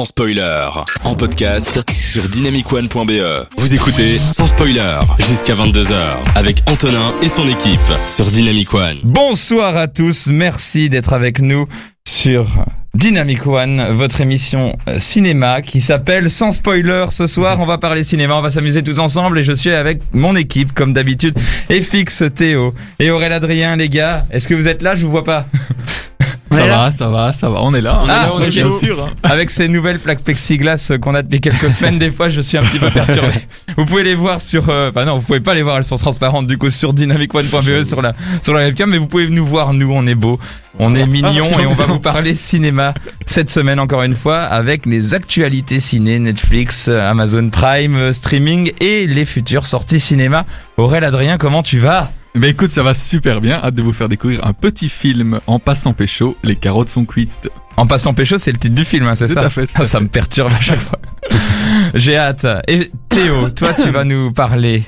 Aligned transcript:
sans 0.00 0.06
spoiler. 0.06 0.66
En 1.04 1.14
podcast 1.14 1.84
sur 2.02 2.22
dynamicone.be. 2.22 3.48
Vous 3.58 3.74
écoutez 3.74 4.18
sans 4.18 4.46
spoiler 4.46 4.98
jusqu'à 5.18 5.52
22h 5.52 5.94
avec 6.36 6.62
Antonin 6.66 7.12
et 7.20 7.28
son 7.28 7.46
équipe 7.46 7.78
sur 8.06 8.24
Dynamic 8.30 8.72
One. 8.72 8.96
Bonsoir 9.04 9.76
à 9.76 9.88
tous, 9.88 10.28
merci 10.28 10.88
d'être 10.88 11.12
avec 11.12 11.40
nous 11.40 11.66
sur 12.08 12.46
Dynamic 12.94 13.46
One, 13.46 13.92
votre 13.92 14.22
émission 14.22 14.74
euh, 14.88 14.98
cinéma 14.98 15.60
qui 15.60 15.82
s'appelle 15.82 16.30
Sans 16.30 16.52
spoiler. 16.52 17.04
Ce 17.10 17.26
soir, 17.26 17.60
on 17.60 17.66
va 17.66 17.76
parler 17.76 18.02
cinéma, 18.02 18.36
on 18.36 18.40
va 18.40 18.50
s'amuser 18.50 18.82
tous 18.82 19.00
ensemble 19.00 19.38
et 19.38 19.44
je 19.44 19.52
suis 19.52 19.70
avec 19.70 20.00
mon 20.14 20.34
équipe 20.34 20.72
comme 20.72 20.94
d'habitude. 20.94 21.38
FX 21.70 22.22
Théo 22.34 22.72
et 23.00 23.10
Aurélien 23.10 23.36
Adrien, 23.36 23.76
les 23.76 23.90
gars. 23.90 24.24
Est-ce 24.30 24.48
que 24.48 24.54
vous 24.54 24.66
êtes 24.66 24.80
là? 24.80 24.96
Je 24.96 25.04
vous 25.04 25.10
vois 25.10 25.24
pas. 25.24 25.44
Ça 26.52 26.66
va, 26.66 26.90
ça 26.90 27.08
va, 27.08 27.32
ça 27.32 27.48
va, 27.48 27.62
on 27.62 27.72
est 27.74 27.80
là. 27.80 28.00
On 28.02 28.08
Ah, 28.08 28.12
est 28.12 28.26
là, 28.26 28.32
on 28.34 28.40
est 28.42 28.48
bien 28.48 28.78
sûr. 28.80 29.00
hein. 29.04 29.10
Avec 29.22 29.50
ces 29.50 29.68
nouvelles 29.68 30.00
plaques 30.00 30.22
plexiglas 30.22 30.90
qu'on 31.00 31.14
a 31.14 31.22
depuis 31.22 31.40
quelques 31.40 31.70
semaines, 31.70 31.98
des 31.98 32.10
fois 32.10 32.28
je 32.28 32.40
suis 32.40 32.58
un 32.58 32.62
petit 32.62 32.78
peu 32.80 32.90
perturbé. 32.90 33.28
Vous 33.76 33.86
pouvez 33.86 34.02
les 34.02 34.16
voir 34.16 34.40
sur, 34.40 34.68
euh, 34.68 34.90
enfin 34.90 35.04
non, 35.04 35.16
vous 35.18 35.22
pouvez 35.22 35.40
pas 35.40 35.54
les 35.54 35.62
voir, 35.62 35.76
elles 35.76 35.84
sont 35.84 35.96
transparentes 35.96 36.46
du 36.48 36.58
coup 36.58 36.70
sur 36.70 36.92
dynamicone.be 36.92 37.84
sur 37.84 38.02
la 38.02 38.14
sur 38.42 38.52
la 38.52 38.60
webcam, 38.62 38.90
mais 38.90 38.98
vous 38.98 39.06
pouvez 39.06 39.28
nous 39.28 39.46
voir, 39.46 39.72
nous 39.72 39.92
on 39.92 40.06
est 40.08 40.14
beau, 40.16 40.40
on 40.80 40.94
est 40.96 41.06
mignon 41.06 41.46
et 41.60 41.66
on 41.66 41.72
va 41.74 41.84
vous 41.84 42.00
parler 42.00 42.34
cinéma 42.34 42.94
cette 43.26 43.48
semaine 43.48 43.78
encore 43.78 44.02
une 44.02 44.16
fois 44.16 44.38
avec 44.40 44.86
les 44.86 45.14
actualités 45.14 45.78
ciné, 45.78 46.18
Netflix, 46.18 46.86
euh, 46.88 47.08
Amazon 47.10 47.48
Prime, 47.48 47.94
euh, 47.96 48.12
streaming 48.12 48.72
et 48.80 49.06
les 49.06 49.24
futures 49.24 49.66
sorties 49.66 50.00
cinéma. 50.00 50.44
Aurélien 50.76 51.08
Adrien, 51.08 51.38
comment 51.38 51.62
tu 51.62 51.78
vas? 51.78 52.10
Mais 52.34 52.50
écoute, 52.50 52.70
ça 52.70 52.82
va 52.82 52.94
super 52.94 53.40
bien. 53.40 53.60
Hâte 53.62 53.74
de 53.74 53.82
vous 53.82 53.92
faire 53.92 54.08
découvrir 54.08 54.46
un 54.46 54.52
petit 54.52 54.88
film 54.88 55.40
en 55.46 55.58
passant 55.58 55.92
pécho. 55.92 56.36
Les 56.44 56.54
carottes 56.56 56.88
sont 56.88 57.04
cuites. 57.04 57.48
En 57.76 57.86
passant 57.86 58.14
pécho, 58.14 58.38
c'est 58.38 58.52
le 58.52 58.58
titre 58.58 58.74
du 58.74 58.84
film, 58.84 59.06
hein, 59.06 59.14
c'est 59.14 59.26
Tout 59.26 59.34
ça 59.34 59.42
à 59.42 59.50
fait, 59.50 59.68
Ah, 59.74 59.84
Ça 59.84 59.98
fait. 59.98 60.04
me 60.04 60.08
perturbe 60.08 60.52
à 60.52 60.60
chaque 60.60 60.80
fois. 60.80 60.98
J'ai 61.94 62.16
hâte. 62.16 62.46
Et 62.68 62.90
Théo, 63.08 63.50
toi 63.50 63.72
tu 63.74 63.90
vas 63.90 64.04
nous 64.04 64.32
parler 64.32 64.84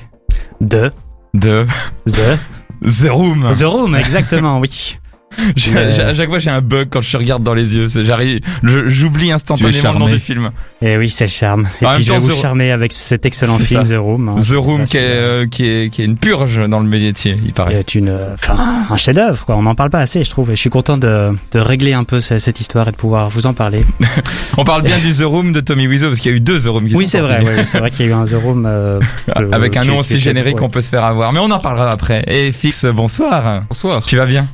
De 0.61 0.91
de 1.33 1.65
The 2.07 2.37
The 2.85 3.09
Room. 3.09 3.51
The 3.57 3.63
Room, 3.63 3.95
exactement, 3.95 4.59
oui. 4.59 4.97
Euh. 5.75 6.09
À 6.11 6.13
chaque 6.13 6.29
fois, 6.29 6.39
j'ai 6.39 6.49
un 6.49 6.61
bug 6.61 6.87
quand 6.89 7.01
je 7.01 7.11
te 7.11 7.17
regarde 7.17 7.43
dans 7.43 7.53
les 7.53 7.75
yeux. 7.75 7.87
J'arrive, 8.03 8.39
j'oublie 8.63 9.31
instantanément 9.31 9.93
le 9.93 9.99
nom 9.99 10.07
du 10.07 10.19
film. 10.19 10.51
Et 10.81 10.97
oui, 10.97 11.09
c'est 11.09 11.25
le 11.25 11.29
charme. 11.29 11.67
Et 11.81 11.85
En 11.85 11.95
puis 11.95 12.03
je 12.03 12.11
vais 12.13 12.17
vous 12.19 12.29
The- 12.31 12.41
charmer 12.41 12.71
avec 12.71 12.91
cet 12.93 13.25
excellent 13.25 13.57
film 13.59 13.85
ça. 13.85 13.93
The 13.95 13.97
Room. 13.97 14.29
hein. 14.29 14.35
The 14.41 14.55
Room, 14.55 14.85
qui 14.85 14.97
est, 14.97 15.01
euh, 15.01 15.47
qui 15.47 15.65
est, 15.67 15.89
qui 15.89 16.01
est 16.01 16.05
une 16.05 16.17
purge 16.17 16.59
dans 16.67 16.79
le 16.79 16.87
métier, 16.87 17.37
il 17.45 17.53
paraît. 17.53 17.75
est 17.75 17.95
une, 17.95 18.15
enfin, 18.33 18.57
un 18.89 18.95
chef-d'œuvre, 18.97 19.45
quoi. 19.45 19.55
On 19.55 19.63
n'en 19.63 19.75
parle 19.75 19.89
pas 19.89 19.99
assez, 19.99 20.23
je 20.23 20.29
trouve. 20.29 20.51
Et 20.51 20.55
je 20.55 20.59
suis 20.61 20.69
content 20.69 20.97
de, 20.97 21.31
de 21.51 21.59
régler 21.59 21.93
un 21.93 22.03
peu 22.03 22.21
ce- 22.21 22.39
cette 22.39 22.59
histoire 22.59 22.87
et 22.87 22.91
de 22.91 22.95
pouvoir 22.97 23.29
vous 23.29 23.45
en 23.45 23.53
parler. 23.53 23.85
On 24.57 24.63
parle 24.63 24.83
bien 24.83 24.97
du 24.99 25.11
The 25.13 25.23
Room 25.23 25.51
de 25.53 25.59
Tommy 25.61 25.87
Wiseau 25.87 26.07
parce 26.07 26.19
qu'il 26.19 26.31
y 26.31 26.33
a 26.33 26.37
eu 26.37 26.41
deux 26.41 26.59
The 26.59 26.67
Room 26.67 26.87
qui 26.87 26.95
oui, 26.95 27.05
sont 27.05 27.11
c'est 27.11 27.19
vrai. 27.21 27.39
oui, 27.43 27.63
c'est 27.65 27.79
vrai 27.79 27.91
qu'il 27.91 28.05
y 28.05 28.09
a 28.09 28.11
eu 28.11 28.15
un 28.15 28.25
The 28.25 28.35
Room 28.41 28.65
euh, 28.67 28.99
euh, 29.37 29.51
Avec 29.51 29.77
un 29.77 29.83
nom 29.85 29.97
aussi 29.99 30.19
générique, 30.19 30.57
ouais. 30.57 30.63
on 30.63 30.69
peut 30.69 30.81
se 30.81 30.89
faire 30.89 31.03
avoir. 31.03 31.31
Mais 31.33 31.39
on 31.39 31.51
en 31.51 31.59
parlera 31.59 31.89
après. 31.89 32.23
Et 32.27 32.51
Fix, 32.51 32.85
bonsoir. 32.85 33.63
Bonsoir. 33.69 34.03
Tu 34.05 34.17
vas 34.17 34.25
bien? 34.25 34.45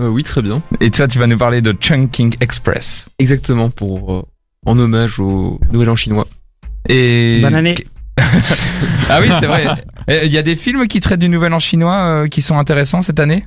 Euh, 0.00 0.08
oui, 0.08 0.24
très 0.24 0.42
bien. 0.42 0.62
Et 0.80 0.90
toi, 0.90 1.06
tu 1.08 1.18
vas 1.18 1.26
nous 1.26 1.36
parler 1.36 1.60
de 1.60 1.72
Chunking 1.72 2.34
Express. 2.40 3.08
Exactement 3.18 3.70
pour 3.70 4.12
euh, 4.14 4.22
en 4.66 4.78
hommage 4.78 5.18
au 5.20 5.60
Nouvel 5.72 5.90
An 5.90 5.96
chinois. 5.96 6.26
Et 6.88 7.40
Bonne 7.42 7.54
année. 7.54 7.74
Ah 9.08 9.18
oui, 9.20 9.28
c'est 9.40 9.46
vrai. 9.46 9.64
Et 10.08 10.26
Il 10.26 10.32
y 10.32 10.38
a 10.38 10.42
des 10.42 10.54
films 10.56 10.86
qui 10.86 11.00
traitent 11.00 11.20
du 11.20 11.28
Nouvel 11.28 11.52
An 11.52 11.58
chinois 11.58 11.94
euh, 11.96 12.26
qui 12.28 12.42
sont 12.42 12.58
intéressants 12.58 13.02
cette 13.02 13.18
année? 13.20 13.44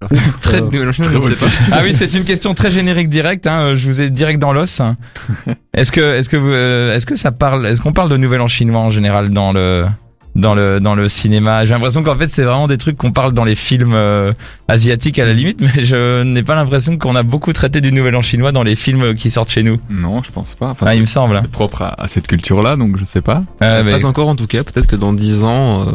Très 0.40 0.58
Euh, 0.58 0.60
Nouvel 0.62 0.88
An 0.88 0.92
chinois, 0.92 1.10
très 1.10 1.20
je 1.20 1.26
ne 1.26 1.34
sais 1.34 1.70
pas. 1.70 1.76
Ah 1.76 1.80
oui, 1.82 1.92
c'est 1.94 2.12
une 2.14 2.24
question 2.24 2.54
très 2.54 2.70
générique 2.70 3.08
directe. 3.08 3.46
Hein. 3.46 3.60
euh, 3.60 3.76
Je 3.76 3.88
vous 3.88 4.00
ai 4.00 4.10
direct 4.10 4.38
dans 4.40 4.52
l'os. 4.52 4.80
Est-ce 5.74 5.90
que, 5.90 6.16
est-ce 6.16 6.28
que, 6.28 6.36
vous, 6.36 6.50
euh, 6.50 6.94
est-ce 6.94 7.06
que 7.06 7.16
ça 7.16 7.32
parle, 7.32 7.66
est-ce 7.66 7.80
qu'on 7.80 7.92
parle 7.92 8.10
de 8.10 8.16
Nouvel 8.16 8.40
An 8.40 8.48
chinois 8.48 8.80
en 8.80 8.90
général 8.90 9.30
dans 9.30 9.52
le, 9.52 9.86
dans 10.34 10.54
le, 10.54 10.80
dans 10.80 10.94
le 10.94 11.08
cinéma 11.08 11.64
J'ai 11.64 11.74
l'impression 11.74 12.02
qu'en 12.02 12.16
fait, 12.16 12.26
c'est 12.28 12.42
vraiment 12.44 12.66
des 12.66 12.78
trucs 12.78 12.96
qu'on 12.96 13.12
parle 13.12 13.32
dans 13.32 13.44
les 13.44 13.54
films 13.54 13.92
euh, 13.94 14.32
asiatiques 14.68 15.18
à 15.18 15.24
la 15.26 15.32
limite, 15.32 15.60
mais 15.76 15.84
je 15.84 16.22
n'ai 16.22 16.42
pas 16.42 16.54
l'impression 16.54 16.96
qu'on 16.98 17.14
a 17.16 17.22
beaucoup 17.22 17.52
traité 17.52 17.80
du 17.80 17.92
Nouvel 17.92 18.16
An 18.16 18.22
chinois 18.22 18.52
dans 18.52 18.62
les 18.62 18.74
films 18.76 19.14
qui 19.14 19.30
sortent 19.30 19.50
chez 19.50 19.62
nous. 19.62 19.78
Non, 19.90 20.22
je 20.22 20.30
pense 20.30 20.54
pas. 20.54 20.70
Enfin, 20.70 20.86
Ah, 20.88 20.94
il 20.94 21.00
me 21.02 21.06
semble. 21.06 21.38
c'est 21.42 21.50
propre 21.50 21.82
à, 21.82 22.00
à 22.00 22.08
cette 22.08 22.26
culture-là, 22.26 22.76
donc 22.76 22.96
je 22.98 23.04
sais 23.04 23.20
pas. 23.22 23.42
Euh, 23.62 23.82
mais 23.84 23.90
Pas 23.92 24.06
encore 24.06 24.28
en 24.28 24.36
tout 24.36 24.46
cas. 24.46 24.64
Peut-être 24.64 24.86
que 24.86 24.96
dans 24.96 25.12
10 25.12 25.44
ans, 25.44 25.82
euh, 25.88 25.92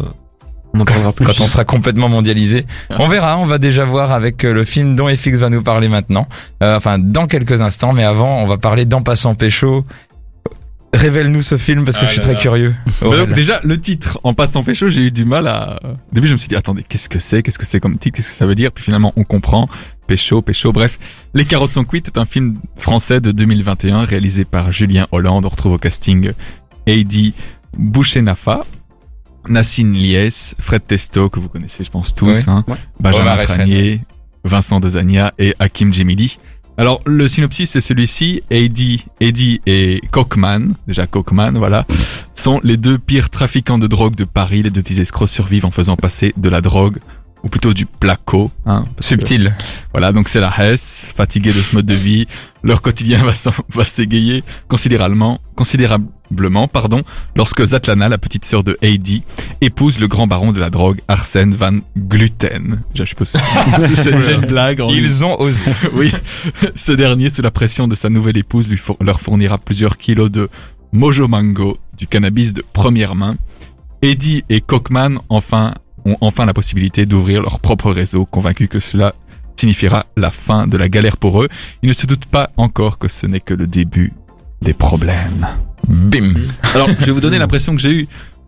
on 0.73 0.81
en 0.81 0.85
parlera 0.85 1.13
plus. 1.13 1.25
quand 1.25 1.39
on 1.41 1.47
sera 1.47 1.65
complètement 1.65 2.09
mondialisé. 2.09 2.65
On 2.99 3.07
verra, 3.07 3.37
on 3.39 3.45
va 3.45 3.57
déjà 3.57 3.85
voir 3.85 4.11
avec 4.11 4.43
euh, 4.43 4.53
le 4.53 4.63
film 4.65 4.95
dont 4.95 5.07
FX 5.07 5.37
va 5.39 5.49
nous 5.49 5.63
parler 5.63 5.87
maintenant. 5.87 6.27
Euh, 6.61 6.75
enfin, 6.77 6.99
dans 6.99 7.25
quelques 7.25 7.61
instants, 7.61 7.93
mais 7.93 8.03
avant, 8.03 8.43
on 8.43 8.47
va 8.47 8.57
parler 8.57 8.85
d'En 8.85 9.01
passant 9.01 9.33
pécho. 9.33 9.85
Révèle-nous 10.97 11.41
ce 11.41 11.57
film 11.57 11.85
parce 11.85 11.97
que 11.97 12.03
Ah 12.03 12.07
je 12.07 12.11
suis 12.11 12.19
là 12.19 12.25
très 12.25 12.33
là. 12.33 12.39
curieux. 12.39 12.75
Bah 13.01 13.17
donc 13.17 13.33
déjà, 13.33 13.59
le 13.63 13.79
titre, 13.79 14.19
en 14.23 14.33
passant 14.33 14.63
pécho, 14.63 14.89
j'ai 14.89 15.03
eu 15.07 15.11
du 15.11 15.25
mal 15.25 15.47
à... 15.47 15.79
Au 15.83 16.13
début, 16.15 16.27
je 16.27 16.33
me 16.33 16.37
suis 16.37 16.47
dit, 16.49 16.55
attendez, 16.55 16.83
qu'est-ce 16.87 17.07
que 17.09 17.19
c'est? 17.19 17.43
Qu'est-ce 17.43 17.59
que 17.59 17.65
c'est 17.65 17.79
comme 17.79 17.97
titre? 17.97 18.17
Qu'est-ce 18.17 18.29
que 18.29 18.35
ça 18.35 18.45
veut 18.47 18.55
dire? 18.55 18.71
Puis 18.71 18.83
finalement, 18.83 19.13
on 19.15 19.23
comprend. 19.23 19.69
Pécho, 20.07 20.41
pécho, 20.41 20.71
bref. 20.71 20.97
Les 21.33 21.45
carottes 21.45 21.71
sont 21.71 21.83
cuites 21.83 22.07
est 22.07 22.17
un 22.17 22.25
film 22.25 22.57
français 22.77 23.19
de 23.21 23.31
2021 23.31 24.05
réalisé 24.05 24.45
par 24.45 24.71
Julien 24.71 25.05
Hollande. 25.11 25.45
On 25.45 25.49
retrouve 25.49 25.73
au 25.73 25.77
casting 25.77 26.31
Heidi 26.87 27.33
Bouchenafa, 27.77 28.65
Nassine 29.47 29.93
Lies, 29.93 30.53
Fred 30.59 30.85
Testo, 30.87 31.29
que 31.29 31.39
vous 31.39 31.49
connaissez, 31.49 31.83
je 31.83 31.91
pense 31.91 32.13
tous, 32.15 32.47
hein, 32.47 32.63
Ouais. 32.67 32.75
Benjamin 32.99 33.37
Tranier, 33.37 34.01
Vincent 34.43 34.79
Dezania 34.79 35.33
et 35.37 35.53
Hakim 35.59 35.93
Djemili. 35.93 36.37
Alors, 36.79 37.01
le 37.07 37.27
synopsis, 37.27 37.71
c'est 37.71 37.81
celui-ci. 37.81 38.43
Eddie, 38.51 39.03
Eddie 39.19 39.61
et 39.65 39.99
Cockman, 40.11 40.73
déjà 40.87 41.07
Cockman, 41.07 41.53
voilà, 41.53 41.87
sont 42.35 42.59
les 42.63 42.77
deux 42.77 42.99
pires 42.99 43.31
trafiquants 43.31 43.79
de 43.79 43.87
drogue 43.87 44.15
de 44.15 44.25
Paris. 44.25 44.61
Les 44.61 44.69
deux 44.69 44.83
petits 44.83 45.01
escrocs 45.01 45.27
survivent 45.27 45.65
en 45.65 45.71
faisant 45.71 45.95
passer 45.95 46.33
de 46.37 46.49
la 46.49 46.61
drogue, 46.61 46.99
ou 47.43 47.49
plutôt 47.49 47.73
du 47.73 47.85
placo, 47.85 48.51
hein, 48.65 48.85
que- 48.97 49.03
Subtil. 49.05 49.55
voilà, 49.91 50.11
donc 50.11 50.27
c'est 50.29 50.39
la 50.39 50.51
Hesse, 50.57 51.07
fatigués 51.15 51.49
de 51.51 51.55
ce 51.55 51.75
mode 51.75 51.85
de 51.85 51.93
vie, 51.93 52.27
leur 52.63 52.81
quotidien 52.81 53.23
va 53.69 53.85
s'égayer 53.85 54.43
considérablement, 54.67 55.39
considérablement, 55.55 56.67
pardon, 56.67 57.03
lorsque 57.35 57.63
Zatlana, 57.63 58.09
la 58.09 58.17
petite 58.17 58.43
sœur 58.45 58.63
de 58.63 58.77
Heidi, 58.81 59.23
épouse 59.61 59.99
le 59.99 60.07
grand 60.07 60.27
baron 60.27 60.51
de 60.51 60.59
la 60.59 60.69
drogue, 60.69 60.99
Arsène 61.07 61.53
Van 61.53 61.77
Gluten. 61.97 62.81
Je 62.95 63.03
suppose 63.05 63.33
c'est 63.95 64.11
une 64.11 64.41
blague. 64.47 64.81
en- 64.81 64.89
Ils 64.89 65.23
ont 65.23 65.39
osé. 65.39 65.61
oui, 65.93 66.11
ce 66.75 66.91
dernier, 66.91 67.29
sous 67.29 67.41
la 67.41 67.51
pression 67.51 67.87
de 67.87 67.95
sa 67.95 68.09
nouvelle 68.09 68.37
épouse, 68.37 68.67
lui 68.67 68.77
four- 68.77 68.97
leur 68.99 69.21
fournira 69.21 69.57
plusieurs 69.57 69.97
kilos 69.97 70.31
de 70.31 70.49
Mojo 70.91 71.27
Mango, 71.27 71.77
du 71.97 72.07
cannabis 72.07 72.53
de 72.53 72.63
première 72.73 73.15
main. 73.15 73.35
Eddie 74.01 74.43
et 74.49 74.61
Cockman, 74.61 75.15
enfin, 75.29 75.73
ont 76.11 76.17
enfin 76.21 76.45
la 76.45 76.53
possibilité 76.53 77.05
d'ouvrir 77.05 77.41
leur 77.41 77.59
propre 77.59 77.91
réseau, 77.91 78.25
convaincus 78.25 78.69
que 78.69 78.79
cela 78.79 79.13
signifiera 79.59 80.05
la 80.15 80.31
fin 80.31 80.67
de 80.67 80.77
la 80.77 80.87
galère 80.89 81.17
pour 81.17 81.41
eux. 81.41 81.49
Ils 81.81 81.89
ne 81.89 81.93
se 81.93 82.05
doutent 82.05 82.25
pas 82.27 82.49
encore 82.57 82.97
que 82.99 83.07
ce 83.07 83.25
n'est 83.25 83.39
que 83.39 83.53
le 83.53 83.65
début 83.67 84.13
des 84.61 84.73
problèmes. 84.73 85.47
Bim. 85.87 86.33
Alors, 86.75 86.87
je 86.99 87.05
vais 87.05 87.11
vous 87.11 87.21
donner 87.21 87.39
l'impression 87.39 87.75
que 87.75 87.81
j'ai 87.81 87.91
eu 87.91 88.07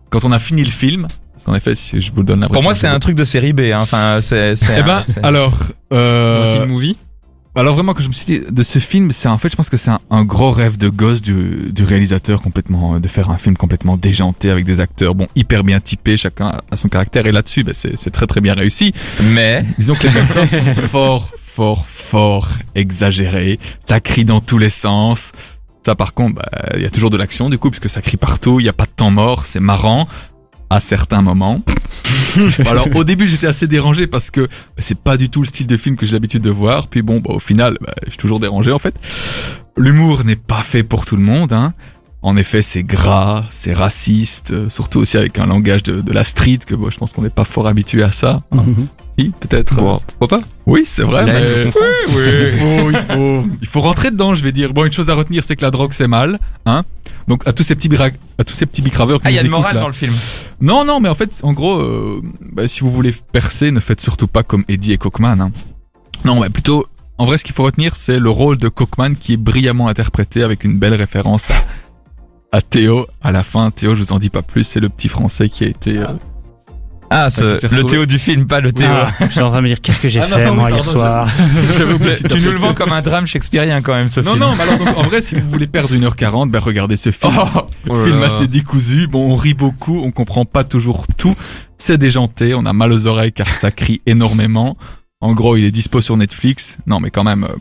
quand 0.09 0.23
on 0.25 0.31
a 0.31 0.39
fini 0.39 0.63
le 0.63 0.69
film. 0.71 1.07
Parce 1.33 1.45
qu'en 1.45 1.55
effet, 1.55 1.73
si 1.73 2.01
je 2.01 2.11
vous 2.11 2.21
donne 2.23 2.41
l'impression. 2.41 2.53
Pour 2.53 2.63
moi, 2.63 2.73
c'est 2.73 2.87
un 2.87 2.99
truc 2.99 3.15
de 3.15 3.23
série 3.23 3.53
B. 3.53 3.61
hein. 3.73 3.79
Enfin, 3.81 4.19
c'est. 4.21 4.53
Eh 4.77 4.83
ben, 4.83 5.01
c'est- 5.03 5.23
alors, 5.25 5.55
euh, 5.93 6.65
movie. 6.67 6.97
Alors 7.55 7.75
vraiment 7.75 7.93
que 7.93 8.01
je 8.03 8.07
me 8.07 8.13
suis 8.13 8.25
dit 8.25 8.41
de 8.49 8.63
ce 8.63 8.79
film, 8.79 9.11
c'est 9.11 9.27
en 9.27 9.37
fait, 9.37 9.49
je 9.49 9.55
pense 9.55 9.69
que 9.69 9.77
c'est 9.77 9.89
un, 9.91 9.99
un 10.11 10.23
gros 10.23 10.51
rêve 10.51 10.77
de 10.77 10.87
gosse 10.89 11.21
du, 11.21 11.71
du 11.71 11.83
réalisateur 11.83 12.41
complètement, 12.41 12.95
euh, 12.95 12.99
de 12.99 13.07
faire 13.07 13.29
un 13.31 13.37
film 13.37 13.57
complètement 13.57 13.97
déjanté 13.97 14.49
avec 14.49 14.65
des 14.65 14.79
acteurs, 14.79 15.15
bon, 15.15 15.27
hyper 15.35 15.63
bien 15.63 15.79
typés, 15.79 16.15
chacun 16.17 16.57
a- 16.71 16.77
son 16.77 16.87
caractère 16.87 17.25
et 17.25 17.31
là-dessus, 17.31 17.65
c'est 17.73 17.97
c'est 17.97 18.11
très 18.11 18.27
très 18.27 18.39
bien 18.41 18.53
réussi. 18.53 18.93
Mais 19.23 19.63
Disons 19.77 19.95
que 19.95 20.03
les 20.07 20.13
personnes 20.13 20.47
sont 20.47 20.81
fort, 20.87 21.29
fort, 21.37 21.85
fort 21.87 22.49
exagérées. 22.75 23.59
Ça 23.85 23.99
crie 23.99 24.25
dans 24.25 24.39
tous 24.41 24.57
les 24.57 24.69
sens. 24.69 25.31
Ça, 25.85 25.95
par 25.95 26.13
contre, 26.13 26.35
bah, 26.35 26.49
il 26.75 26.81
y 26.81 26.85
a 26.85 26.89
toujours 26.89 27.09
de 27.09 27.17
l'action, 27.17 27.49
du 27.49 27.57
coup, 27.57 27.69
puisque 27.71 27.89
ça 27.89 28.01
crie 28.01 28.17
partout. 28.17 28.59
Il 28.59 28.63
n'y 28.63 28.69
a 28.69 28.73
pas 28.73 28.85
de 28.85 28.91
temps 28.95 29.11
mort. 29.11 29.45
C'est 29.45 29.59
marrant. 29.61 30.07
À 30.69 30.79
certains 30.81 31.21
moments. 31.23 31.61
Alors, 32.69 32.87
au 32.95 33.03
début, 33.03 33.27
j'étais 33.27 33.47
assez 33.47 33.67
dérangé 33.67 34.07
parce 34.07 34.31
que 34.31 34.47
c'est 34.77 34.97
pas 34.99 35.17
du 35.17 35.29
tout 35.29 35.41
le 35.41 35.47
style 35.47 35.67
de 35.67 35.77
film 35.77 35.95
que 35.95 36.05
j'ai 36.05 36.13
l'habitude 36.13 36.41
de 36.41 36.49
voir. 36.49 36.87
Puis 36.87 37.01
bon, 37.01 37.19
bah, 37.19 37.31
au 37.33 37.39
final, 37.39 37.77
bah, 37.81 37.93
je 38.05 38.11
suis 38.11 38.17
toujours 38.17 38.39
dérangé, 38.39 38.71
en 38.71 38.79
fait. 38.79 38.95
L'humour 39.77 40.23
n'est 40.25 40.35
pas 40.35 40.61
fait 40.63 40.83
pour 40.83 41.05
tout 41.05 41.15
le 41.15 41.23
monde, 41.23 41.53
hein. 41.53 41.73
En 42.21 42.35
effet, 42.35 42.61
c'est 42.61 42.83
gras, 42.83 43.45
c'est 43.49 43.71
raciste, 43.71 44.51
euh, 44.51 44.69
surtout 44.69 44.99
aussi 44.99 45.15
avec 45.15 45.39
un 45.39 45.45
langage 45.45 45.83
de, 45.83 46.01
de 46.01 46.11
la 46.11 46.25
street 46.25 46.59
que 46.67 46.75
bon, 46.75 46.89
je 46.89 46.97
pense 46.97 47.13
qu'on 47.13 47.21
n'est 47.21 47.29
pas 47.29 47.45
fort 47.45 47.65
habitué 47.65 48.03
à 48.03 48.11
ça. 48.11 48.43
hein. 48.51 48.63
Mhm. 48.67 48.87
Si, 49.19 49.33
peut-être. 49.39 49.75
Bon, 49.75 49.99
pourquoi 50.17 50.39
pas 50.39 50.45
Oui, 50.65 50.83
c'est 50.85 51.03
vrai. 51.03 51.25
Mais- 51.25 51.65
oui, 51.65 51.71
oui. 52.15 52.23
Il 52.45 52.51
faut, 52.59 52.91
il 52.91 52.97
faut, 52.97 53.43
il 53.61 53.67
faut 53.67 53.81
rentrer 53.81 54.11
dedans, 54.11 54.33
je 54.33 54.43
vais 54.43 54.51
dire. 54.51 54.73
Bon, 54.73 54.85
une 54.85 54.93
chose 54.93 55.09
à 55.09 55.15
retenir, 55.15 55.43
c'est 55.43 55.55
que 55.55 55.61
la 55.63 55.71
drogue 55.71 55.91
c'est 55.93 56.07
mal, 56.07 56.39
hein. 56.65 56.83
Donc 57.27 57.47
à 57.47 57.53
tous 57.53 57.63
ces 57.63 57.75
petits 57.75 57.89
bira- 57.89 58.09
à 58.39 58.43
tous 58.43 58.53
ces 58.53 58.65
petits 58.65 58.81
bicraveurs 58.81 59.21
qui 59.21 59.27
ah, 59.27 59.31
il 59.31 59.35
y 59.35 59.39
a 59.39 59.43
de 59.43 59.49
morale 59.49 59.75
là. 59.75 59.81
dans 59.81 59.87
le 59.87 59.93
film. 59.93 60.13
Non, 60.61 60.83
non, 60.85 60.99
mais 60.99 61.09
en 61.09 61.15
fait, 61.15 61.39
en 61.43 61.53
gros, 61.53 61.75
euh, 61.79 62.21
bah, 62.53 62.67
si 62.67 62.79
vous 62.81 62.89
voulez 62.91 63.13
percer, 63.31 63.71
ne 63.71 63.79
faites 63.79 64.01
surtout 64.01 64.27
pas 64.27 64.41
comme 64.43 64.63
Eddie 64.67 64.93
et 64.93 64.97
Cockman. 64.97 65.39
Hein. 65.39 65.51
Non, 66.25 66.39
mais 66.39 66.49
plutôt 66.49 66.87
en 67.19 67.25
vrai, 67.25 67.37
ce 67.37 67.43
qu'il 67.43 67.53
faut 67.53 67.63
retenir, 67.63 67.95
c'est 67.95 68.17
le 68.17 68.29
rôle 68.29 68.57
de 68.57 68.69
Cockman 68.69 69.13
qui 69.13 69.33
est 69.33 69.37
brillamment 69.37 69.89
interprété 69.89 70.41
avec 70.41 70.63
une 70.63 70.79
belle 70.79 70.93
référence 70.95 71.51
à, 71.51 72.57
à 72.57 72.61
Théo. 72.61 73.07
À 73.21 73.31
la 73.33 73.43
fin, 73.43 73.69
Théo, 73.71 73.93
je 73.93 74.01
vous 74.03 74.13
en 74.13 74.19
dis 74.19 74.29
pas 74.29 74.41
plus, 74.41 74.63
c'est 74.63 74.79
le 74.79 74.87
petit 74.89 75.09
français 75.09 75.49
qui 75.49 75.65
a 75.65 75.67
été. 75.67 75.97
euh, 75.97 76.07
Ah, 77.11 77.29
ce- 77.29 77.73
le. 77.75 77.83
Théo 77.85 78.05
du 78.05 78.19
film, 78.19 78.45
pas 78.45 78.59
le 78.61 78.71
Théo. 78.71 78.87
Ah, 78.91 79.11
je 79.21 79.25
suis 79.31 79.41
en 79.41 79.49
train 79.49 79.57
de 79.57 79.63
me 79.63 79.67
dire 79.67 79.81
qu'est-ce 79.81 79.99
que 79.99 80.09
j'ai 80.09 80.19
Ah 80.21 80.27
non, 80.27 80.37
fait 80.37 80.49
oui, 80.49 80.55
moi 80.55 80.69
hier 80.69 80.77
pardon, 80.83 80.91
soir. 80.91 81.27
tu 82.29 82.41
nous 82.41 82.51
le 82.51 82.57
vends 82.57 82.73
comme 82.73 82.91
un 82.91 83.01
drame 83.01 83.25
shakespearien 83.25 83.81
quand 83.81 83.93
même 83.93 84.07
ce 84.07 84.19
Non, 84.19 84.33
film. 84.33 84.45
non, 84.45 84.59
alors, 84.59 84.77
donc, 84.77 84.97
en 84.97 85.01
vrai, 85.03 85.21
si 85.21 85.35
vous 85.35 85.49
voulez 85.49 85.67
perdre 85.67 85.93
1h40, 85.95 86.49
ben, 86.51 86.59
regardez 86.59 86.95
ce 86.95 87.11
film. 87.11 87.33
Oh, 87.35 87.61
Oh 87.89 88.03
film 88.05 88.21
assez 88.23 88.47
décousu. 88.47 89.07
Bon, 89.07 89.31
on 89.31 89.35
rit 89.35 89.53
beaucoup, 89.53 89.99
on 90.03 90.11
comprend 90.11 90.45
pas 90.45 90.63
toujours 90.63 91.05
tout. 91.17 91.35
C'est 91.77 91.97
déjanté, 91.97 92.53
on 92.53 92.65
a 92.65 92.73
mal 92.73 92.91
aux 92.91 93.07
oreilles 93.07 93.31
car 93.33 93.47
ça 93.47 93.71
crie 93.71 94.01
énormément. 94.05 94.77
En 95.21 95.33
gros, 95.33 95.55
il 95.57 95.65
est 95.65 95.71
dispo 95.71 96.01
sur 96.01 96.15
Netflix. 96.17 96.77
Non, 96.87 96.99
mais 96.99 97.09
quand 97.09 97.23
même, 97.23 97.43
euh, 97.45 97.55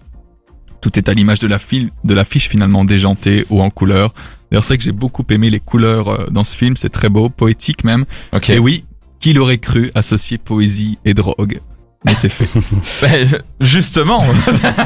tout 0.81 0.99
est 0.99 1.09
à 1.09 1.15
l'image 1.15 1.39
de 1.39 1.47
la 1.49 1.59
fil- 1.59 1.91
de 2.05 2.15
l'affiche 2.15 2.49
finalement 2.49 2.85
déjantée 2.85 3.47
ou 3.51 3.63
en 3.63 3.71
couleur. 3.71 4.13
D'ailleurs, 4.51 4.65
c'est 4.65 4.69
vrai 4.75 4.79
que 4.79 4.85
j'ai 4.85 4.93
beaucoup 4.93 5.25
aimé 5.31 5.51
les 5.51 5.61
couleurs 5.61 6.09
euh, 6.09 6.27
dans 6.31 6.45
ce 6.45 6.57
film. 6.57 6.77
C'est 6.77 6.89
très 6.91 7.09
beau, 7.09 7.29
poétique 7.29 7.85
même. 7.85 8.05
ok. 8.33 8.51
Et 8.51 8.59
oui, 8.59 8.85
qui 9.21 9.33
l'aurait 9.33 9.59
cru 9.59 9.91
associer 9.95 10.39
poésie 10.39 10.99
et 11.05 11.15
drogue 11.15 11.61
Mais 12.05 12.15
c'est 12.15 12.29
fait. 12.29 12.47
Ben, 13.03 13.29
justement, 13.61 14.23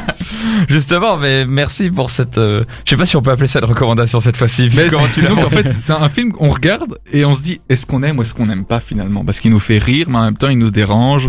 justement, 0.69 1.17
mais 1.17 1.44
merci 1.46 1.90
pour 1.90 2.11
cette. 2.11 2.38
euh, 2.38 2.64
Je 2.84 2.90
sais 2.90 2.96
pas 2.96 3.05
si 3.05 3.17
on 3.17 3.23
peut 3.23 3.31
appeler 3.31 3.46
ça 3.46 3.58
une 3.58 3.67
recommandation 3.67 4.20
cette 4.20 4.37
fois-ci. 4.37 4.70
Mais 4.75 4.88
tu 5.14 5.20
l'as 5.23 5.29
donc 5.29 5.44
en 5.44 5.50
fait, 5.50 5.69
c'est 5.79 5.93
un 5.93 6.08
film 6.08 6.32
qu'on 6.32 6.49
regarde 6.50 6.99
et 7.12 7.25
on 7.25 7.34
se 7.34 7.43
dit 7.43 7.61
est-ce 7.69 7.87
qu'on 7.87 8.02
aime 8.02 8.19
ou 8.19 8.23
est-ce 8.23 8.34
qu'on 8.34 8.46
n'aime 8.46 8.64
pas 8.64 8.81
finalement? 8.81 9.25
Parce 9.25 9.40
qu'il 9.40 9.50
nous 9.50 9.61
fait 9.61 9.79
rire, 9.79 10.06
mais 10.08 10.19
en 10.19 10.25
même 10.25 10.37
temps 10.37 10.49
il 10.49 10.58
nous 10.58 10.70
dérange. 10.70 11.29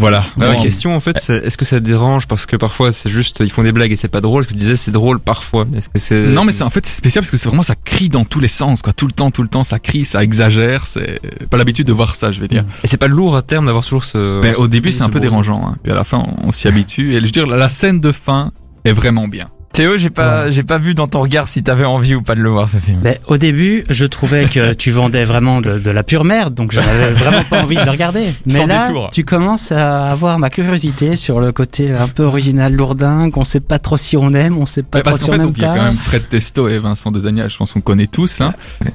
Voilà. 0.00 0.24
Ma 0.36 0.56
question 0.56 0.94
en 0.96 1.00
fait, 1.00 1.18
c'est 1.18 1.36
est-ce 1.44 1.56
que 1.56 1.64
ça 1.64 1.78
dérange? 1.78 2.26
Parce 2.26 2.46
que 2.46 2.56
parfois 2.56 2.92
c'est 2.92 3.10
juste 3.10 3.38
ils 3.40 3.50
font 3.52 3.62
des 3.62 3.72
blagues 3.72 3.92
et 3.92 3.96
c'est 3.96 4.08
pas 4.08 4.20
drôle. 4.20 4.42
Ce 4.44 4.48
que 4.48 4.54
tu 4.54 4.58
disais, 4.60 4.76
c'est 4.76 4.90
drôle 4.90 5.20
parfois. 5.20 5.66
Est-ce 5.76 5.88
que 5.88 5.98
c'est 5.98 6.20
Non 6.28 6.44
mais 6.44 6.52
c'est 6.52 6.64
en 6.64 6.70
fait 6.70 6.84
c'est 6.86 6.96
spécial 6.96 7.22
parce 7.22 7.30
que 7.30 7.36
c'est 7.36 7.48
vraiment 7.48 7.62
ça 7.62 7.74
crie 7.76 8.08
dans 8.08 8.24
tous 8.24 8.40
les 8.40 8.48
sens 8.48 8.82
quoi 8.82 8.92
tout 8.92 9.06
le 9.06 9.12
temps 9.12 9.30
tout 9.30 9.42
le 9.42 9.48
temps 9.48 9.62
ça 9.64 9.78
crie 9.78 10.04
ça 10.04 10.22
exagère 10.24 10.86
c'est 10.86 11.20
pas 11.50 11.56
l'habitude 11.56 11.86
de 11.86 11.92
voir 11.92 12.14
ça 12.16 12.32
je 12.32 12.40
vais 12.40 12.48
dire. 12.48 12.64
et 12.82 12.86
c'est 12.88 12.96
pas 12.96 13.08
lourd 13.08 13.36
à 13.36 13.42
terme 13.42 13.66
d'avoir 13.66 13.84
toujours 13.84 14.04
ce. 14.04 14.40
Mais 14.42 14.54
ce- 14.54 14.58
au 14.58 14.68
début 14.68 14.90
c'est 14.90 15.02
un 15.02 15.10
peu 15.10 15.20
dérangeant 15.20 15.62
hein. 15.66 15.76
puis 15.82 15.92
à 15.92 15.94
la 15.94 16.04
fin 16.04 16.22
on, 16.42 16.48
on 16.48 16.52
s'y 16.52 16.66
habitue 16.68 17.12
et 17.14 17.20
je 17.20 17.24
veux 17.24 17.30
dire 17.30 17.46
la 17.46 17.68
scène 17.68 18.00
de 18.00 18.12
fin 18.12 18.52
est 18.84 18.92
vraiment 18.92 19.28
bien. 19.28 19.48
Théo, 19.72 19.96
j'ai 19.98 20.10
pas, 20.10 20.50
j'ai 20.50 20.64
pas 20.64 20.78
vu 20.78 20.94
dans 20.96 21.06
ton 21.06 21.20
regard 21.22 21.46
si 21.46 21.62
t'avais 21.62 21.84
envie 21.84 22.16
ou 22.16 22.22
pas 22.22 22.34
de 22.34 22.40
le 22.40 22.50
voir 22.50 22.68
ce 22.68 22.78
film. 22.78 22.98
Mais 23.04 23.20
au 23.28 23.36
début, 23.36 23.84
je 23.88 24.04
trouvais 24.04 24.46
que 24.46 24.72
tu 24.74 24.90
vendais 24.90 25.24
vraiment 25.24 25.60
de, 25.60 25.78
de 25.78 25.90
la 25.92 26.02
pure 26.02 26.24
merde, 26.24 26.54
donc 26.54 26.72
j'avais 26.72 27.12
vraiment 27.12 27.44
pas 27.44 27.62
envie 27.62 27.76
de 27.76 27.84
le 27.84 27.90
regarder. 27.90 28.24
Mais 28.46 28.54
Sans 28.54 28.66
là, 28.66 28.82
détour. 28.88 29.10
tu 29.12 29.24
commences 29.24 29.70
à 29.70 30.10
avoir 30.10 30.40
ma 30.40 30.50
curiosité 30.50 31.14
sur 31.14 31.40
le 31.40 31.52
côté 31.52 31.92
un 31.92 32.08
peu 32.08 32.24
original, 32.24 32.72
lourdin, 32.74 33.30
qu'on 33.30 33.44
sait 33.44 33.60
pas 33.60 33.78
trop 33.78 33.96
si 33.96 34.16
on 34.16 34.32
aime, 34.34 34.58
on 34.58 34.66
sait 34.66 34.82
pas 34.82 34.98
Ouais, 34.98 35.02
trop 35.04 35.16
si 35.16 35.30
on 35.30 35.34
aime 35.34 35.42
donc, 35.42 35.54
il 35.56 35.62
y 35.62 35.64
a 35.64 35.68
pas. 35.68 35.76
quand 35.76 35.84
même 35.84 35.96
Fred 35.96 36.28
Testo 36.28 36.68
et 36.68 36.78
Vincent 36.78 37.12
Desagna 37.12 37.46
je 37.46 37.56
pense 37.56 37.72
qu'on 37.72 37.80
connaît 37.80 38.08
tous 38.08 38.40
hein. 38.40 38.52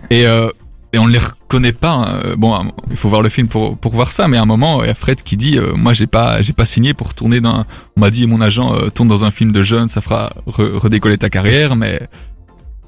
et 0.09 0.27
euh, 0.27 0.49
et 0.95 0.99
on 0.99 1.05
ne 1.07 1.11
les 1.11 1.19
reconnaît 1.19 1.73
pas. 1.73 1.91
hein. 1.91 2.35
Bon, 2.37 2.55
un- 2.55 2.71
il 2.89 2.97
faut 2.97 3.09
voir 3.09 3.21
le 3.21 3.29
film 3.29 3.47
pour 3.47 3.77
pour 3.77 3.93
voir 3.93 4.11
ça. 4.11 4.27
Mais 4.27 4.37
à 4.37 4.41
un 4.41 4.45
moment, 4.45 4.81
il 4.83 4.87
y 4.87 4.89
a 4.89 4.95
Fred 4.95 5.21
qui 5.21 5.37
dit, 5.37 5.57
euh, 5.57 5.73
moi 5.75 5.93
j'ai 5.93 6.07
pas 6.07 6.41
j'ai 6.41 6.53
pas 6.53 6.65
signé 6.65 6.93
pour 6.93 7.13
tourner 7.13 7.41
dans. 7.41 7.65
On 7.97 7.99
m'a 8.01 8.09
dit 8.09 8.25
mon 8.27 8.41
agent 8.41 8.73
euh, 8.75 8.89
tourne 8.89 9.07
dans 9.09 9.23
un 9.25 9.31
film 9.31 9.51
de 9.51 9.61
jeunes, 9.61 9.89
ça 9.89 10.01
fera 10.01 10.31
re- 10.47 10.77
redécoller 10.77 11.17
ta 11.17 11.29
carrière. 11.29 11.75
Mais 11.75 12.07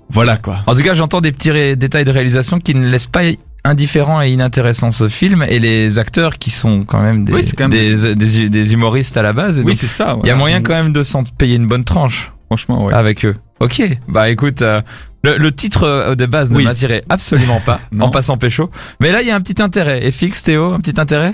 voilà 0.10 0.38
quoi. 0.38 0.60
En 0.68 0.74
tout 0.76 0.82
cas, 0.84 0.94
j'entends 0.94 1.22
des 1.22 1.32
petits 1.32 1.52
détails 1.76 2.06
de 2.06 2.12
réalisation 2.12 2.60
qui 2.60 2.74
ne 2.76 2.88
laissent 2.90 3.08
pas 3.08 3.22
indifférent 3.66 4.22
et 4.22 4.30
inintéressant 4.30 4.92
ce 4.94 5.10
film 5.10 5.44
et 5.50 5.60
les 5.60 6.00
acteurs 6.00 6.38
qui 6.38 6.50
sont 6.52 6.86
quand 6.86 7.02
même 7.02 7.26
des, 7.26 7.34
Oui, 7.34 7.52
quand 7.58 7.68
même 7.68 7.72
des, 7.72 8.16
des, 8.16 8.50
des 8.50 8.74
humoristes 8.74 9.18
à 9.18 9.22
la 9.22 9.34
base. 9.34 9.60
Et 9.60 9.64
Oui, 9.64 9.76
c'est 9.76 9.88
ça. 9.88 10.18
il 10.24 10.28
y 10.28 10.32
a 10.32 10.36
moyen 10.36 10.62
quand 10.62 10.74
même 10.74 10.94
de 10.94 11.04
s'en 11.04 11.24
payer 11.24 11.58
une 11.58 11.68
bonne 11.68 11.84
tranche 11.84 12.32
Franchement, 12.46 12.86
ouais. 12.86 12.94
avec 12.94 13.26
eux. 13.26 13.36
Ok, 13.60 13.82
bah 14.08 14.30
écoute, 14.30 14.62
euh, 14.62 14.82
le, 15.24 15.38
le 15.38 15.52
titre 15.52 15.84
euh, 15.84 16.16
de 16.16 16.26
base 16.26 16.52
ne 16.52 16.58
Oui. 16.58 16.64
m'attirait 16.64 17.04
absolument 17.10 17.60
pas 17.60 17.80
en 18.00 18.10
passant 18.10 18.38
pécho. 18.38 18.70
Mais 19.00 19.12
là, 19.12 19.22
il 19.22 19.28
y 19.28 19.32
a 19.32 19.36
un 19.36 19.42
petit 19.42 19.62
intérêt. 19.62 20.06
Et 20.06 20.12
fixe, 20.12 20.44
Théo, 20.44 20.74
un 20.74 20.80
petit 20.80 21.00
intérêt? 21.00 21.34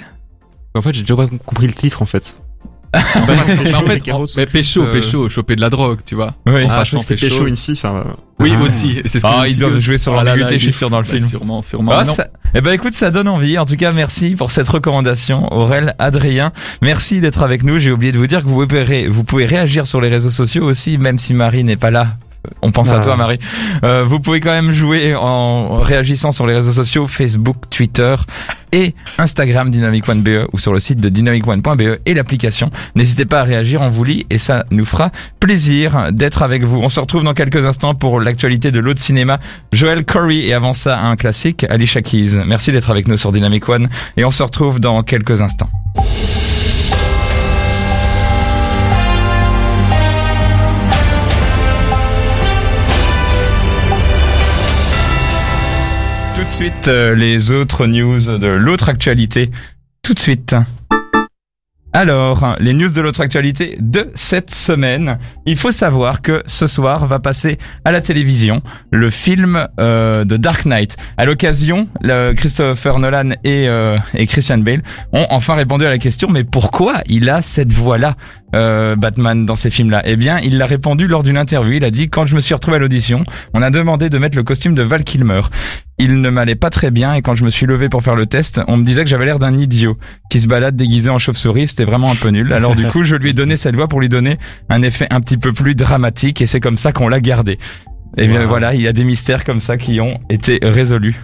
En 0.76 0.82
fait, 0.82 0.94
j'ai 0.94 1.02
déjà 1.02 1.16
pas 1.16 1.28
compris 1.46 1.68
le 1.68 1.74
titre 1.74 2.02
en 2.02 2.06
fait. 2.06 2.38
mais 2.94 3.74
en 3.74 3.82
fait, 3.82 4.00
carottes 4.02 4.34
mais 4.38 4.46
pécho, 4.46 4.84
euh, 4.84 4.92
pécho, 4.92 5.28
choper 5.28 5.56
de 5.56 5.62
la 5.62 5.72
drogue, 5.72 6.00
tu 6.06 6.14
vois. 6.14 6.36
Oui. 6.46 6.62
Ah, 6.70 6.84
crois 6.86 7.00
que 7.00 7.06
c'est 7.06 7.16
pécho. 7.16 7.38
pécho 7.38 7.48
une 7.48 7.58
fille. 7.58 7.74
Enfin, 7.74 7.96
euh, 8.08 8.12
Oui, 8.40 8.54
Ah. 8.56 8.62
aussi. 8.62 9.02
C'est 9.06 9.18
ce 9.20 9.24
que 9.24 9.28
Ah, 9.28 9.34
je 9.38 9.42
me 9.42 9.50
ils 9.50 9.58
doivent 9.58 9.80
jouer 9.80 9.98
sur 9.98 10.14
là, 10.16 10.24
l'ambiguïté, 10.24 10.60
je 10.60 10.64
suis 10.66 10.74
sûr, 10.74 10.92
dans 10.92 11.00
le 11.00 11.04
bah, 11.04 11.10
film. 11.10 11.26
Sûrement, 11.26 11.64
sûrement. 11.64 11.92
Ah, 11.92 12.06
ça- 12.06 12.28
eh 12.54 12.62
ben 12.62 12.72
écoute, 12.72 12.94
ça 12.94 13.10
donne 13.10 13.28
envie. 13.28 13.58
En 13.58 13.66
tout 13.66 13.76
cas, 13.78 13.92
merci 13.92 14.36
pour 14.36 14.52
cette 14.52 14.70
recommandation, 14.70 15.52
Aurel, 15.52 15.96
Adrien. 15.98 16.52
Merci 16.84 17.20
d'être 17.20 17.42
avec 17.42 17.64
nous. 17.64 17.80
J'ai 17.80 17.92
oublié 17.92 18.12
de 18.12 18.18
vous 18.20 18.28
dire 18.28 18.44
que 18.44 18.48
vous 18.48 18.66
pouvez, 18.68 18.84
ré- 18.84 19.08
vous 19.08 19.24
pouvez 19.24 19.48
réagir 19.48 19.88
sur 19.88 20.00
les 20.00 20.10
réseaux 20.10 20.30
sociaux 20.30 20.64
aussi, 20.64 21.00
même 21.00 21.18
si 21.18 21.34
Marie 21.34 21.64
n'est 21.64 21.76
pas 21.78 21.90
là. 21.90 22.18
On 22.62 22.72
pense 22.72 22.92
à 22.92 22.98
Ah. 22.98 23.02
toi, 23.02 23.16
Marie. 23.16 23.40
Euh, 23.84 24.04
vous 24.06 24.20
pouvez 24.20 24.40
quand 24.40 24.52
même 24.52 24.72
jouer 24.72 25.16
en 25.16 25.78
réagissant 25.80 26.32
sur 26.32 26.46
les 26.48 26.54
réseaux 26.54 26.74
sociaux, 26.74 27.08
Facebook, 27.08 27.56
Twitter 27.70 28.16
et 28.72 28.96
Instagram 29.18 29.70
Dynamic 29.70 30.08
One 30.10 30.22
BE 30.22 30.48
ou 30.52 30.58
sur 30.58 30.74
le 30.74 30.80
site 30.80 31.00
de 31.00 31.10
dynamicone.be 31.10 32.00
et 32.06 32.14
l'application. 32.14 32.72
N'hésitez 32.96 33.26
pas 33.26 33.42
à 33.42 33.44
réagir, 33.44 33.82
on 33.82 33.90
vous 33.90 34.04
lit 34.04 34.26
et 34.30 34.38
ça 34.38 34.66
nous 34.72 34.86
fera 34.86 35.12
plaisir 35.40 36.12
d'être 36.12 36.42
avec 36.44 36.64
vous. 36.64 36.80
On 36.82 36.90
se 36.90 37.00
retrouve 37.00 37.24
dans 37.24 37.34
quelques 37.36 37.66
instants 37.66 37.94
pour 37.96 38.20
l'actualité 38.20 38.72
de 38.72 38.80
l'autre 38.80 39.00
cinéma. 39.02 39.40
Joel 39.72 40.06
Corey 40.06 40.40
et 40.40 40.54
avant 40.54 40.74
ça 40.74 41.00
un 41.00 41.16
classique, 41.16 41.66
Alicia 41.70 42.02
Keys. 42.02 42.42
Merci 42.46 42.72
d'être 42.72 42.90
avec 42.90 43.08
nous 43.08 43.18
sur 43.18 43.32
Dynamic 43.32 43.68
One 43.70 43.90
et 44.18 44.26
on 44.26 44.32
se 44.32 44.44
retrouve 44.44 44.80
dans 44.80 45.04
quelques 45.04 45.42
instants. 45.42 45.70
De 56.54 56.70
suite, 56.70 56.88
euh, 56.88 57.16
les 57.16 57.50
autres 57.50 57.88
news 57.88 58.20
de 58.20 58.48
l'autre 58.48 58.88
actualité. 58.88 59.50
Tout 60.04 60.14
de 60.14 60.20
suite. 60.20 60.56
Alors, 61.92 62.56
les 62.60 62.74
news 62.74 62.92
de 62.92 63.02
l'autre 63.02 63.22
actualité 63.22 63.76
de 63.80 64.12
cette 64.14 64.54
semaine. 64.54 65.18
Il 65.48 65.58
faut 65.58 65.72
savoir 65.72 66.22
que 66.22 66.44
ce 66.46 66.68
soir 66.68 67.08
va 67.08 67.20
passer 67.20 67.58
à 67.86 67.92
la 67.92 68.02
télévision 68.02 68.62
le 68.92 69.10
film 69.10 69.68
euh, 69.80 70.26
de 70.26 70.38
Dark 70.38 70.66
Knight. 70.66 70.96
À 71.18 71.26
l'occasion, 71.26 71.88
Christopher 72.38 73.00
Nolan 73.00 73.32
et, 73.44 73.68
euh, 73.68 73.98
et 74.14 74.28
Christian 74.28 74.60
Bale 74.60 74.84
ont 75.12 75.26
enfin 75.32 75.56
répondu 75.56 75.86
à 75.86 75.90
la 75.90 75.98
question 75.98 76.30
mais 76.30 76.44
pourquoi 76.44 77.02
il 77.08 77.30
a 77.30 77.42
cette 77.42 77.72
voix-là, 77.72 78.16
euh, 78.54 78.96
Batman, 78.96 79.46
dans 79.46 79.56
ces 79.56 79.70
films-là 79.70 80.02
Eh 80.06 80.16
bien, 80.16 80.40
il 80.40 80.58
l'a 80.58 80.66
répondu 80.66 81.08
lors 81.08 81.24
d'une 81.24 81.38
interview. 81.38 81.74
Il 81.74 81.84
a 81.84 81.92
dit 81.92 82.10
quand 82.10 82.26
je 82.28 82.36
me 82.36 82.42
suis 82.42 82.54
retrouvé 82.54 82.78
à 82.78 82.80
l'audition, 82.80 83.24
on 83.54 83.62
a 83.62 83.70
demandé 83.72 84.10
de 84.10 84.18
mettre 84.18 84.38
le 84.38 84.44
costume 84.44 84.76
de 84.76 84.84
Val 84.84 85.04
Kilmer. 85.04 85.42
Il 86.00 86.22
ne 86.22 86.30
m'allait 86.30 86.56
pas 86.56 86.70
très 86.70 86.92
bien 86.92 87.14
et 87.14 87.22
quand 87.22 87.36
je 87.36 87.44
me 87.46 87.50
suis 87.50 87.66
levé 87.66 87.88
pour 87.90 88.02
faire 88.04 88.16
le 88.16 88.26
test, 88.26 88.62
on 88.68 88.78
me 88.78 88.84
disait 88.84 89.04
que 89.04 89.10
j'avais 89.10 89.26
l'air 89.26 89.40
d'un 89.40 89.56
idiot 89.56 89.98
qui 90.30 90.42
se 90.42 90.48
balade 90.48 90.76
déguisé 90.76 91.10
en 91.10 91.18
chauve-souris. 91.20 91.68
C'était 91.68 91.86
vraiment 91.86 92.12
un 92.12 92.16
peu 92.16 92.30
nul. 92.30 92.52
Alors 92.54 92.76
du 92.76 92.88
coup, 92.88 93.04
je 93.04 93.16
lui 93.16 93.30
ai 93.30 93.34
donné 93.34 93.58
cette 93.58 93.76
voix 93.76 93.88
pour 93.88 94.02
lui 94.02 94.10
donner 94.10 94.38
un 94.70 94.82
effet 94.82 95.08
un 95.12 95.22
petit 95.22 95.38
peu 95.38 95.54
plus 95.54 95.76
dramatique 95.76 96.42
et 96.42 96.46
c'est 96.48 96.60
comme 96.60 96.78
ça 96.78 96.92
qu'on 96.92 97.08
l'a 97.08 97.22
gardé. 97.22 97.60
Et 98.18 98.28
bien 98.28 98.42
Wow. 98.44 98.48
voilà, 98.50 98.74
il 98.76 98.82
y 98.82 98.88
a 98.88 98.94
des 98.94 99.04
mystères 99.04 99.44
comme 99.44 99.62
ça 99.62 99.78
qui 99.78 100.00
ont 100.02 100.20
été 100.30 100.60
résolus. 100.62 101.16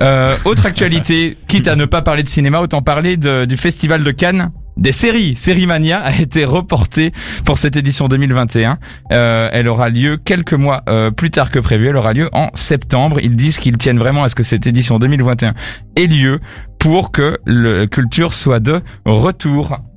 Euh, 0.00 0.34
autre 0.46 0.66
actualité, 0.66 1.36
quitte 1.48 1.68
à 1.68 1.76
ne 1.76 1.84
pas 1.84 2.02
parler 2.02 2.22
de 2.22 2.28
cinéma, 2.28 2.60
autant 2.60 2.82
parler 2.82 3.16
de- 3.16 3.44
du 3.44 3.56
festival 3.56 4.02
de 4.02 4.10
Cannes. 4.10 4.50
Des 4.76 4.92
séries, 4.92 5.36
Série 5.36 5.66
Mania 5.66 6.00
a 6.00 6.18
été 6.18 6.44
reportée 6.44 7.12
pour 7.44 7.58
cette 7.58 7.76
édition 7.76 8.08
2021. 8.08 8.78
Euh, 9.12 9.48
elle 9.52 9.68
aura 9.68 9.90
lieu 9.90 10.16
quelques 10.16 10.54
mois 10.54 10.82
euh, 10.88 11.10
plus 11.10 11.30
tard 11.30 11.50
que 11.50 11.58
prévu. 11.58 11.88
Elle 11.88 11.96
aura 11.96 12.14
lieu 12.14 12.30
en 12.32 12.50
septembre. 12.54 13.18
Ils 13.22 13.36
disent 13.36 13.58
qu'ils 13.58 13.76
tiennent 13.76 13.98
vraiment 13.98 14.24
à 14.24 14.28
ce 14.28 14.34
que 14.34 14.42
cette 14.42 14.66
édition 14.66 14.98
2021 14.98 15.54
ait 15.96 16.06
lieu 16.06 16.40
pour 16.78 17.12
que 17.12 17.38
le 17.44 17.86
culture 17.86 18.32
soit 18.32 18.60
de 18.60 18.80
retour. 19.04 19.78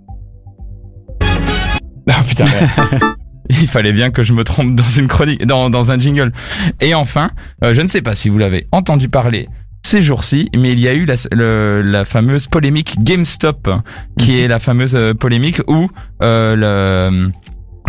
Ah 2.07 2.21
putain. 2.27 2.45
Il 3.49 3.67
fallait 3.67 3.93
bien 3.93 4.11
que 4.11 4.21
je 4.21 4.33
me 4.33 4.43
trompe 4.43 4.75
dans 4.75 4.87
une 4.87 5.07
chronique, 5.07 5.45
dans, 5.45 5.71
dans 5.71 5.89
un 5.89 5.99
jingle. 5.99 6.31
Et 6.81 6.93
enfin, 6.93 7.31
euh, 7.63 7.73
je 7.73 7.81
ne 7.81 7.87
sais 7.87 8.03
pas 8.03 8.13
si 8.13 8.29
vous 8.29 8.37
l'avez 8.37 8.67
entendu 8.71 9.09
parler 9.09 9.47
ces 9.85 10.01
jours-ci, 10.01 10.49
mais 10.57 10.71
il 10.71 10.79
y 10.79 10.87
a 10.87 10.93
eu 10.93 11.05
la, 11.05 11.13
le- 11.31 11.81
la 11.83 12.05
fameuse 12.05 12.47
polémique 12.47 12.95
GameStop, 13.03 13.69
qui 14.17 14.39
est 14.39 14.47
la 14.47 14.57
fameuse 14.57 14.95
euh, 14.95 15.13
polémique 15.13 15.61
où 15.67 15.89
euh, 16.23 16.55
le 16.55 17.29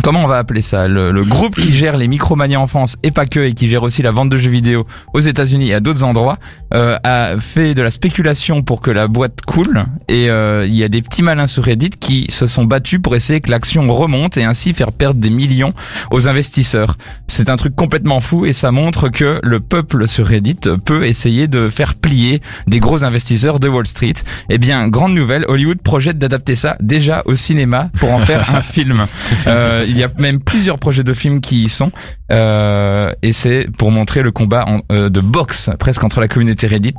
comment 0.02 0.24
on 0.24 0.26
va 0.26 0.38
appeler 0.38 0.60
ça 0.60 0.88
le, 0.88 1.10
le 1.10 1.24
groupe 1.24 1.56
qui 1.56 1.74
gère 1.74 1.96
les 1.96 2.08
Micromania 2.08 2.60
en 2.60 2.66
France 2.66 2.96
et 3.02 3.10
pas 3.10 3.26
que 3.26 3.40
et 3.40 3.54
qui 3.54 3.68
gère 3.68 3.82
aussi 3.82 4.02
la 4.02 4.10
vente 4.10 4.30
de 4.30 4.36
jeux 4.36 4.50
vidéo 4.50 4.86
aux 5.14 5.20
États-Unis 5.20 5.70
et 5.70 5.74
à 5.74 5.80
d'autres 5.80 6.04
endroits 6.04 6.38
euh, 6.74 6.96
a 7.04 7.38
fait 7.38 7.74
de 7.74 7.82
la 7.82 7.90
spéculation 7.90 8.62
pour 8.62 8.80
que 8.80 8.90
la 8.90 9.08
boîte 9.08 9.42
coule 9.46 9.84
et 10.08 10.30
euh, 10.30 10.66
il 10.66 10.74
y 10.74 10.84
a 10.84 10.88
des 10.88 11.02
petits 11.02 11.22
malins 11.22 11.46
sur 11.46 11.64
Reddit 11.64 11.90
qui 11.90 12.26
se 12.28 12.46
sont 12.46 12.64
battus 12.64 13.00
pour 13.00 13.14
essayer 13.16 13.40
que 13.40 13.50
l'action 13.50 13.92
remonte 13.94 14.36
et 14.36 14.44
ainsi 14.44 14.72
faire 14.74 14.92
perdre 14.92 15.20
des 15.20 15.30
millions 15.30 15.74
aux 16.10 16.28
investisseurs. 16.28 16.96
C'est 17.26 17.48
un 17.50 17.56
truc 17.56 17.74
complètement 17.74 18.20
fou 18.20 18.46
et 18.46 18.52
ça 18.52 18.70
montre 18.70 19.08
que 19.08 19.40
le 19.42 19.60
peuple 19.60 20.08
sur 20.08 20.26
Reddit 20.26 20.60
peut 20.84 21.04
essayer 21.04 21.48
de 21.48 21.68
faire 21.68 21.94
plier 21.94 22.42
des 22.66 22.80
gros 22.80 23.04
investisseurs 23.04 23.60
de 23.60 23.68
Wall 23.68 23.86
Street. 23.86 24.14
Eh 24.50 24.58
bien, 24.58 24.88
grande 24.88 25.14
nouvelle, 25.14 25.44
Hollywood 25.48 25.78
projette 25.78 26.18
d'adapter 26.18 26.54
ça 26.54 26.76
déjà 26.80 27.22
au 27.26 27.34
cinéma 27.34 27.90
pour 27.98 28.12
en 28.12 28.18
faire 28.18 28.54
un 28.54 28.62
film. 28.62 29.06
Euh, 29.46 29.85
il 29.86 29.96
y 29.98 30.04
a 30.04 30.08
même 30.18 30.40
plusieurs 30.40 30.78
projets 30.78 31.04
de 31.04 31.14
films 31.14 31.40
qui 31.40 31.64
y 31.64 31.68
sont 31.68 31.90
euh, 32.32 33.12
et 33.22 33.32
c'est 33.32 33.68
pour 33.78 33.90
montrer 33.90 34.22
le 34.22 34.30
combat 34.30 34.64
en- 34.66 34.80
euh, 34.92 35.08
de 35.08 35.20
boxe 35.20 35.70
presque 35.78 36.02
entre 36.04 36.20
la 36.20 36.28
communauté 36.28 36.66
Reddit 36.66 36.94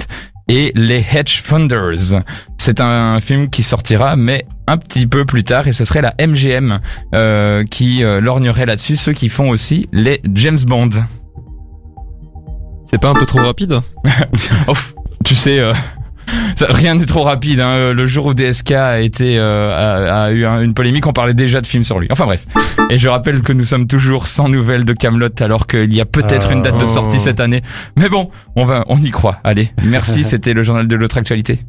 et 0.47 0.71
les 0.75 1.05
hedge 1.13 1.41
funders. 1.41 2.21
C'est 2.57 2.79
un 2.81 3.19
film 3.19 3.49
qui 3.49 3.63
sortira, 3.63 4.15
mais 4.15 4.45
un 4.67 4.77
petit 4.77 5.05
peu 5.07 5.25
plus 5.25 5.43
tard, 5.43 5.67
et 5.67 5.73
ce 5.73 5.83
serait 5.85 6.01
la 6.01 6.13
MGM 6.25 6.79
euh, 7.13 7.63
qui 7.65 8.03
euh, 8.03 8.21
lorgnerait 8.21 8.65
là-dessus, 8.65 8.95
ceux 8.95 9.13
qui 9.13 9.27
font 9.29 9.49
aussi 9.49 9.87
les 9.91 10.21
James 10.33 10.57
Bond. 10.65 10.89
C'est 12.85 12.99
pas 13.01 13.09
un 13.09 13.13
peu 13.15 13.25
trop 13.25 13.39
rapide? 13.39 13.79
Oh, 14.67 14.73
tu 15.25 15.35
sais, 15.35 15.59
euh, 15.59 15.73
ça- 16.55 16.67
rien 16.69 16.95
n'est 16.95 17.05
trop 17.05 17.23
rapide. 17.23 17.59
Hein. 17.59 17.93
Le 17.93 18.07
jour 18.07 18.27
où 18.27 18.33
DSK 18.33 18.71
a 18.71 18.99
été 18.99 19.37
euh, 19.37 20.07
a, 20.09 20.25
a 20.25 20.31
eu 20.31 20.45
un- 20.45 20.61
une 20.61 20.73
polémique, 20.73 21.07
on 21.07 21.13
parlait 21.13 21.33
déjà 21.33 21.61
de 21.61 21.67
film 21.67 21.83
sur 21.83 21.99
lui. 21.99 22.07
Enfin 22.11 22.25
bref. 22.25 22.45
Et 22.89 22.97
je 22.99 23.07
rappelle 23.09 23.41
que 23.41 23.53
nous 23.53 23.63
sommes 23.65 23.87
toujours 23.87 24.27
sans 24.27 24.47
nouvelles 24.49 24.85
de 24.85 24.93
Camelot, 24.93 25.29
alors 25.41 25.67
qu'il 25.67 25.93
y 25.93 26.01
a 26.01 26.05
peut-être 26.05 26.51
une 26.51 26.61
date 26.61 26.77
de 26.79 26.87
sortie 26.87 27.19
cette 27.19 27.39
année. 27.39 27.61
Mais 27.97 28.09
bon, 28.09 28.29
on 28.55 28.65
va, 28.65 28.85
on 28.87 29.01
y 29.01 29.11
croit. 29.11 29.39
Allez, 29.43 29.69
merci. 29.83 30.23
C'était 30.23 30.53
le 30.53 30.63
journal 30.63 30.87
de 30.87 30.95
l'autre 30.95 31.17
actualité. 31.17 31.59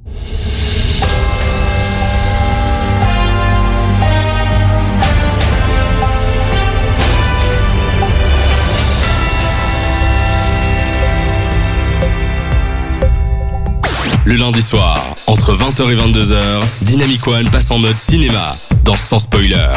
Le 14.29 14.35
lundi 14.35 14.61
soir, 14.61 15.15
entre 15.27 15.57
20h 15.57 15.91
et 15.91 15.97
22h, 15.97 16.63
Dynamic 16.83 17.27
One 17.27 17.49
passe 17.49 17.71
en 17.71 17.79
mode 17.79 17.97
cinéma 17.97 18.51
dans 18.85 18.93
Sans 18.93 19.21
Spoiler. 19.21 19.73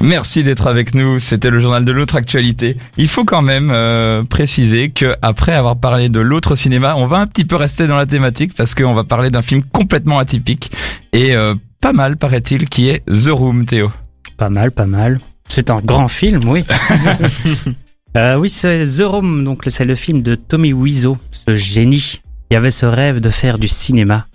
Merci 0.00 0.42
d'être 0.42 0.66
avec 0.66 0.94
nous. 0.94 1.18
C'était 1.18 1.50
le 1.50 1.60
journal 1.60 1.84
de 1.84 1.92
l'autre 1.92 2.16
actualité. 2.16 2.78
Il 2.96 3.06
faut 3.06 3.26
quand 3.26 3.42
même 3.42 3.70
euh, 3.70 4.22
préciser 4.24 4.88
que 4.88 5.14
après 5.20 5.52
avoir 5.52 5.76
parlé 5.76 6.08
de 6.08 6.20
l'autre 6.20 6.54
cinéma, 6.54 6.94
on 6.96 7.06
va 7.06 7.18
un 7.18 7.26
petit 7.26 7.44
peu 7.44 7.56
rester 7.56 7.86
dans 7.86 7.96
la 7.96 8.06
thématique 8.06 8.54
parce 8.54 8.74
qu'on 8.74 8.94
va 8.94 9.04
parler 9.04 9.28
d'un 9.28 9.42
film 9.42 9.62
complètement 9.62 10.18
atypique 10.18 10.72
et 11.12 11.34
euh, 11.34 11.54
pas 11.82 11.92
mal 11.92 12.16
paraît-il 12.16 12.70
qui 12.70 12.88
est 12.88 13.04
The 13.04 13.28
Room, 13.28 13.66
Théo. 13.66 13.92
Pas 14.38 14.48
mal, 14.48 14.72
pas 14.72 14.86
mal. 14.86 15.20
C'est 15.48 15.68
un 15.68 15.82
grand 15.82 16.08
film, 16.08 16.48
oui. 16.48 16.64
Euh, 18.16 18.38
oui, 18.38 18.48
c'est 18.48 18.82
The 18.96 19.02
Room, 19.02 19.44
donc 19.44 19.64
c'est 19.66 19.84
le 19.84 19.94
film 19.94 20.22
de 20.22 20.36
Tommy 20.36 20.72
Wiseau, 20.72 21.18
ce 21.32 21.54
génie 21.54 22.22
qui 22.50 22.56
avait 22.56 22.70
ce 22.70 22.86
rêve 22.86 23.20
de 23.20 23.30
faire 23.30 23.58
du 23.58 23.68
cinéma. 23.68 24.26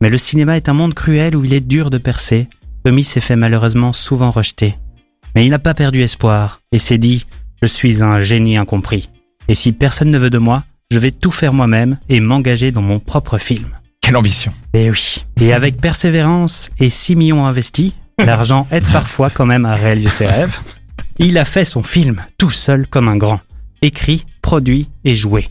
Mais 0.00 0.10
le 0.10 0.18
cinéma 0.18 0.56
est 0.56 0.68
un 0.68 0.72
monde 0.72 0.94
cruel 0.94 1.36
où 1.36 1.44
il 1.44 1.54
est 1.54 1.60
dur 1.60 1.90
de 1.90 1.98
percer. 1.98 2.48
Tommy 2.84 3.04
s'est 3.04 3.20
fait 3.20 3.36
malheureusement 3.36 3.92
souvent 3.92 4.30
rejeter. 4.30 4.76
Mais 5.34 5.46
il 5.46 5.50
n'a 5.50 5.58
pas 5.58 5.74
perdu 5.74 6.02
espoir 6.02 6.60
et 6.72 6.78
s'est 6.78 6.98
dit 6.98 7.26
Je 7.62 7.66
suis 7.66 8.02
un 8.02 8.18
génie 8.18 8.56
incompris. 8.56 9.08
Et 9.48 9.54
si 9.54 9.72
personne 9.72 10.10
ne 10.10 10.18
veut 10.18 10.30
de 10.30 10.38
moi, 10.38 10.64
je 10.90 10.98
vais 10.98 11.10
tout 11.10 11.32
faire 11.32 11.52
moi-même 11.52 11.98
et 12.08 12.20
m'engager 12.20 12.72
dans 12.72 12.82
mon 12.82 12.98
propre 12.98 13.38
film. 13.38 13.68
Quelle 14.00 14.16
ambition. 14.16 14.52
Et 14.74 14.90
oui. 14.90 15.24
Et 15.40 15.52
avec 15.52 15.80
persévérance 15.80 16.70
et 16.80 16.90
6 16.90 17.16
millions 17.16 17.46
investis, 17.46 17.92
l'argent 18.18 18.66
aide 18.70 18.84
parfois 18.92 19.30
quand 19.30 19.46
même 19.46 19.64
à 19.64 19.74
réaliser 19.74 20.10
ses 20.10 20.26
rêves. 20.26 20.60
Il 21.18 21.38
a 21.38 21.44
fait 21.44 21.64
son 21.64 21.82
film 21.82 22.24
tout 22.36 22.50
seul 22.50 22.86
comme 22.88 23.08
un 23.08 23.16
grand. 23.16 23.40
Écrit, 23.80 24.26
produit 24.42 24.88
et 25.04 25.14
joué. 25.14 25.48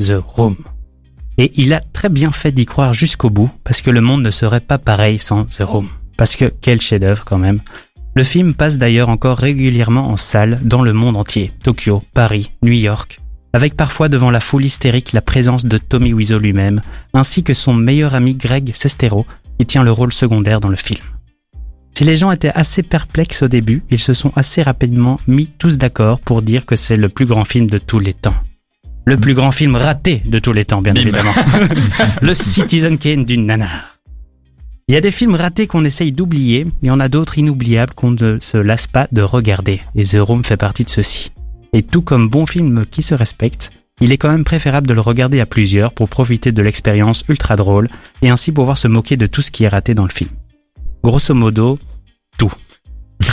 The 0.00 0.14
Room. 0.22 0.56
Et 1.38 1.52
il 1.56 1.72
a 1.74 1.80
très 1.80 2.08
bien 2.08 2.30
fait 2.30 2.52
d'y 2.52 2.66
croire 2.66 2.94
jusqu'au 2.94 3.30
bout, 3.30 3.50
parce 3.64 3.80
que 3.80 3.90
le 3.90 4.00
monde 4.00 4.22
ne 4.22 4.30
serait 4.30 4.60
pas 4.60 4.78
pareil 4.78 5.18
sans 5.18 5.44
The 5.46 5.62
Room. 5.62 5.88
Parce 6.16 6.36
que 6.36 6.52
quel 6.60 6.80
chef-d'œuvre 6.80 7.24
quand 7.24 7.38
même. 7.38 7.60
Le 8.14 8.22
film 8.22 8.54
passe 8.54 8.78
d'ailleurs 8.78 9.08
encore 9.08 9.38
régulièrement 9.38 10.08
en 10.08 10.16
salle 10.16 10.60
dans 10.62 10.82
le 10.82 10.92
monde 10.92 11.16
entier. 11.16 11.50
Tokyo, 11.64 12.02
Paris, 12.14 12.52
New 12.62 12.72
York. 12.72 13.20
Avec 13.52 13.76
parfois 13.76 14.08
devant 14.08 14.30
la 14.30 14.40
foule 14.40 14.64
hystérique 14.64 15.12
la 15.12 15.20
présence 15.20 15.66
de 15.66 15.78
Tommy 15.78 16.12
Wiseau 16.12 16.38
lui-même, 16.38 16.82
ainsi 17.12 17.42
que 17.42 17.54
son 17.54 17.74
meilleur 17.74 18.14
ami 18.14 18.34
Greg 18.36 18.72
Sestero, 18.74 19.26
qui 19.58 19.66
tient 19.66 19.82
le 19.82 19.92
rôle 19.92 20.12
secondaire 20.12 20.60
dans 20.60 20.68
le 20.68 20.76
film. 20.76 21.04
Si 21.96 22.02
les 22.04 22.16
gens 22.16 22.32
étaient 22.32 22.52
assez 22.54 22.82
perplexes 22.82 23.42
au 23.42 23.48
début, 23.48 23.84
ils 23.90 24.00
se 24.00 24.14
sont 24.14 24.32
assez 24.34 24.62
rapidement 24.62 25.20
mis 25.28 25.46
tous 25.46 25.78
d'accord 25.78 26.18
pour 26.18 26.42
dire 26.42 26.66
que 26.66 26.74
c'est 26.74 26.96
le 26.96 27.08
plus 27.08 27.26
grand 27.26 27.44
film 27.44 27.68
de 27.68 27.78
tous 27.78 28.00
les 28.00 28.14
temps. 28.14 28.34
Le 29.06 29.16
plus 29.18 29.34
grand 29.34 29.52
film 29.52 29.76
raté 29.76 30.22
de 30.24 30.38
tous 30.38 30.52
les 30.52 30.64
temps, 30.64 30.80
bien 30.82 30.94
Bim. 30.94 31.02
évidemment. 31.02 31.32
le 32.22 32.32
Citizen 32.34 32.96
Kane 32.98 33.24
du 33.24 33.36
nanar. 33.38 33.98
Il 34.88 34.94
y 34.94 34.98
a 34.98 35.00
des 35.00 35.10
films 35.10 35.34
ratés 35.34 35.66
qu'on 35.66 35.84
essaye 35.84 36.12
d'oublier, 36.12 36.66
mais 36.82 36.90
on 36.90 37.00
a 37.00 37.08
d'autres 37.08 37.38
inoubliables 37.38 37.94
qu'on 37.94 38.10
ne 38.12 38.38
se 38.40 38.56
lasse 38.58 38.86
pas 38.86 39.08
de 39.12 39.22
regarder, 39.22 39.80
et 39.94 40.04
The 40.04 40.18
Room 40.20 40.44
fait 40.44 40.56
partie 40.58 40.84
de 40.84 40.90
ceux-ci. 40.90 41.32
Et 41.72 41.82
tout 41.82 42.02
comme 42.02 42.28
bon 42.28 42.46
film 42.46 42.84
qui 42.90 43.02
se 43.02 43.14
respecte, 43.14 43.70
il 44.00 44.12
est 44.12 44.18
quand 44.18 44.30
même 44.30 44.44
préférable 44.44 44.86
de 44.86 44.94
le 44.94 45.00
regarder 45.00 45.40
à 45.40 45.46
plusieurs 45.46 45.92
pour 45.92 46.08
profiter 46.08 46.52
de 46.52 46.62
l'expérience 46.62 47.24
ultra 47.28 47.56
drôle 47.56 47.88
et 48.22 48.28
ainsi 48.30 48.52
pouvoir 48.52 48.76
se 48.78 48.88
moquer 48.88 49.16
de 49.16 49.26
tout 49.26 49.40
ce 49.42 49.50
qui 49.50 49.64
est 49.64 49.68
raté 49.68 49.94
dans 49.94 50.04
le 50.04 50.10
film. 50.10 50.30
Grosso 51.02 51.34
modo, 51.34 51.78
tout. 52.38 52.52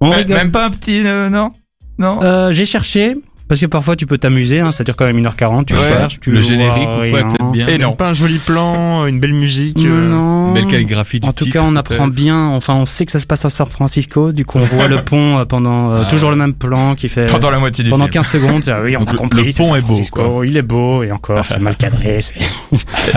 On 0.00 0.10
rigole. 0.10 0.36
Même 0.36 0.50
pas 0.50 0.66
un 0.66 0.70
petit, 0.70 1.06
euh, 1.06 1.28
non? 1.30 1.52
Non? 1.98 2.20
Euh, 2.22 2.50
J'ai 2.52 2.64
cherché, 2.66 3.16
parce 3.52 3.60
que 3.60 3.66
parfois 3.66 3.96
tu 3.96 4.06
peux 4.06 4.16
t'amuser, 4.16 4.60
hein, 4.60 4.72
ça 4.72 4.82
dure 4.82 4.96
quand 4.96 5.04
même 5.04 5.18
1h40, 5.22 5.66
tu 5.66 5.74
Ouais. 5.74 5.80
cherches, 5.86 6.18
tu 6.20 6.30
le 6.30 6.40
vois 6.40 6.48
générique 6.48 6.88
ou 6.88 7.10
quoi, 7.10 7.22
peut-être 7.28 7.50
bien. 7.52 7.66
Et 7.68 7.76
non. 7.76 7.92
Pas 7.92 8.08
un 8.08 8.14
joli 8.14 8.38
plan, 8.38 9.04
une 9.06 9.20
belle 9.20 9.34
musique. 9.34 9.76
euh, 9.84 10.08
Non. 10.08 10.52
Belle 10.54 10.66
calligraphie 10.68 11.20
du 11.20 11.28
En 11.28 11.32
tout 11.34 11.44
titre, 11.44 11.58
cas, 11.58 11.62
on 11.66 11.76
apprend 11.76 12.08
bien. 12.08 12.46
Enfin, 12.48 12.72
on 12.74 12.86
sait 12.86 13.04
que 13.04 13.12
ça 13.12 13.18
se 13.18 13.26
passe 13.26 13.44
à 13.44 13.50
San 13.50 13.66
Francisco. 13.68 14.32
Du 14.32 14.46
coup, 14.46 14.58
on 14.58 14.64
voit 14.64 14.88
le 14.88 15.02
pont 15.04 15.36
euh, 15.38 15.44
pendant 15.44 15.90
euh, 15.90 16.02
Ah. 16.06 16.10
toujours 16.10 16.30
le 16.30 16.36
même 16.36 16.54
plan 16.54 16.94
qui 16.94 17.10
fait 17.10 17.26
Pendant 17.26 17.50
la 17.50 17.58
moitié 17.58 17.84
du 17.84 17.90
pendant 17.90 18.04
film. 18.04 18.12
15 18.14 18.26
secondes. 18.26 18.62
Ah 18.68 18.80
oui, 18.82 18.96
on 18.96 19.00
Donc 19.00 19.10
a 19.10 19.12
le- 19.12 19.18
compris. 19.18 19.44
le 19.44 19.50
c'est 19.50 19.62
pont 19.62 19.68
San 19.68 19.76
est 19.76 19.80
beau, 19.82 19.86
Francisco, 19.88 20.44
Il 20.44 20.56
est 20.56 20.62
beau 20.62 21.02
et 21.02 21.12
encore, 21.12 21.44
c'est 21.46 21.58
mal 21.60 21.76
cadré. 21.76 22.20
c'est- 22.22 22.34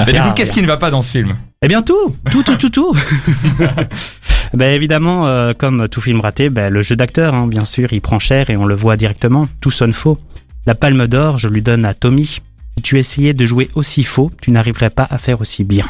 Mais 0.05 0.11
du 0.11 0.19
coup, 0.19 0.31
qu'est-ce 0.35 0.51
qui 0.51 0.61
ne 0.61 0.67
va 0.67 0.75
pas 0.75 0.91
dans 0.91 1.01
ce 1.01 1.11
film? 1.11 1.35
Eh 1.61 1.69
bien 1.69 1.81
tout, 1.81 2.13
tout, 2.29 2.43
tout, 2.43 2.57
tout, 2.57 2.69
tout. 2.69 2.93
ben 4.53 4.73
évidemment, 4.73 5.27
euh, 5.27 5.53
comme 5.53 5.87
tout 5.89 6.01
film 6.01 6.19
raté, 6.19 6.49
ben, 6.49 6.71
le 6.71 6.81
jeu 6.81 6.95
d'acteur, 6.95 7.33
hein, 7.33 7.47
bien 7.47 7.65
sûr, 7.65 7.91
il 7.93 8.01
prend 8.01 8.19
cher 8.19 8.49
et 8.49 8.57
on 8.57 8.65
le 8.65 8.75
voit 8.75 8.97
directement. 8.97 9.47
Tout 9.61 9.71
sonne 9.71 9.93
faux. 9.93 10.17
La 10.65 10.75
palme 10.75 11.07
d'or, 11.07 11.37
je 11.37 11.47
lui 11.47 11.61
donne 11.61 11.85
à 11.85 11.93
Tommy. 11.93 12.41
Si 12.77 12.83
tu 12.83 12.99
essayais 12.99 13.33
de 13.33 13.45
jouer 13.45 13.69
aussi 13.75 14.03
faux, 14.03 14.31
tu 14.41 14.51
n'arriverais 14.51 14.89
pas 14.89 15.07
à 15.09 15.17
faire 15.17 15.41
aussi 15.41 15.63
bien. 15.63 15.85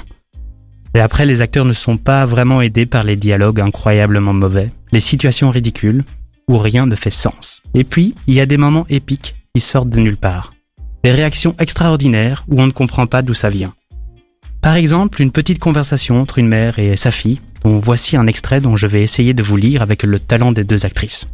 Et 0.94 1.00
après, 1.00 1.26
les 1.26 1.42
acteurs 1.42 1.66
ne 1.66 1.74
sont 1.74 1.98
pas 1.98 2.26
vraiment 2.26 2.62
aidés 2.62 2.86
par 2.86 3.04
les 3.04 3.16
dialogues 3.16 3.60
incroyablement 3.60 4.34
mauvais, 4.34 4.72
les 4.92 5.00
situations 5.00 5.50
ridicules, 5.50 6.06
où 6.48 6.58
rien 6.58 6.86
ne 6.86 6.96
fait 6.96 7.12
sens. 7.12 7.62
Et 7.74 7.84
puis, 7.84 8.16
il 8.28 8.36
y 8.36 8.40
a 8.40 8.46
des 8.46 8.58
moments 8.58 8.86
épiques 8.90 9.36
qui 9.54 9.62
sortent 9.62 9.90
de 9.90 10.00
nulle 10.00 10.18
part. 10.18 10.54
Des 11.04 11.12
réactions 11.12 11.56
extraordinaires 11.60 12.46
où 12.48 12.62
on 12.62 12.68
ne 12.68 12.72
comprend 12.72 13.08
pas 13.08 13.22
d'où 13.22 13.34
ça 13.34 13.50
vient. 13.50 13.74
Par 14.62 14.76
exemple, 14.76 15.22
une 15.22 15.32
petite 15.32 15.60
conversation 15.60 16.22
entre 16.22 16.40
une 16.40 16.48
mère 16.48 16.80
et 16.80 16.96
sa 16.96 17.12
fille, 17.12 17.42
voici 17.66 18.16
un 18.18 18.28
extrait 18.28 18.62
dont 18.62 18.76
je 18.76 18.88
vais 18.88 19.02
essayer 19.02 19.34
de 19.34 19.44
vous 19.44 19.58
lire 19.58 19.82
avec 19.82 20.04
le 20.04 20.20
talent 20.20 20.52
des 20.52 20.64
deux 20.64 20.86
actrices. 20.86 21.28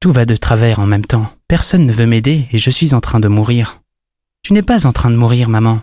Tout 0.00 0.12
va 0.12 0.26
de 0.26 0.36
travers 0.36 0.80
en 0.80 0.86
même 0.86 1.06
temps. 1.06 1.30
Personne 1.48 1.86
ne 1.86 1.92
veut 1.92 2.06
m'aider 2.06 2.48
et 2.52 2.58
je 2.58 2.70
suis 2.70 2.94
en 2.94 3.00
train 3.00 3.20
de 3.20 3.28
mourir. 3.28 3.80
Tu 4.42 4.52
n'es 4.52 4.62
pas 4.62 4.86
en 4.86 4.92
train 4.92 5.10
de 5.10 5.16
mourir, 5.16 5.48
maman. 5.48 5.80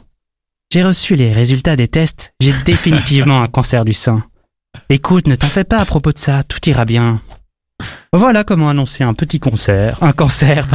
J'ai 0.71 0.83
reçu 0.83 1.15
les 1.15 1.33
résultats 1.33 1.75
des 1.75 1.87
tests. 1.87 2.33
J'ai 2.39 2.53
définitivement 2.65 3.41
un 3.41 3.47
cancer 3.47 3.83
du 3.83 3.93
sein. 3.93 4.23
Écoute, 4.89 5.27
ne 5.27 5.35
t'en 5.35 5.47
fais 5.47 5.63
pas 5.63 5.79
à 5.79 5.85
propos 5.85 6.11
de 6.11 6.19
ça, 6.19 6.43
tout 6.43 6.59
ira 6.69 6.85
bien. 6.85 7.21
Voilà 8.13 8.43
comment 8.43 8.69
annoncer 8.69 9.03
un 9.03 9.13
petit 9.13 9.39
concert, 9.39 9.97
un 10.01 10.11
cancer. 10.11 10.67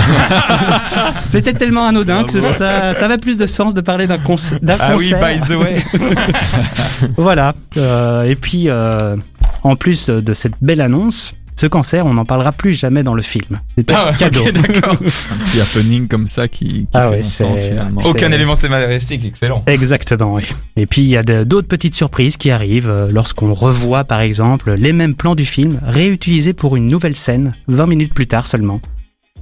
C'était 1.27 1.53
tellement 1.53 1.87
anodin 1.87 2.25
que 2.25 2.41
ça, 2.41 2.95
ça 2.95 3.05
avait 3.05 3.19
plus 3.19 3.37
de 3.39 3.47
sens 3.47 3.75
de 3.75 3.81
parler 3.81 4.07
d'un 4.07 4.19
conce- 4.19 4.59
d'un 4.63 4.77
Ah 4.81 4.97
oui, 4.97 5.11
concert. 5.11 5.39
by 5.39 5.47
the 5.47 5.51
way. 5.57 5.85
Voilà. 7.17 7.55
Euh, 7.77 8.23
et 8.25 8.37
puis, 8.37 8.69
euh, 8.69 9.17
en 9.63 9.77
plus 9.77 10.09
de 10.09 10.35
cette 10.35 10.55
belle 10.61 10.81
annonce, 10.81 11.35
ce 11.59 11.67
cancer, 11.67 12.05
on 12.07 12.15
n'en 12.15 12.25
parlera 12.25 12.53
plus 12.53 12.75
jamais 12.75 13.03
dans 13.03 13.15
le 13.15 13.23
film. 13.23 13.61
Ah, 13.91 14.11
un 14.11 14.13
cadeau. 14.13 14.41
ok, 14.41 14.53
d'accord. 14.53 14.93
Un 15.31 15.45
petit 15.45 15.61
happening 15.61 16.07
comme 16.07 16.27
ça 16.29 16.49
qui, 16.49 16.67
qui 16.67 16.89
Ah 16.93 17.09
fait 17.09 17.17
ouais, 17.17 17.23
sens 17.23 17.59
c'est- 17.59 17.71
finalement. 17.71 18.01
Aucun 18.05 18.29
C'est- 18.29 18.35
élément 18.35 18.55
scénaristique, 18.55 19.25
excellent. 19.25 19.63
Exactement, 19.67 20.35
oui. 20.35 20.45
Et 20.77 20.87
puis 20.87 21.03
il 21.03 21.09
y 21.09 21.17
a 21.17 21.23
de- 21.23 21.45
d'autres 21.45 21.69
petites 21.69 21.95
surprises 21.95 22.37
qui 22.37 22.51
arrivent 22.51 22.91
euh, 22.91 23.09
lorsqu'on 23.11 23.55
revoit 23.55 24.05
par 24.05 24.21
exemple 24.21 24.75
les 24.75 24.93
mêmes 24.93 25.15
plans 25.15 25.35
du 25.35 25.47
film 25.47 25.81
réutilisés 25.85 26.53
pour 26.53 26.77
une 26.77 26.89
nouvelle 26.89 27.17
scène 27.17 27.55
20 27.69 27.87
minutes 27.87 28.15
plus 28.15 28.27
tard 28.27 28.47
seulement. 28.47 28.81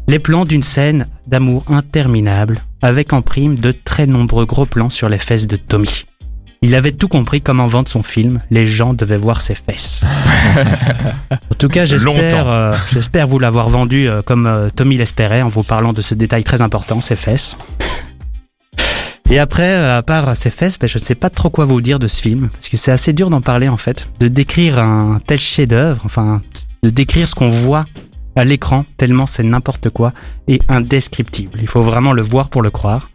Les 0.07 0.19
plans 0.19 0.45
d'une 0.45 0.63
scène 0.63 1.07
d'amour 1.27 1.65
interminable 1.69 2.63
avec 2.83 3.13
en 3.13 3.23
prime 3.23 3.55
de 3.57 3.73
très 3.73 4.07
nombreux 4.07 4.45
gros 4.45 4.67
plans 4.67 4.91
sur 4.91 5.09
les 5.09 5.19
fesses 5.19 5.47
de 5.47 5.57
Tommy. 5.57 6.05
Il 6.65 6.75
avait 6.75 6.93
tout 6.93 7.09
compris 7.09 7.43
comment 7.43 7.67
vendre 7.67 7.91
son 7.91 8.03
film, 8.03 8.41
les 8.51 8.67
gens 8.67 8.95
devaient 8.95 9.19
voir 9.19 9.43
ses 9.43 9.55
fesses. 9.55 10.03
en 11.31 11.55
tout 11.59 11.69
cas, 11.69 11.85
j'espère 11.85 12.49
euh, 12.49 12.73
j'espère 12.91 13.27
vous 13.27 13.39
l'avoir 13.39 13.69
vendu 13.69 14.09
euh, 14.09 14.23
comme 14.23 14.47
euh, 14.47 14.71
Tommy 14.75 14.97
l'espérait 14.97 15.43
en 15.43 15.51
vous 15.51 15.63
parlant 15.63 15.93
de 15.93 16.01
ce 16.01 16.15
détail 16.15 16.43
très 16.43 16.63
important, 16.63 17.03
ses 17.03 17.17
fesses. 17.17 17.59
Et 19.29 19.39
après, 19.39 19.75
à 19.75 20.03
part 20.03 20.35
ses 20.35 20.49
fesses, 20.49 20.79
ben, 20.79 20.87
je 20.87 20.97
ne 20.97 21.05
sais 21.05 21.15
pas 21.15 21.29
trop 21.29 21.51
quoi 21.51 21.67
vous 21.67 21.83
dire 21.83 21.99
de 21.99 22.09
ce 22.09 22.23
film, 22.23 22.49
parce 22.49 22.71
que 22.71 22.79
c'est 22.79 22.93
assez 22.93 23.13
dur 23.13 23.29
d'en 23.29 23.43
parler 23.43 23.69
en 23.69 23.77
fait, 23.77 24.09
de 24.19 24.29
décrire 24.29 24.79
un 24.79 25.21
tel 25.27 25.39
chef-d'œuvre, 25.39 26.01
enfin, 26.07 26.41
de 26.83 26.89
décrire 26.89 27.29
ce 27.29 27.35
qu'on 27.35 27.51
voit 27.51 27.85
à 28.37 28.45
l'écran, 28.45 28.87
tellement 28.97 29.27
c'est 29.27 29.43
n'importe 29.43 29.91
quoi 29.91 30.15
et 30.49 30.63
indescriptible. 30.69 31.59
Il 31.61 31.69
faut 31.69 31.83
vraiment 31.83 32.15
le 32.15 32.23
voir 32.23 32.49
pour 32.49 32.63
le 32.63 32.71
croire. 32.71 33.11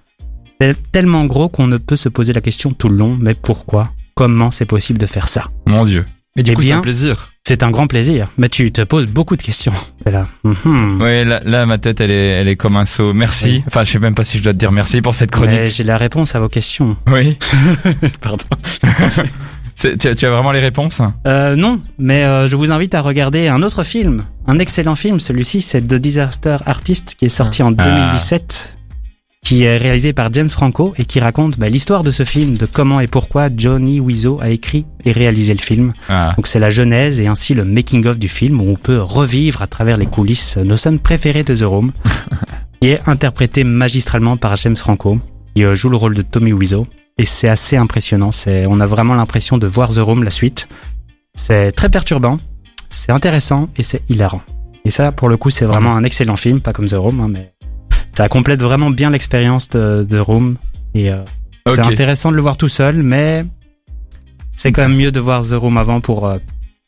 C'est 0.62 0.92
tellement 0.92 1.25
gros 1.25 1.48
qu'on 1.48 1.68
ne 1.68 1.78
peut 1.78 1.96
se 1.96 2.10
poser 2.10 2.34
la 2.34 2.42
question 2.42 2.74
tout 2.74 2.89
le 2.89 2.96
long, 2.98 3.18
mais 3.20 3.34
pourquoi? 3.34 3.92
Comment 4.16 4.51
c'est 4.51 4.66
possible 4.66 5.00
de 5.00 5.06
faire 5.06 5.30
ça? 5.30 5.46
Mon 5.66 5.86
dieu. 5.86 6.06
Mais 6.36 6.44
du 6.44 6.51
Eh 6.51 6.54
coup, 6.54 6.62
c'est 6.63 6.72
un 6.74 6.82
plaisir. 6.82 7.30
C'est 7.48 7.63
un 7.63 7.72
grand 7.72 7.88
plaisir, 7.88 8.28
mais 8.38 8.50
tu 8.50 8.70
te 8.72 8.82
poses 8.82 9.08
beaucoup 9.08 9.36
de 9.38 9.42
questions. 9.42 9.72
Là, 10.06 10.28
mhm. 10.44 11.01
Ouais, 11.01 11.24
là, 11.24 11.42
là, 11.46 11.66
ma 11.66 11.78
tête, 11.78 12.01
elle 12.01 12.12
est, 12.12 12.28
elle 12.42 12.48
est 12.50 12.58
comme 12.58 12.75
un 12.75 12.86
seau. 12.86 13.13
Merci. 13.13 13.50
Oui. 13.50 13.63
Enfin, 13.68 13.86
je 13.86 13.92
sais 13.92 14.00
même 14.00 14.13
pas 14.16 14.24
si 14.25 14.38
je 14.38 14.44
dois 14.44 14.51
te 14.54 14.58
dire 14.58 14.72
merci 14.74 15.01
pour 15.01 15.16
cette 15.16 15.32
chronique. 15.32 15.62
J'ai 15.70 15.84
la 15.86 15.98
réponse 15.98 16.36
à 16.36 16.39
vos 16.42 16.50
questions. 16.50 16.98
Oui. 17.08 17.38
Pardon. 18.22 18.46
Tu 19.82 20.10
as, 20.10 20.13
tu 20.13 20.25
as 20.25 20.30
vraiment 20.30 20.51
les 20.51 20.60
réponses? 20.60 21.01
Euh, 21.25 21.56
non, 21.56 21.80
mais 21.98 22.25
euh, 22.25 22.50
je 22.50 22.58
vous 22.58 22.70
invite 22.74 22.94
à 22.96 23.01
regarder 23.01 23.48
un 23.48 23.63
autre 23.63 23.84
film, 23.84 24.25
un 24.46 24.60
excellent 24.60 24.98
film. 24.98 25.22
Celui-ci, 25.22 25.62
c'est 25.62 25.80
The 25.80 25.94
Disaster 25.94 26.58
Artist, 26.66 27.16
qui 27.18 27.24
est 27.24 27.30
sorti 27.30 27.63
en 27.63 27.74
Ah. 27.78 27.86
2017, 27.86 28.75
qui 29.43 29.63
est 29.63 29.77
réalisé 29.77 30.13
par 30.13 30.31
James 30.34 30.50
Franco 30.50 30.93
et 30.98 31.05
qui 31.05 31.19
raconte 31.19 31.58
bah, 31.58 31.69
l'histoire 31.69 32.03
de 32.03 32.12
ce 32.12 32.24
film, 32.24 32.58
de 32.58 32.65
comment 32.65 33.00
et 33.00 33.08
pourquoi 33.08 33.50
Johnny 33.55 34.00
Wiseau 34.00 34.39
a 34.41 34.50
écrit 34.50 34.86
et 35.05 35.12
réalisé 35.12 35.53
le 35.53 35.60
film. 35.60 35.93
ah. 36.10 36.34
Donc 36.36 36.48
c'est 36.48 36.60
la 36.60 36.69
genèse 36.69 37.22
et 37.22 37.27
ainsi 37.27 37.53
le 37.53 37.65
making 37.65 38.05
of 38.05 38.19
du 38.19 38.27
film 38.27 38.62
où 38.62 38.69
on 38.69 38.75
peut 38.75 39.01
revivre 39.01 39.62
à 39.62 39.67
travers 39.67 39.98
les 39.98 40.05
coulisses 40.05 40.58
nos 40.58 40.77
scènes 40.77 41.00
préférées 41.00 41.43
de 41.43 41.55
The 41.55 41.63
Room, 41.63 41.91
qui 42.81 42.89
est 42.89 43.08
interprété 43.08 43.63
magistralement 43.63 44.38
par 44.38 44.55
James 44.58 44.75
Franco, 44.75 45.19
qui 45.55 45.63
euh, 45.63 45.75
joue 45.75 45.89
le 45.89 45.98
rôle 45.98 46.15
de 46.15 46.22
Tommy 46.22 46.53
Wiseau. 46.53 46.88
Et 47.17 47.25
c'est 47.25 47.50
assez 47.50 47.75
impressionnant. 47.75 48.31
C'est, 48.31 48.65
on 48.65 48.79
a 48.79 48.86
vraiment 48.86 49.13
l'impression 49.15 49.58
de 49.58 49.67
voir 49.67 49.89
The 49.89 49.98
Room 49.98 50.24
la 50.24 50.31
suite. 50.31 50.69
C'est 51.36 51.74
très 51.74 51.89
perturbant, 51.89 52.38
c'est 52.89 53.12
intéressant 53.12 53.69
et 53.77 53.84
c'est 53.84 54.03
hilarant. 54.10 54.41
Et 54.86 54.89
ça, 54.89 55.12
pour 55.12 55.27
le 55.27 55.36
coup, 55.38 55.50
c'est 55.50 55.65
vraiment 55.65 55.96
un 55.96 56.03
excellent 56.03 56.38
film, 56.38 56.62
pas 56.62 56.72
comme 56.72 56.88
The 56.88 56.93
Room, 56.93 57.19
hein, 57.19 57.27
mais 57.29 57.51
ça 58.20 58.28
complète 58.28 58.62
vraiment 58.62 58.90
bien 58.90 59.12
l'expérience 59.12 59.70
de, 59.70 60.04
de 60.04 60.20
Room. 60.20 60.58
Et 60.94 61.10
euh, 61.10 61.24
c'est 61.72 61.80
intéressant 61.80 62.32
de 62.32 62.36
le 62.36 62.42
voir 62.42 62.58
tout 62.58 62.68
seul, 62.68 63.02
mais 63.02 63.46
c'est 64.54 64.74
quand 64.74 64.82
même 64.82 64.98
mieux 64.98 65.14
de 65.14 65.22
voir 65.22 65.46
The 65.46 65.54
Room 65.54 65.78
avant 65.78 66.02
pour 66.02 66.28
euh, 66.28 66.38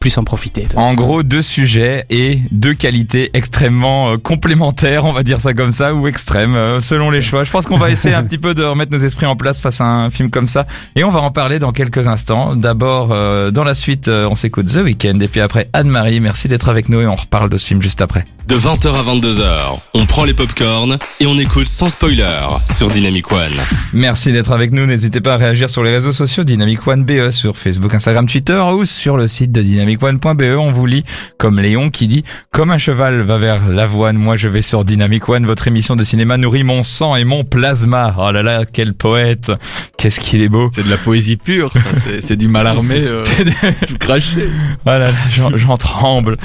plus 0.01 0.17
en 0.17 0.25
profiter. 0.25 0.67
En 0.75 0.95
gros, 0.95 1.23
deux 1.23 1.43
sujets 1.43 2.05
et 2.09 2.39
deux 2.51 2.73
qualités 2.73 3.29
extrêmement 3.33 4.11
euh, 4.11 4.17
complémentaires, 4.17 5.05
on 5.05 5.13
va 5.13 5.23
dire 5.23 5.39
ça 5.39 5.53
comme 5.53 5.71
ça, 5.71 5.93
ou 5.93 6.07
extrêmes, 6.07 6.55
euh, 6.55 6.81
selon 6.81 7.11
les 7.11 7.21
choix. 7.21 7.45
Je 7.45 7.51
pense 7.51 7.67
qu'on 7.67 7.77
va 7.77 7.91
essayer 7.91 8.15
un 8.15 8.23
petit 8.31 8.39
peu 8.39 8.53
de 8.53 8.63
remettre 8.63 8.91
nos 8.91 8.97
esprits 8.97 9.27
en 9.27 9.35
place 9.35 9.61
face 9.61 9.79
à 9.79 9.85
un 9.85 10.09
film 10.09 10.29
comme 10.31 10.47
ça, 10.47 10.65
et 10.95 11.03
on 11.03 11.11
va 11.11 11.21
en 11.21 11.31
parler 11.31 11.59
dans 11.59 11.71
quelques 11.71 12.07
instants. 12.07 12.55
D'abord, 12.55 13.09
euh, 13.11 13.51
dans 13.51 13.63
la 13.63 13.75
suite, 13.75 14.07
euh, 14.07 14.27
on 14.29 14.35
s'écoute 14.35 14.65
The 14.65 14.77
Weeknd, 14.83 15.19
et 15.21 15.27
puis 15.27 15.39
après 15.39 15.69
Anne-Marie. 15.71 16.19
Merci 16.19 16.47
d'être 16.47 16.67
avec 16.67 16.89
nous, 16.89 16.99
et 17.01 17.07
on 17.07 17.15
reparle 17.15 17.49
de 17.49 17.57
ce 17.57 17.67
film 17.67 17.81
juste 17.81 18.01
après. 18.01 18.25
De 18.47 18.55
20h 18.57 18.87
à 18.87 19.03
22h, 19.03 19.79
on 19.93 20.05
prend 20.05 20.25
les 20.25 20.33
popcorns 20.33 20.97
et 21.21 21.27
on 21.27 21.37
écoute 21.37 21.69
sans 21.69 21.87
spoiler 21.87 22.47
sur 22.69 22.89
Dynamic 22.89 23.31
One. 23.31 23.53
Merci 23.93 24.33
d'être 24.33 24.51
avec 24.51 24.73
nous. 24.73 24.85
N'hésitez 24.85 25.21
pas 25.21 25.35
à 25.35 25.37
réagir 25.37 25.69
sur 25.69 25.83
les 25.83 25.91
réseaux 25.91 26.11
sociaux 26.11 26.43
Dynamic 26.43 26.85
One 26.85 27.05
BE 27.05 27.31
sur 27.31 27.55
Facebook, 27.55 27.93
Instagram, 27.93 28.27
Twitter 28.27 28.61
ou 28.73 28.83
sur 28.83 29.15
le 29.15 29.27
site 29.27 29.53
de 29.53 29.61
dynamicone.be. 29.97 30.57
On 30.57 30.71
vous 30.71 30.85
lit 30.85 31.03
comme 31.37 31.59
Léon 31.59 31.89
qui 31.89 32.07
dit 32.07 32.23
Comme 32.51 32.71
un 32.71 32.77
cheval 32.77 33.21
va 33.21 33.37
vers 33.37 33.67
l'avoine, 33.67 34.17
moi 34.17 34.37
je 34.37 34.47
vais 34.47 34.61
sur 34.61 34.85
Dynamic 34.85 35.27
One. 35.29 35.45
Votre 35.45 35.67
émission 35.67 35.95
de 35.95 36.03
cinéma 36.03 36.37
nourrit 36.37 36.63
mon 36.63 36.83
sang 36.83 37.15
et 37.15 37.23
mon 37.23 37.43
plasma. 37.43 38.15
Oh 38.17 38.31
là 38.31 38.43
là, 38.43 38.65
quel 38.71 38.93
poète 38.93 39.51
Qu'est-ce 39.97 40.19
qu'il 40.19 40.41
est 40.41 40.49
beau 40.49 40.69
C'est 40.73 40.85
de 40.85 40.89
la 40.89 40.97
poésie 40.97 41.37
pure, 41.37 41.71
ça. 41.71 41.79
C'est, 42.21 42.35
du 42.35 42.47
malarmé 42.47 42.95
euh, 42.97 43.23
tout 43.87 43.97
craché. 43.97 44.49
Oh 44.85 44.89
là 44.89 44.99
là, 44.99 45.13
j'en 45.29 45.55
j'en 45.57 45.77
tremble. 45.77 46.37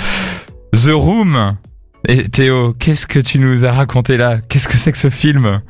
The 0.72 0.90
Room 0.92 1.56
et 2.08 2.28
Théo, 2.28 2.74
qu'est-ce 2.78 3.06
que 3.06 3.18
tu 3.18 3.38
nous 3.38 3.64
as 3.64 3.72
raconté 3.72 4.16
là? 4.16 4.38
Qu'est-ce 4.48 4.68
que 4.68 4.78
c'est 4.78 4.92
que 4.92 4.98
ce 4.98 5.10
film? 5.10 5.60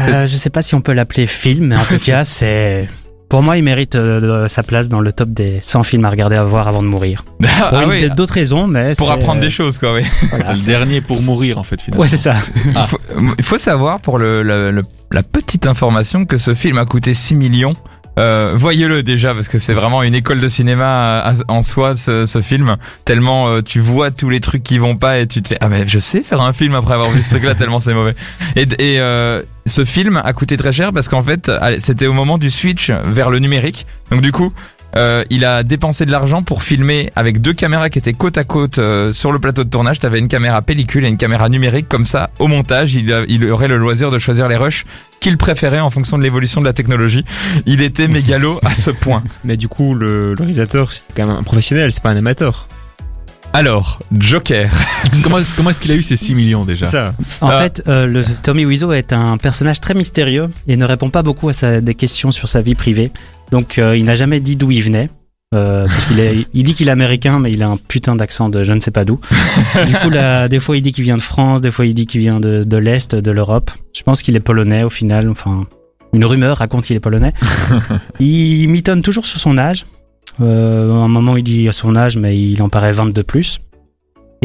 Euh, 0.00 0.26
je 0.26 0.36
sais 0.36 0.50
pas 0.50 0.62
si 0.62 0.74
on 0.74 0.80
peut 0.80 0.92
l'appeler 0.92 1.26
film, 1.26 1.68
mais 1.68 1.76
en 1.76 1.84
tout 1.88 1.96
cas, 2.04 2.24
c'est. 2.24 2.88
Pour 3.34 3.42
moi, 3.42 3.56
il 3.56 3.64
mérite 3.64 3.96
euh, 3.96 4.46
sa 4.46 4.62
place 4.62 4.88
dans 4.88 5.00
le 5.00 5.12
top 5.12 5.30
des 5.30 5.58
100 5.60 5.82
films 5.82 6.04
à 6.04 6.10
regarder 6.10 6.36
à 6.36 6.44
voir 6.44 6.68
avant 6.68 6.84
de 6.84 6.86
mourir. 6.86 7.24
Ah, 7.60 7.68
Pour 7.70 7.88
oui, 7.88 8.08
d'autres 8.10 8.34
raisons, 8.34 8.68
mais 8.68 8.92
pour 8.96 9.10
apprendre 9.10 9.38
euh, 9.40 9.42
des 9.44 9.50
choses 9.50 9.76
quoi, 9.78 9.92
oui. 9.94 10.02
voilà, 10.30 10.52
le 10.52 10.64
dernier 10.66 11.00
pour 11.00 11.20
mourir, 11.20 11.58
en 11.58 11.64
fait, 11.64 11.80
finalement. 11.80 12.02
Ouais, 12.02 12.08
c'est 12.08 12.16
ça. 12.16 12.36
Il 12.64 12.72
faut, 12.86 12.98
il 13.36 13.44
faut 13.44 13.58
savoir 13.58 13.98
pour 13.98 14.18
le, 14.18 14.44
le- 14.44 14.70
le- 14.70 14.82
la 15.10 15.24
petite 15.24 15.66
information 15.66 16.26
que 16.26 16.38
ce 16.38 16.54
film 16.54 16.78
a 16.78 16.84
coûté 16.84 17.12
6 17.12 17.34
millions. 17.34 17.74
Euh, 18.18 18.52
voyez-le 18.56 19.02
déjà 19.02 19.34
parce 19.34 19.48
que 19.48 19.58
c'est 19.58 19.74
vraiment 19.74 20.02
une 20.02 20.14
école 20.14 20.40
de 20.40 20.48
cinéma 20.48 21.18
à- 21.18 21.34
en 21.48 21.62
soi 21.62 21.96
ce, 21.96 22.26
ce 22.26 22.40
film. 22.40 22.76
Tellement 23.04 23.48
euh, 23.48 23.60
tu 23.60 23.80
vois 23.80 24.10
tous 24.10 24.30
les 24.30 24.40
trucs 24.40 24.62
qui 24.62 24.78
vont 24.78 24.96
pas 24.96 25.18
et 25.18 25.26
tu 25.26 25.42
te 25.42 25.48
fais 25.48 25.58
ah 25.60 25.68
mais 25.68 25.84
je 25.86 25.98
sais 25.98 26.22
faire 26.22 26.40
un 26.40 26.52
film 26.52 26.74
après 26.74 26.94
avoir 26.94 27.10
vu 27.10 27.22
ce 27.22 27.30
truc 27.30 27.44
là 27.44 27.54
tellement 27.56 27.80
c'est 27.80 27.94
mauvais. 27.94 28.14
Et, 28.56 28.62
et 28.62 29.00
euh, 29.00 29.42
ce 29.66 29.84
film 29.84 30.20
a 30.22 30.32
coûté 30.32 30.56
très 30.56 30.72
cher 30.72 30.92
parce 30.92 31.08
qu'en 31.08 31.22
fait 31.22 31.50
c'était 31.78 32.06
au 32.06 32.12
moment 32.12 32.38
du 32.38 32.50
switch 32.50 32.90
vers 33.06 33.30
le 33.30 33.38
numérique. 33.40 33.86
Donc 34.10 34.20
du 34.20 34.30
coup 34.32 34.52
euh, 34.96 35.24
il 35.30 35.44
a 35.44 35.62
dépensé 35.62 36.06
de 36.06 36.10
l'argent 36.12 36.42
pour 36.42 36.62
filmer 36.62 37.10
avec 37.16 37.40
deux 37.40 37.52
caméras 37.52 37.90
qui 37.90 37.98
étaient 37.98 38.12
côte 38.12 38.38
à 38.38 38.44
côte 38.44 38.78
euh, 38.78 39.12
sur 39.12 39.32
le 39.32 39.38
plateau 39.40 39.64
de 39.64 39.68
tournage. 39.70 39.98
T'avais 39.98 40.18
une 40.20 40.28
caméra 40.28 40.62
pellicule 40.62 41.04
et 41.04 41.08
une 41.08 41.16
caméra 41.16 41.48
numérique. 41.48 41.88
Comme 41.88 42.04
ça, 42.06 42.30
au 42.38 42.46
montage, 42.46 42.94
il, 42.94 43.12
a- 43.12 43.24
il 43.28 43.44
aurait 43.50 43.68
le 43.68 43.76
loisir 43.76 44.10
de 44.10 44.18
choisir 44.18 44.46
les 44.48 44.56
rushs 44.56 44.84
qu'il 45.20 45.36
préférait 45.38 45.80
en 45.80 45.90
fonction 45.90 46.16
de 46.18 46.22
l'évolution 46.22 46.60
de 46.60 46.66
la 46.66 46.72
technologie. 46.72 47.24
Il 47.66 47.80
était 47.82 48.08
mégalo 48.08 48.60
à 48.64 48.74
ce 48.74 48.90
point. 48.90 49.22
Mais 49.44 49.56
du 49.56 49.68
coup, 49.68 49.94
le, 49.94 50.30
le 50.34 50.38
réalisateur, 50.38 50.92
c'est 50.92 51.06
quand 51.16 51.26
même 51.26 51.36
un 51.36 51.42
professionnel, 51.42 51.92
c'est 51.92 52.02
pas 52.02 52.10
un 52.10 52.16
amateur. 52.16 52.68
Alors, 53.52 54.00
Joker. 54.18 54.68
comment, 55.22 55.38
comment 55.56 55.70
est-ce 55.70 55.80
qu'il 55.80 55.92
a 55.92 55.94
eu 55.94 56.02
ces 56.02 56.16
6 56.16 56.34
millions 56.34 56.64
déjà 56.64 56.86
ça. 56.88 57.14
En 57.40 57.48
Ah. 57.50 57.60
fait, 57.62 57.82
euh, 57.86 58.06
le 58.06 58.24
Tommy 58.42 58.64
Wiseau 58.64 58.90
est 58.92 59.12
un 59.12 59.36
personnage 59.36 59.80
très 59.80 59.94
mystérieux 59.94 60.50
et 60.66 60.76
ne 60.76 60.84
répond 60.84 61.08
pas 61.08 61.22
beaucoup 61.22 61.48
à 61.48 61.52
sa- 61.52 61.80
des 61.80 61.94
questions 61.94 62.32
sur 62.32 62.48
sa 62.48 62.62
vie 62.62 62.74
privée. 62.74 63.12
Donc, 63.54 63.78
euh, 63.78 63.96
il 63.96 64.04
n'a 64.04 64.16
jamais 64.16 64.40
dit 64.40 64.56
d'où 64.56 64.72
il 64.72 64.82
venait. 64.82 65.10
Euh, 65.54 65.86
parce 65.86 66.06
qu'il 66.06 66.18
est, 66.18 66.48
il 66.54 66.64
dit 66.64 66.74
qu'il 66.74 66.88
est 66.88 66.90
américain, 66.90 67.38
mais 67.38 67.52
il 67.52 67.62
a 67.62 67.68
un 67.68 67.76
putain 67.76 68.16
d'accent 68.16 68.48
de 68.48 68.64
je 68.64 68.72
ne 68.72 68.80
sais 68.80 68.90
pas 68.90 69.04
d'où. 69.04 69.20
Du 69.86 69.94
coup, 69.94 70.10
là, 70.10 70.48
des 70.48 70.58
fois, 70.58 70.76
il 70.76 70.82
dit 70.82 70.90
qu'il 70.90 71.04
vient 71.04 71.16
de 71.16 71.22
France, 71.22 71.60
des 71.60 71.70
fois, 71.70 71.86
il 71.86 71.94
dit 71.94 72.06
qu'il 72.06 72.20
vient 72.20 72.40
de, 72.40 72.64
de 72.64 72.76
l'Est, 72.76 73.14
de 73.14 73.30
l'Europe. 73.30 73.70
Je 73.96 74.02
pense 74.02 74.22
qu'il 74.22 74.34
est 74.34 74.40
polonais 74.40 74.82
au 74.82 74.90
final. 74.90 75.30
Enfin, 75.30 75.68
une 76.12 76.24
rumeur 76.24 76.56
raconte 76.56 76.82
qu'il 76.82 76.96
est 76.96 77.00
polonais. 77.00 77.32
il 78.18 78.66
mitonne 78.66 79.02
toujours 79.02 79.24
sur 79.24 79.38
son 79.38 79.56
âge. 79.56 79.86
Euh, 80.40 80.90
à 80.90 81.04
un 81.04 81.08
moment, 81.08 81.36
il 81.36 81.44
dit 81.44 81.68
à 81.68 81.72
son 81.72 81.94
âge, 81.94 82.18
mais 82.18 82.36
il 82.36 82.60
en 82.60 82.68
paraît 82.68 82.90
22 82.90 83.22
plus. 83.22 83.60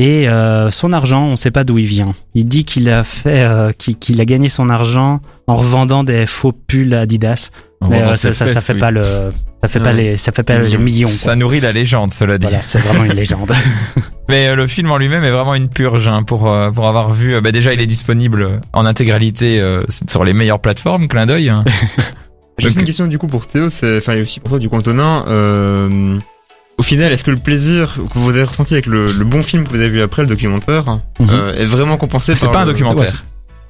Et 0.01 0.29
euh, 0.29 0.69
son 0.69 0.93
argent, 0.93 1.23
on 1.25 1.31
ne 1.31 1.35
sait 1.35 1.51
pas 1.51 1.65
d'où 1.65 1.77
il 1.77 1.85
vient. 1.85 2.13
Il 2.33 2.47
dit 2.47 2.63
qu'il 2.63 2.89
a 2.89 3.03
fait, 3.03 3.41
euh, 3.41 3.73
qu'il 3.73 4.21
a 4.21 4.25
gagné 4.25 4.47
son 4.47 4.69
argent 4.69 5.19
en 5.45 5.57
revendant 5.57 6.05
des 6.05 6.25
faux 6.25 6.53
pulls 6.53 6.93
Adidas. 6.93 7.49
En 7.81 7.89
Mais 7.89 8.01
euh, 8.01 8.15
ça, 8.15 8.31
ça, 8.31 8.45
fait 8.61 8.73
oui. 8.73 8.79
pas 8.79 8.91
le, 8.91 9.33
ça 9.61 9.67
fait 9.67 9.81
pas 9.81 9.91
les, 9.91 10.15
ça 10.15 10.31
fait 10.31 10.43
pas 10.43 10.57
Les 10.59 10.77
millions. 10.77 11.05
quoi. 11.05 11.13
Ça 11.13 11.35
nourrit 11.35 11.59
la 11.59 11.73
légende, 11.73 12.11
cela 12.13 12.37
dit. 12.37 12.45
Voilà, 12.45 12.61
c'est 12.61 12.79
vraiment 12.79 13.03
une 13.03 13.11
légende. 13.13 13.51
Mais 14.29 14.47
euh, 14.47 14.55
le 14.55 14.67
film 14.67 14.89
en 14.89 14.97
lui-même 14.97 15.23
est 15.25 15.31
vraiment 15.31 15.55
une 15.55 15.67
purge 15.69 16.07
hein, 16.07 16.23
pour 16.23 16.49
euh, 16.49 16.71
pour 16.71 16.87
avoir 16.87 17.11
vu. 17.11 17.33
euh, 17.35 17.41
bah, 17.41 17.51
déjà, 17.51 17.73
il 17.73 17.81
est 17.81 17.87
disponible 17.87 18.61
en 18.71 18.85
intégralité 18.85 19.59
euh, 19.59 19.83
sur 20.09 20.23
les 20.23 20.31
meilleures 20.33 20.61
plateformes. 20.61 21.09
Clin 21.09 21.25
d'œil. 21.25 21.49
hein. 21.49 21.65
Juste 22.57 22.75
Donc- 22.75 22.81
une 22.81 22.85
question 22.85 23.07
du 23.07 23.17
coup 23.17 23.27
pour 23.27 23.47
Théo, 23.47 23.69
c'est, 23.69 23.97
enfin 23.97 24.13
et 24.13 24.21
aussi 24.21 24.39
pour 24.39 24.49
toi 24.51 24.59
du 24.59 24.69
coup 24.69 24.75
Antonin. 24.77 25.25
Au 26.79 26.83
final, 26.83 27.11
est-ce 27.11 27.25
que 27.25 27.31
le 27.31 27.37
plaisir 27.37 27.95
que 28.13 28.17
vous 28.17 28.29
avez 28.29 28.43
ressenti 28.43 28.73
avec 28.73 28.85
le, 28.85 29.11
le 29.11 29.25
bon 29.25 29.43
film 29.43 29.65
que 29.65 29.69
vous 29.69 29.75
avez 29.75 29.89
vu 29.89 30.01
après 30.01 30.21
le 30.21 30.29
documentaire 30.29 30.85
Mhm. 31.19 31.27
euh, 31.29 31.53
est 31.55 31.65
vraiment 31.65 31.97
compensé 31.97 32.33
C'est 32.35 32.49
pas 32.49 32.61
un 32.61 32.65
documentaire. 32.65 33.25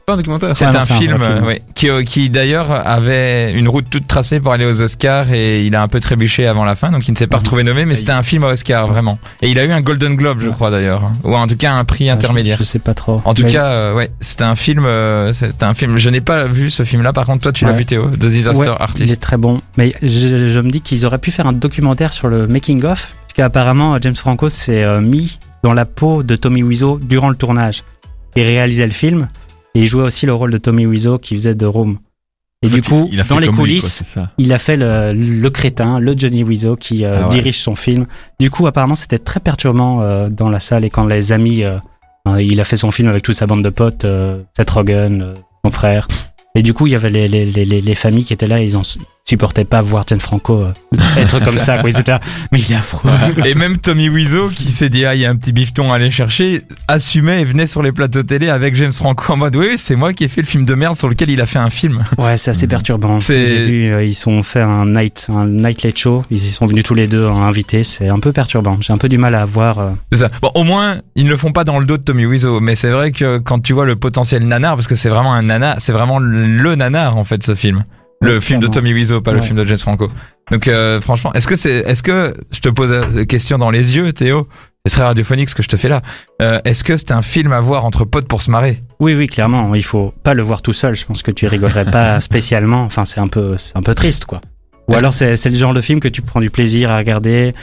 Pas 0.10 0.14
un 0.16 0.18
documentaire. 0.18 0.52
C'est 0.58 0.66
un 0.66 0.82
film, 0.82 1.18
euh, 1.22 1.56
qui, 1.76 1.88
euh, 1.90 2.04
qui 2.04 2.30
d'ailleurs 2.32 2.72
avait 2.72 3.52
une 3.54 3.68
route 3.70 3.86
toute 3.90 4.08
tracée 4.08 4.40
pour 4.40 4.52
aller 4.54 4.66
aux 4.66 4.82
Oscars 4.82 5.32
et 5.32 5.64
il 5.66 5.76
a 5.76 5.82
un 5.84 5.88
peu 5.88 6.00
trébuché 6.00 6.48
avant 6.48 6.66
la 6.66 6.76
fin, 6.76 6.90
donc 6.92 7.08
il 7.08 7.12
ne 7.12 7.18
s'est 7.18 7.28
pas 7.28 7.38
Mhm. 7.38 7.42
retrouvé 7.44 7.64
nommé, 7.64 7.86
mais 7.86 7.96
c'était 7.96 8.12
un 8.12 8.24
film 8.24 8.44
à 8.44 8.48
Oscar 8.48 8.88
vraiment. 8.88 9.20
Et 9.44 9.50
il 9.50 9.60
a 9.60 9.66
eu 9.66 9.72
un 9.72 9.82
Golden 9.82 10.16
Globe, 10.16 10.40
je 10.42 10.50
crois 10.50 10.72
d'ailleurs, 10.72 11.04
hein. 11.04 11.14
ou 11.24 11.36
en 11.36 11.46
tout 11.48 11.58
cas 11.58 11.74
un 11.74 11.84
prix 11.86 12.10
intermédiaire. 12.10 12.58
Je, 12.58 12.64
je 12.64 12.68
sais 12.70 12.80
pas 12.80 12.94
trop. 12.96 13.22
En 13.26 13.34
tout 13.36 13.44
Mais- 13.44 13.52
cas, 13.52 13.66
euh, 13.68 13.94
ouais, 13.96 14.10
c'était 14.20 14.44
un 14.46 14.56
film, 14.56 14.86
euh, 14.86 15.32
c'était 15.32 15.64
un 15.66 15.74
film. 15.76 15.98
Je 15.98 16.10
n'ai 16.10 16.22
pas 16.22 16.46
vu 16.46 16.70
ce 16.72 16.84
film-là. 16.84 17.14
Par 17.14 17.26
contre, 17.28 17.42
toi, 17.44 17.52
tu 17.52 17.66
l'as 17.66 17.72
Ouais. 17.72 17.78
vu, 17.78 17.86
Théo, 17.86 18.10
The 18.10 18.18
Disaster 18.26 18.60
Ouais, 18.62 18.66
Il 18.76 18.80
est 18.80 18.82
Artist. 18.82 19.20
très 19.22 19.38
bon. 19.38 19.60
Mais 19.78 19.94
je, 20.02 20.50
je 20.50 20.60
me 20.60 20.72
dis 20.72 20.82
qu'ils 20.82 21.06
auraient 21.06 21.18
pu 21.20 21.30
faire 21.32 21.46
un 21.46 21.54
documentaire 21.54 22.14
sur 22.14 22.28
le 22.30 22.48
making 22.48 22.84
of, 22.86 23.14
parce 23.22 23.34
qu'apparemment 23.36 23.96
James 24.02 24.16
Franco 24.16 24.50
s'est 24.50 24.84
euh, 24.84 25.02
mis 25.02 25.38
dans 25.64 25.74
la 25.74 25.86
peau 25.86 26.24
de 26.24 26.36
Tommy 26.36 26.64
Wiseau 26.64 27.00
durant 27.04 27.30
le 27.30 27.36
tournage. 27.36 27.84
Il 28.36 28.44
réalisait 28.44 28.86
le 28.86 28.92
film 28.94 29.28
et 29.76 29.82
il 29.82 29.86
jouait 29.88 30.04
aussi 30.04 30.26
le 30.26 30.34
rôle 30.34 30.52
de 30.52 30.58
Tommy 30.58 30.86
Wiseau 30.86 31.18
qui 31.20 31.34
faisait 31.36 31.56
de 31.56 31.66
Room. 31.66 32.00
Et 32.62 32.68
En 32.68 32.70
du 32.70 32.82
fait, 32.82 32.90
coup, 32.90 33.10
dans 33.10 33.12
les 33.14 33.24
comme 33.28 33.40
lui, 33.40 33.48
quoi, 33.48 33.56
coulisses, 33.56 34.04
il 34.38 34.52
a 34.52 34.60
fait 34.60 34.76
le, 34.76 35.14
le 35.14 35.50
crétin, 35.50 36.00
le 36.00 36.14
Johnny 36.18 36.44
Wiseau 36.44 36.76
qui 36.76 37.06
euh, 37.06 37.20
Ah 37.22 37.24
ouais. 37.24 37.30
dirige 37.30 37.58
son 37.60 37.74
film. 37.76 38.06
Du 38.40 38.52
coup, 38.52 38.68
apparemment, 38.68 38.96
c'était 38.96 39.20
très 39.20 39.40
perturbant 39.40 40.02
euh, 40.02 40.28
dans 40.30 40.50
la 40.50 40.60
salle 40.60 40.84
et 40.84 40.90
quand 40.90 41.06
les 41.06 41.32
amis, 41.32 41.64
euh, 41.64 41.78
il 42.40 42.60
a 42.60 42.66
fait 42.66 42.76
son 42.76 42.92
film 42.92 43.08
avec 43.08 43.24
toute 43.24 43.36
sa 43.36 43.48
bande 43.48 43.64
de 43.64 43.70
potes, 43.70 44.06
Seth 44.58 44.70
Rogen, 44.70 45.36
son 45.64 45.72
frère. 45.72 46.08
Et 46.56 46.62
du 46.64 46.74
coup, 46.74 46.86
il 46.88 46.92
y 46.92 46.96
avait 46.96 47.10
les, 47.10 47.28
les, 47.30 47.46
les, 47.46 47.64
les- 47.64 47.80
les 47.82 47.96
familles 47.96 48.26
qui 48.26 48.34
étaient 48.34 48.48
là, 48.48 48.62
et 48.62 48.66
ils 48.66 48.76
en 48.76 48.84
su- 49.30 49.40
supportaient 49.40 49.66
pas 49.66 49.82
voir 49.82 50.04
Jane 50.08 50.20
Franco 50.20 50.62
euh, 50.62 50.74
être 51.18 51.40
comme 51.44 51.58
ça. 51.58 51.78
Quoi. 51.78 51.90
Ils 51.90 52.00
étaient 52.00 52.12
là, 52.12 52.20
mais 52.52 52.60
il 52.60 52.72
est 52.72 52.76
affreux. 52.76 53.10
Et 53.46 53.56
même 53.56 53.78
Tommy 53.78 54.10
Wiseau, 54.10 54.50
qui 54.50 54.72
s'est 54.72 54.90
dit, 54.90 55.06
ah, 55.06 55.16
il 55.16 55.22
y 55.22 55.26
a 55.26 55.30
un 55.30 55.36
petit 55.36 55.52
bifton 55.54 55.92
à 55.92 55.96
aller 55.96 56.12
chercher, 56.12 56.62
assumait 56.88 57.42
et 57.42 57.46
venait 57.46 57.68
sur 57.68 57.82
les 57.82 57.92
plateaux 57.92 58.24
télé 58.24 58.50
avec 58.50 58.76
James 58.76 58.92
Franco 58.92 59.32
en 59.34 59.38
mode, 59.38 59.56
oui, 59.56 59.78
c'est 59.78 59.96
moi 59.96 60.14
qui 60.14 60.24
ai 60.24 60.28
fait 60.28 60.42
le 60.42 60.48
film 60.48 60.66
de 60.66 60.74
merde 60.76 60.96
sur 60.96 61.08
lequel 61.10 61.30
il 61.30 61.40
a 61.42 61.46
fait 61.46 61.60
un 61.60 61.70
film. 61.70 62.04
Ouais, 62.18 62.38
c'est 62.38 62.52
assez 62.52 62.68
perturbant. 62.68 63.20
J'ai 63.20 63.66
vu, 63.66 63.92
euh, 63.94 64.04
ils 64.04 64.14
sont 64.16 64.44
fait 64.44 64.62
un 64.62 64.86
night, 64.88 65.28
un 65.30 65.48
night 65.48 65.84
late 65.84 65.98
show. 65.98 66.26
Ils 66.32 66.38
y 66.38 66.50
sont 66.52 66.66
venus 66.66 66.84
tous 66.84 66.96
les 66.96 67.08
deux 67.08 67.26
en 67.26 67.42
invités. 67.44 67.84
C'est 67.84 68.10
un 68.10 68.20
peu 68.20 68.32
perturbant. 68.32 68.78
J'ai 68.82 68.94
un 68.94 68.98
peu 68.98 69.10
du 69.10 69.18
mal 69.18 69.36
à 69.36 69.46
voir. 69.46 69.80
euh, 69.80 69.90
C'est 70.12 70.20
ça. 70.20 70.30
Bon, 70.42 70.52
au 70.56 70.64
moins, 70.64 70.98
ils 71.16 71.26
ne 71.26 71.30
le 71.30 71.38
font 71.38 71.52
pas 71.52 71.64
dans 71.64 71.80
le 71.80 71.86
dos 71.86 71.98
de 71.98 72.04
Tommy 72.04 72.26
Wiseau, 72.26 72.60
mais 72.60 72.76
c'est 72.76 72.90
vrai 72.90 73.12
que 73.12 73.38
quand 73.38 73.60
tu 73.60 73.74
vois 73.74 73.86
le 73.86 73.96
potentiel 73.96 74.44
nanar, 74.48 74.76
parce 74.76 74.88
que 74.88 74.96
c'est 74.96 75.10
vraiment 75.10 75.34
un 75.34 75.44
nanar, 75.44 75.76
c'est 75.80 75.92
vraiment 75.94 76.20
le 76.20 76.76
nanar 76.76 77.18
en 77.18 77.24
fait 77.24 77.42
ce 77.44 77.56
film. 77.56 77.84
Le 78.22 78.40
film 78.40 78.60
de. 78.60 78.68
Tommy 78.68 78.94
Wiseau, 78.94 79.22
pas 79.22 79.32
le 79.34 79.42
film 79.42 79.58
de 79.58 79.66
James 79.66 79.78
Franco. 79.78 80.10
Donc 80.52 80.68
euh, 80.68 81.00
franchement, 81.00 81.32
est-ce 81.34 81.48
que 81.48 81.56
c'est, 81.56 81.78
est-ce 81.88 82.04
que 82.04 82.34
je 82.52 82.60
te 82.60 82.70
pose 82.70 83.16
la 83.16 83.26
question 83.26 83.58
dans 83.58 83.70
les 83.72 83.96
yeux, 83.96 84.12
Théo? 84.14 84.48
C'est 84.86 84.96
très 84.96 85.04
radiophonique 85.04 85.50
ce 85.50 85.56
que 85.56 85.64
je 85.64 85.68
te 85.68 85.78
fais 85.78 85.90
là. 85.90 86.02
Euh, 86.42 86.60
est-ce 86.66 86.84
que 86.84 86.98
c'est 86.98 87.12
un 87.12 87.22
film 87.22 87.52
à 87.52 87.62
voir 87.62 87.86
entre 87.86 88.06
potes 88.06 88.28
pour 88.28 88.42
se 88.42 88.50
marrer? 88.50 88.82
Oui, 89.00 89.14
oui, 89.14 89.28
clairement. 89.28 89.76
Il 89.76 89.84
faut 89.84 90.14
pas 90.24 90.34
le 90.34 90.42
voir 90.42 90.62
tout 90.62 90.74
seul. 90.74 90.96
Je 90.96 91.06
pense 91.06 91.22
que 91.22 91.32
tu 91.32 91.48
rigolerais 91.48 91.86
pas 91.86 92.20
spécialement. 92.22 92.84
Enfin, 92.84 93.06
c'est 93.06 93.20
un 93.20 93.28
peu, 93.28 93.58
c'est 93.58 93.76
un 93.78 93.82
peu 93.84 93.94
triste, 93.94 94.26
quoi. 94.26 94.42
Ou 94.88 94.96
alors 94.96 95.14
c'est, 95.14 95.36
c'est 95.36 95.50
le 95.50 95.56
genre 95.56 95.74
de 95.74 95.82
film 95.82 96.00
que 96.00 96.08
tu 96.08 96.22
prends 96.22 96.40
du 96.40 96.50
plaisir 96.50 96.90
à 96.92 96.98
regarder. 96.98 97.54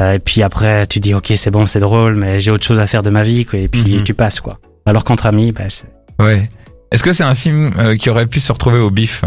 euh, 0.00 0.14
et 0.14 0.18
puis 0.18 0.42
après, 0.42 0.86
tu 0.86 0.98
dis, 1.00 1.12
ok, 1.14 1.32
c'est 1.36 1.50
bon, 1.50 1.66
c'est 1.66 1.80
drôle, 1.80 2.14
mais 2.14 2.40
j'ai 2.40 2.50
autre 2.50 2.64
chose 2.64 2.78
à 2.78 2.86
faire 2.86 3.02
de 3.02 3.10
ma 3.10 3.22
vie, 3.22 3.44
quoi. 3.44 3.58
Et 3.58 3.68
puis 3.68 3.96
Mhm. 3.96 4.02
tu 4.04 4.14
passes, 4.14 4.40
quoi. 4.40 4.58
Alors 4.86 5.04
qu'entre 5.04 5.26
amis, 5.26 5.52
bah, 5.52 5.68
c'est- 5.68 5.86
Ouais. 6.20 6.48
Est-ce 6.90 7.02
que 7.02 7.12
c'est 7.12 7.24
un 7.24 7.34
film 7.34 7.72
qui 7.98 8.08
aurait 8.10 8.26
pu 8.26 8.40
se 8.40 8.50
retrouver 8.52 8.78
au 8.78 8.90
bif? 8.90 9.24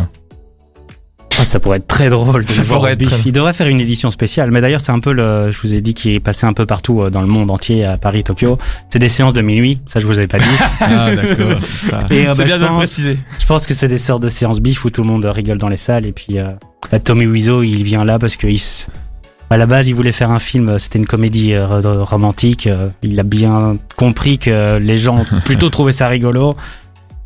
Oh, 1.39 1.43
ça 1.43 1.59
pourrait 1.59 1.77
être 1.77 1.87
très 1.87 2.09
drôle. 2.09 2.45
De 2.45 2.49
Ça 2.49 2.61
voir 2.63 2.79
pourrait 2.79 2.93
être 2.93 3.25
Il 3.25 3.31
devrait 3.31 3.53
faire 3.53 3.67
une 3.67 3.79
édition 3.81 4.09
spéciale. 4.11 4.51
Mais 4.51 4.61
d'ailleurs, 4.61 4.81
c'est 4.81 4.91
un 4.91 4.99
peu 4.99 5.11
le, 5.13 5.51
je 5.51 5.59
vous 5.61 5.73
ai 5.73 5.81
dit, 5.81 5.93
qui 5.93 6.13
est 6.15 6.19
passé 6.19 6.45
un 6.45 6.53
peu 6.53 6.65
partout 6.65 7.01
euh, 7.01 7.09
dans 7.09 7.21
le 7.21 7.27
monde 7.27 7.49
entier, 7.51 7.85
à 7.85 7.97
Paris, 7.97 8.23
Tokyo. 8.23 8.57
C'est 8.89 8.99
des 8.99 9.09
séances 9.09 9.33
de 9.33 9.41
minuit. 9.41 9.79
Ça, 9.85 9.99
je 9.99 10.07
vous 10.07 10.17
avais 10.19 10.27
pas 10.27 10.39
dit. 10.39 10.45
Ah, 10.81 11.13
d'accord, 11.13 11.57
c'est 11.63 11.93
euh, 11.93 12.33
bah, 12.37 12.43
bien 12.45 12.57
de 12.57 12.75
préciser. 12.77 13.17
Je 13.39 13.45
pense 13.45 13.65
que 13.65 13.73
c'est 13.73 13.87
des 13.87 13.97
sortes 13.97 14.23
de 14.23 14.29
séances 14.29 14.59
bif 14.59 14.85
où 14.85 14.89
tout 14.89 15.01
le 15.01 15.07
monde 15.07 15.25
rigole 15.25 15.57
dans 15.57 15.69
les 15.69 15.77
salles 15.77 16.05
et 16.05 16.11
puis 16.11 16.39
euh, 16.39 16.51
bah, 16.91 16.99
Tommy 16.99 17.25
Wiseau 17.25 17.63
il 17.63 17.83
vient 17.83 18.03
là 18.05 18.19
parce 18.19 18.35
que 18.35 18.47
il 18.47 18.61
à 19.49 19.55
la 19.57 19.65
base 19.65 19.87
il 19.87 19.95
voulait 19.95 20.11
faire 20.11 20.31
un 20.31 20.39
film, 20.39 20.77
c'était 20.79 20.99
une 20.99 21.05
comédie 21.05 21.53
euh, 21.53 21.65
ro- 21.67 22.03
romantique. 22.05 22.67
il 23.01 23.19
a 23.19 23.23
bien 23.23 23.77
compris 23.95 24.37
que 24.39 24.77
les 24.77 24.97
gens 24.97 25.25
plutôt 25.45 25.69
trouvaient 25.69 25.91
ça 25.93 26.07
rigolo 26.09 26.55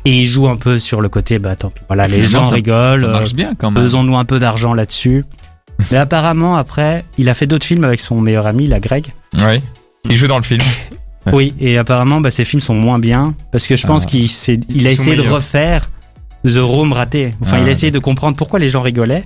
et 0.04 0.10
il 0.20 0.26
joue 0.26 0.48
un 0.48 0.56
peu 0.56 0.78
sur 0.78 1.00
le 1.00 1.08
côté 1.08 1.38
bah 1.38 1.56
tant 1.56 1.70
pis. 1.70 1.80
Voilà 1.88 2.08
les 2.08 2.20
gens 2.22 2.44
ça- 2.44 2.54
rigolent. 2.54 3.00
Ça 3.00 3.06
euh, 3.06 3.12
marche 3.12 3.34
bien 3.34 3.54
quand 3.56 3.70
même. 3.70 3.82
Faisons-nous 3.82 4.16
un 4.16 4.24
peu 4.24 4.38
d'argent 4.38 4.74
là-dessus. 4.74 5.24
Mais 5.90 5.96
apparemment 5.98 6.56
après 6.56 7.04
il 7.18 7.28
a 7.28 7.34
fait 7.34 7.46
d'autres 7.46 7.66
films 7.66 7.84
avec 7.84 8.00
son 8.00 8.20
meilleur 8.20 8.46
ami, 8.46 8.66
la 8.66 8.80
Greg. 8.80 9.06
Oui. 9.34 9.60
Il 10.10 10.16
joue 10.16 10.26
dans 10.26 10.38
le 10.38 10.42
film. 10.44 10.60
Oui, 11.32 11.54
et 11.60 11.78
apparemment, 11.78 12.20
bah, 12.20 12.32
ces 12.32 12.44
films 12.44 12.60
sont 12.60 12.74
moins 12.74 12.98
bien 12.98 13.32
parce 13.52 13.68
que 13.68 13.76
je 13.76 13.86
pense 13.86 14.06
Ah. 14.06 14.10
qu'il 14.10 14.28
il 14.70 14.88
a 14.88 14.90
essayé 14.90 15.14
de 15.14 15.22
refaire 15.22 15.88
The 16.44 16.56
Room 16.58 16.92
raté. 16.92 17.32
Enfin, 17.40 17.58
Ah, 17.58 17.62
il 17.62 17.68
a 17.68 17.70
essayé 17.70 17.92
de 17.92 18.00
comprendre 18.00 18.36
pourquoi 18.36 18.58
les 18.58 18.68
gens 18.68 18.80
rigolaient. 18.82 19.22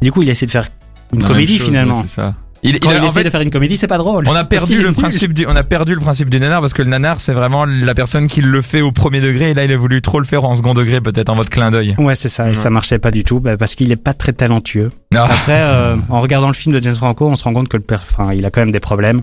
Du 0.00 0.12
coup, 0.12 0.22
il 0.22 0.28
a 0.28 0.32
essayé 0.32 0.46
de 0.46 0.52
faire 0.52 0.68
une 1.12 1.24
comédie 1.24 1.58
chose, 1.58 1.66
finalement. 1.66 1.96
ouais, 1.96 2.02
C'est 2.06 2.14
ça. 2.20 2.36
Il, 2.62 2.78
Quand 2.78 2.90
il 2.90 2.96
il, 2.98 3.00
a- 3.00 3.04
en 3.06 3.10
fait, 3.10 3.24
de 3.24 3.30
faire 3.30 3.40
une 3.40 3.50
comédie, 3.50 3.76
c'est 3.78 3.86
pas 3.86 3.96
drôle. 3.96 4.28
On 4.28 4.34
a 4.34 4.44
perdu 4.44 4.82
le 4.82 4.92
principe 4.92 5.32
du, 5.32 5.46
on 5.46 5.56
a 5.56 5.62
perdu 5.62 5.94
le 5.94 6.00
principe 6.00 6.28
du 6.28 6.38
nanar 6.38 6.60
parce 6.60 6.74
que 6.74 6.82
le 6.82 6.90
nanar 6.90 7.18
c'est 7.20 7.32
vraiment 7.32 7.64
la 7.64 7.94
personne 7.94 8.26
qui 8.28 8.42
le 8.42 8.60
fait 8.60 8.82
au 8.82 8.92
premier 8.92 9.22
degré 9.22 9.50
et 9.50 9.54
là 9.54 9.64
il 9.64 9.72
a 9.72 9.76
voulu 9.78 10.02
trop 10.02 10.18
le 10.18 10.26
faire 10.26 10.44
en 10.44 10.54
second 10.56 10.74
degré 10.74 11.00
peut-être 11.00 11.30
en 11.30 11.36
mode 11.36 11.48
clin 11.48 11.70
d'œil. 11.70 11.94
Ouais, 11.98 12.14
c'est 12.14 12.28
ça. 12.28 12.44
Et 12.46 12.48
Ouais. 12.50 12.54
ça 12.54 12.68
marchait 12.68 12.98
pas 12.98 13.10
du 13.10 13.24
tout 13.24 13.40
bah, 13.40 13.56
parce 13.56 13.74
qu'il 13.74 13.90
est 13.92 13.96
pas 13.96 14.12
très 14.12 14.34
talentueux. 14.34 14.92
Ah. 15.14 15.24
Après, 15.24 15.60
euh, 15.62 15.96
en 16.10 16.20
regardant 16.20 16.48
le 16.48 16.54
film 16.54 16.74
de 16.74 16.82
James 16.82 16.94
Franco, 16.96 17.26
on 17.28 17.34
se 17.36 17.44
rend 17.44 17.54
compte 17.54 17.68
que 17.68 17.78
le 17.78 17.82
per- 17.82 17.96
enfin, 18.10 18.34
il 18.34 18.44
a 18.44 18.50
quand 18.50 18.60
même 18.60 18.72
des 18.72 18.80
problèmes. 18.80 19.22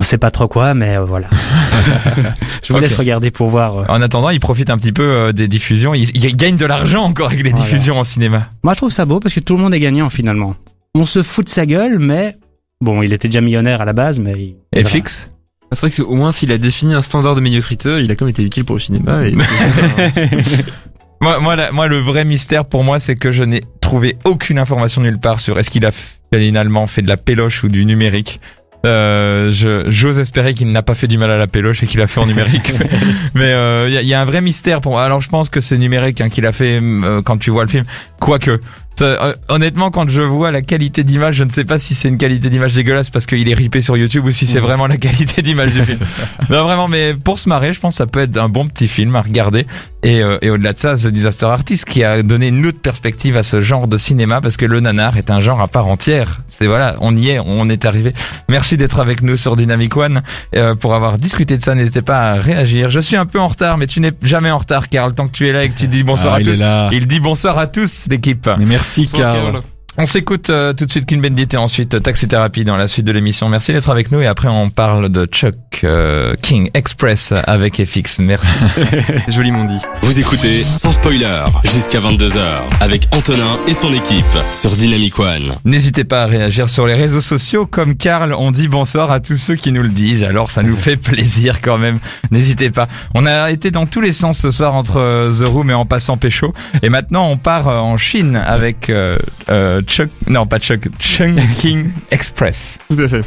On 0.00 0.04
sait 0.04 0.18
pas 0.18 0.32
trop 0.32 0.48
quoi, 0.48 0.74
mais 0.74 0.96
euh, 0.96 1.04
voilà. 1.04 1.28
Je 2.64 2.72
vous 2.72 2.80
laisse 2.80 2.96
regarder 2.96 3.30
pour 3.30 3.48
voir. 3.48 3.78
euh. 3.78 3.84
En 3.88 4.02
attendant, 4.02 4.30
il 4.30 4.40
profite 4.40 4.70
un 4.70 4.76
petit 4.76 4.92
peu 4.92 5.02
euh, 5.04 5.32
des 5.32 5.46
diffusions. 5.46 5.94
Il, 5.94 6.08
il 6.16 6.36
gagne 6.36 6.56
de 6.56 6.66
l'argent 6.66 7.04
encore 7.04 7.26
avec 7.28 7.44
les 7.44 7.50
Voilà. 7.50 7.64
diffusions 7.64 7.98
en 7.98 8.04
cinéma. 8.04 8.48
Moi, 8.64 8.72
je 8.72 8.78
trouve 8.78 8.90
ça 8.90 9.04
beau 9.04 9.20
parce 9.20 9.34
que 9.34 9.40
tout 9.40 9.56
le 9.56 9.62
monde 9.62 9.74
est 9.74 9.80
gagnant 9.80 10.10
finalement. 10.10 10.56
On 10.94 11.06
se 11.06 11.22
fout 11.22 11.46
de 11.46 11.50
sa 11.50 11.64
gueule, 11.64 11.98
mais 11.98 12.36
bon, 12.82 13.02
il 13.02 13.12
était 13.14 13.28
déjà 13.28 13.40
millionnaire 13.40 13.80
à 13.80 13.84
la 13.86 13.92
base, 13.94 14.18
mais 14.20 14.54
il- 14.76 14.86
fixe. 14.86 15.30
C'est 15.72 15.80
vrai 15.80 15.88
que 15.88 15.96
c'est- 15.96 16.02
au 16.02 16.14
moins 16.14 16.32
s'il 16.32 16.52
a 16.52 16.58
défini 16.58 16.92
un 16.92 17.00
standard 17.00 17.34
de 17.34 17.40
médiocrité, 17.40 18.00
il 18.02 18.10
a 18.10 18.14
quand 18.14 18.26
même 18.26 18.30
été 18.32 18.42
utile 18.42 18.64
pour 18.66 18.76
le 18.76 18.80
cinéma. 18.80 19.26
Et... 19.26 19.34
Moi, 21.22 21.38
moi, 21.38 21.54
la- 21.54 21.70
moi, 21.70 21.86
le 21.86 21.98
vrai 21.98 22.24
mystère 22.24 22.64
pour 22.64 22.82
moi, 22.82 22.98
c'est 22.98 23.14
que 23.14 23.30
je 23.30 23.44
n'ai 23.44 23.60
trouvé 23.80 24.16
aucune 24.24 24.58
information 24.58 25.02
nulle 25.02 25.20
part 25.20 25.38
sur 25.38 25.56
est-ce 25.56 25.70
qu'il 25.70 25.86
a 25.86 25.92
finalement 26.34 26.88
fait 26.88 27.00
de 27.00 27.06
la 27.06 27.16
péloche 27.16 27.62
ou 27.62 27.68
du 27.68 27.86
numérique. 27.86 28.40
Euh, 28.84 29.52
je- 29.52 29.88
j'ose 29.88 30.18
espérer 30.18 30.52
qu'il 30.54 30.72
n'a 30.72 30.82
pas 30.82 30.96
fait 30.96 31.06
du 31.06 31.16
mal 31.18 31.30
à 31.30 31.38
la 31.38 31.46
péloche 31.46 31.84
et 31.84 31.86
qu'il 31.86 32.00
a 32.00 32.08
fait 32.08 32.18
en 32.18 32.26
numérique. 32.26 32.72
Mais 33.36 33.52
euh, 33.52 33.86
il 33.88 33.94
y, 33.94 33.98
a- 33.98 34.02
il 34.02 34.08
y 34.08 34.14
a 34.14 34.20
un 34.20 34.24
vrai 34.24 34.40
mystère 34.40 34.80
pour 34.80 34.92
moi. 34.92 35.04
Alors 35.04 35.20
je 35.22 35.28
pense 35.28 35.48
que 35.48 35.60
c'est 35.60 35.78
numérique 35.78 36.20
hein, 36.20 36.28
qu'il 36.28 36.44
a 36.44 36.50
fait 36.50 36.80
euh, 36.82 37.22
quand 37.22 37.38
tu 37.38 37.52
vois 37.52 37.62
le 37.62 37.70
film. 37.70 37.84
Quoique, 38.18 38.50
euh, 38.50 38.58
honnêtement, 39.48 39.90
quand 39.90 40.08
je 40.08 40.22
vois 40.22 40.50
la 40.50 40.62
qualité 40.62 41.04
d'image, 41.04 41.36
je 41.36 41.44
ne 41.44 41.50
sais 41.50 41.64
pas 41.64 41.78
si 41.78 41.94
c'est 41.94 42.08
une 42.08 42.18
qualité 42.18 42.50
d'image 42.50 42.74
dégueulasse 42.74 43.10
parce 43.10 43.26
qu'il 43.26 43.48
est 43.48 43.54
ripé 43.54 43.82
sur 43.82 43.96
YouTube 43.96 44.24
ou 44.26 44.32
si 44.32 44.46
c'est 44.46 44.58
Mhm. 44.60 44.66
vraiment 44.66 44.86
la 44.86 44.96
qualité 44.96 45.42
d'image 45.42 45.72
du 45.72 45.82
film. 45.82 45.98
non 46.50 46.64
vraiment, 46.64 46.88
mais 46.88 47.14
pour 47.14 47.38
se 47.38 47.48
marrer, 47.48 47.72
je 47.72 47.80
pense 47.80 47.94
que 47.94 47.98
ça 47.98 48.06
peut 48.06 48.20
être 48.20 48.36
un 48.36 48.48
bon 48.48 48.66
petit 48.66 48.88
film 48.88 49.16
à 49.16 49.22
regarder. 49.22 49.66
Et, 50.04 50.20
euh, 50.22 50.38
et 50.42 50.50
au-delà 50.50 50.72
de 50.72 50.78
ça, 50.78 50.94
The 50.96 51.06
Disaster 51.08 51.46
Artist 51.46 51.84
qui 51.84 52.02
a 52.02 52.22
donné 52.22 52.48
une 52.48 52.66
autre 52.66 52.80
perspective 52.80 53.36
à 53.36 53.42
ce 53.44 53.60
genre 53.60 53.86
de 53.86 53.96
cinéma 53.98 54.40
parce 54.40 54.56
que 54.56 54.66
le 54.66 54.80
nanar 54.80 55.16
est 55.16 55.30
un 55.30 55.40
genre 55.40 55.60
à 55.60 55.68
part 55.68 55.86
entière. 55.86 56.40
C'est 56.48 56.66
voilà, 56.66 56.96
on 57.00 57.16
y 57.16 57.30
est, 57.30 57.38
on 57.38 57.68
est 57.68 57.84
arrivé. 57.84 58.12
Merci 58.48 58.76
d'être 58.76 58.98
avec 58.98 59.22
nous 59.22 59.36
sur 59.36 59.54
Dynamic 59.56 59.96
One 59.96 60.22
euh, 60.56 60.74
pour 60.74 60.94
avoir 60.94 61.18
discuté 61.18 61.56
de 61.56 61.62
ça. 61.62 61.74
N'hésitez 61.76 62.02
pas 62.02 62.32
à 62.32 62.34
réagir. 62.34 62.90
Je 62.90 62.98
suis 63.00 63.16
un 63.16 63.26
peu 63.26 63.38
en 63.40 63.46
retard, 63.48 63.78
mais 63.78 63.86
tu 63.86 64.00
n'es 64.00 64.12
jamais 64.22 64.50
en 64.50 64.58
retard, 64.58 64.88
Karl. 64.88 65.14
Tant 65.14 65.28
que 65.28 65.32
tu 65.32 65.46
es 65.48 65.52
là 65.52 65.64
et 65.64 65.68
que 65.70 65.78
tu 65.78 65.86
dis 65.88 66.02
bonsoir 66.02 66.34
Ah, 66.34 66.36
à 66.38 66.40
il 66.40 66.46
tous. 66.46 66.56
est 66.56 66.58
là. 66.58 66.88
Il 66.92 67.06
dit 67.06 67.20
bonsoir 67.20 67.56
à 67.58 67.68
tous, 67.68 68.06
l'équipe. 68.10 68.50
Mais 68.58 68.64
merci, 68.66 68.81
Bonsoir, 68.82 69.22
Karl. 69.32 69.52
Karl. 69.52 69.64
On 69.98 70.06
s'écoute 70.06 70.48
euh, 70.48 70.72
tout 70.72 70.86
de 70.86 70.90
suite 70.90 71.04
Clean 71.04 71.18
Bandit 71.18 71.48
et 71.52 71.58
ensuite 71.58 71.94
euh, 71.94 72.00
Taxi 72.00 72.26
Therapy 72.26 72.64
dans 72.64 72.78
la 72.78 72.88
suite 72.88 73.04
de 73.04 73.12
l'émission. 73.12 73.50
Merci 73.50 73.74
d'être 73.74 73.90
avec 73.90 74.10
nous 74.10 74.22
et 74.22 74.26
après 74.26 74.48
on 74.48 74.70
parle 74.70 75.10
de 75.10 75.26
Chuck 75.26 75.54
euh, 75.84 76.34
King 76.40 76.70
Express 76.72 77.34
avec 77.46 77.84
FX. 77.84 78.20
Merci. 78.20 78.48
Joliment 79.28 79.66
dit. 79.66 79.78
Vous 80.00 80.18
écoutez 80.18 80.62
sans 80.62 80.92
spoiler 80.92 81.44
jusqu'à 81.64 82.00
22h 82.00 82.40
avec 82.80 83.06
Antonin 83.12 83.58
et 83.68 83.74
son 83.74 83.92
équipe 83.92 84.24
sur 84.54 84.70
Dynamic 84.70 85.18
One. 85.18 85.56
N'hésitez 85.66 86.04
pas 86.04 86.22
à 86.22 86.26
réagir 86.26 86.70
sur 86.70 86.86
les 86.86 86.94
réseaux 86.94 87.20
sociaux. 87.20 87.66
Comme 87.66 87.94
Karl, 87.94 88.32
on 88.32 88.50
dit 88.50 88.68
bonsoir 88.68 89.10
à 89.10 89.20
tous 89.20 89.36
ceux 89.36 89.56
qui 89.56 89.72
nous 89.72 89.82
le 89.82 89.90
disent. 89.90 90.24
Alors 90.24 90.50
ça 90.50 90.62
nous 90.62 90.76
fait 90.76 90.96
plaisir 90.96 91.60
quand 91.60 91.76
même. 91.76 91.98
N'hésitez 92.30 92.70
pas. 92.70 92.88
On 93.14 93.26
a 93.26 93.50
été 93.50 93.70
dans 93.70 93.84
tous 93.84 94.00
les 94.00 94.12
sens 94.12 94.38
ce 94.38 94.50
soir 94.52 94.74
entre 94.74 94.96
euh, 94.96 95.30
The 95.30 95.46
Room 95.46 95.70
et 95.70 95.74
en 95.74 95.84
passant 95.84 96.16
Pécho. 96.16 96.54
Et 96.82 96.88
maintenant 96.88 97.28
on 97.28 97.36
part 97.36 97.68
euh, 97.68 97.76
en 97.76 97.98
Chine 97.98 98.36
avec 98.36 98.88
euh, 98.88 99.18
euh, 99.50 99.81
Chuck... 99.82 100.10
Non 100.28 100.46
pas 100.46 100.58
Chuck. 100.58 100.88
Chung 100.98 101.38
King 101.56 101.90
Express. 102.10 102.78
Tout 102.88 102.98
à 103.00 103.08
fait. 103.08 103.24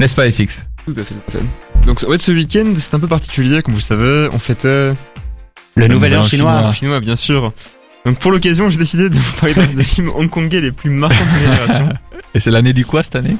N'est-ce 0.00 0.14
pas 0.14 0.30
FX 0.30 0.66
Tout 0.84 0.94
à 0.98 1.02
fait, 1.04 1.14
tout 1.14 1.20
à 1.28 1.40
fait. 1.40 1.86
Donc, 1.86 2.02
ouais, 2.08 2.18
ce 2.18 2.32
week-end, 2.32 2.72
c'est 2.76 2.94
un 2.94 3.00
peu 3.00 3.06
particulier, 3.08 3.62
comme 3.62 3.74
vous 3.74 3.80
le 3.80 3.84
savez. 3.84 4.28
On 4.32 4.38
fêtait 4.38 4.68
Le 4.68 4.94
Le 5.76 5.88
nouvel 5.88 6.12
an 6.12 6.16
nouvel 6.16 6.18
an 6.18 6.22
chinois. 6.22 6.52
chinois. 6.52 6.68
le 6.68 6.74
chinois, 6.74 7.00
bien 7.00 7.16
sûr. 7.16 7.52
Donc, 8.04 8.18
pour 8.18 8.32
l'occasion, 8.32 8.68
j'ai 8.70 8.78
décidé 8.78 9.08
de 9.08 9.14
vous 9.14 9.32
parler 9.38 9.54
d'un 9.54 9.66
des 9.66 9.82
films 9.84 10.10
hongkongais 10.14 10.60
les 10.60 10.72
plus 10.72 10.90
marquants 10.90 11.24
de 11.24 11.30
cette 11.30 11.40
génération. 11.40 11.88
Et 12.34 12.40
c'est 12.40 12.50
l'année 12.50 12.72
du 12.72 12.84
quoi 12.84 13.02
cette 13.02 13.16
année? 13.16 13.36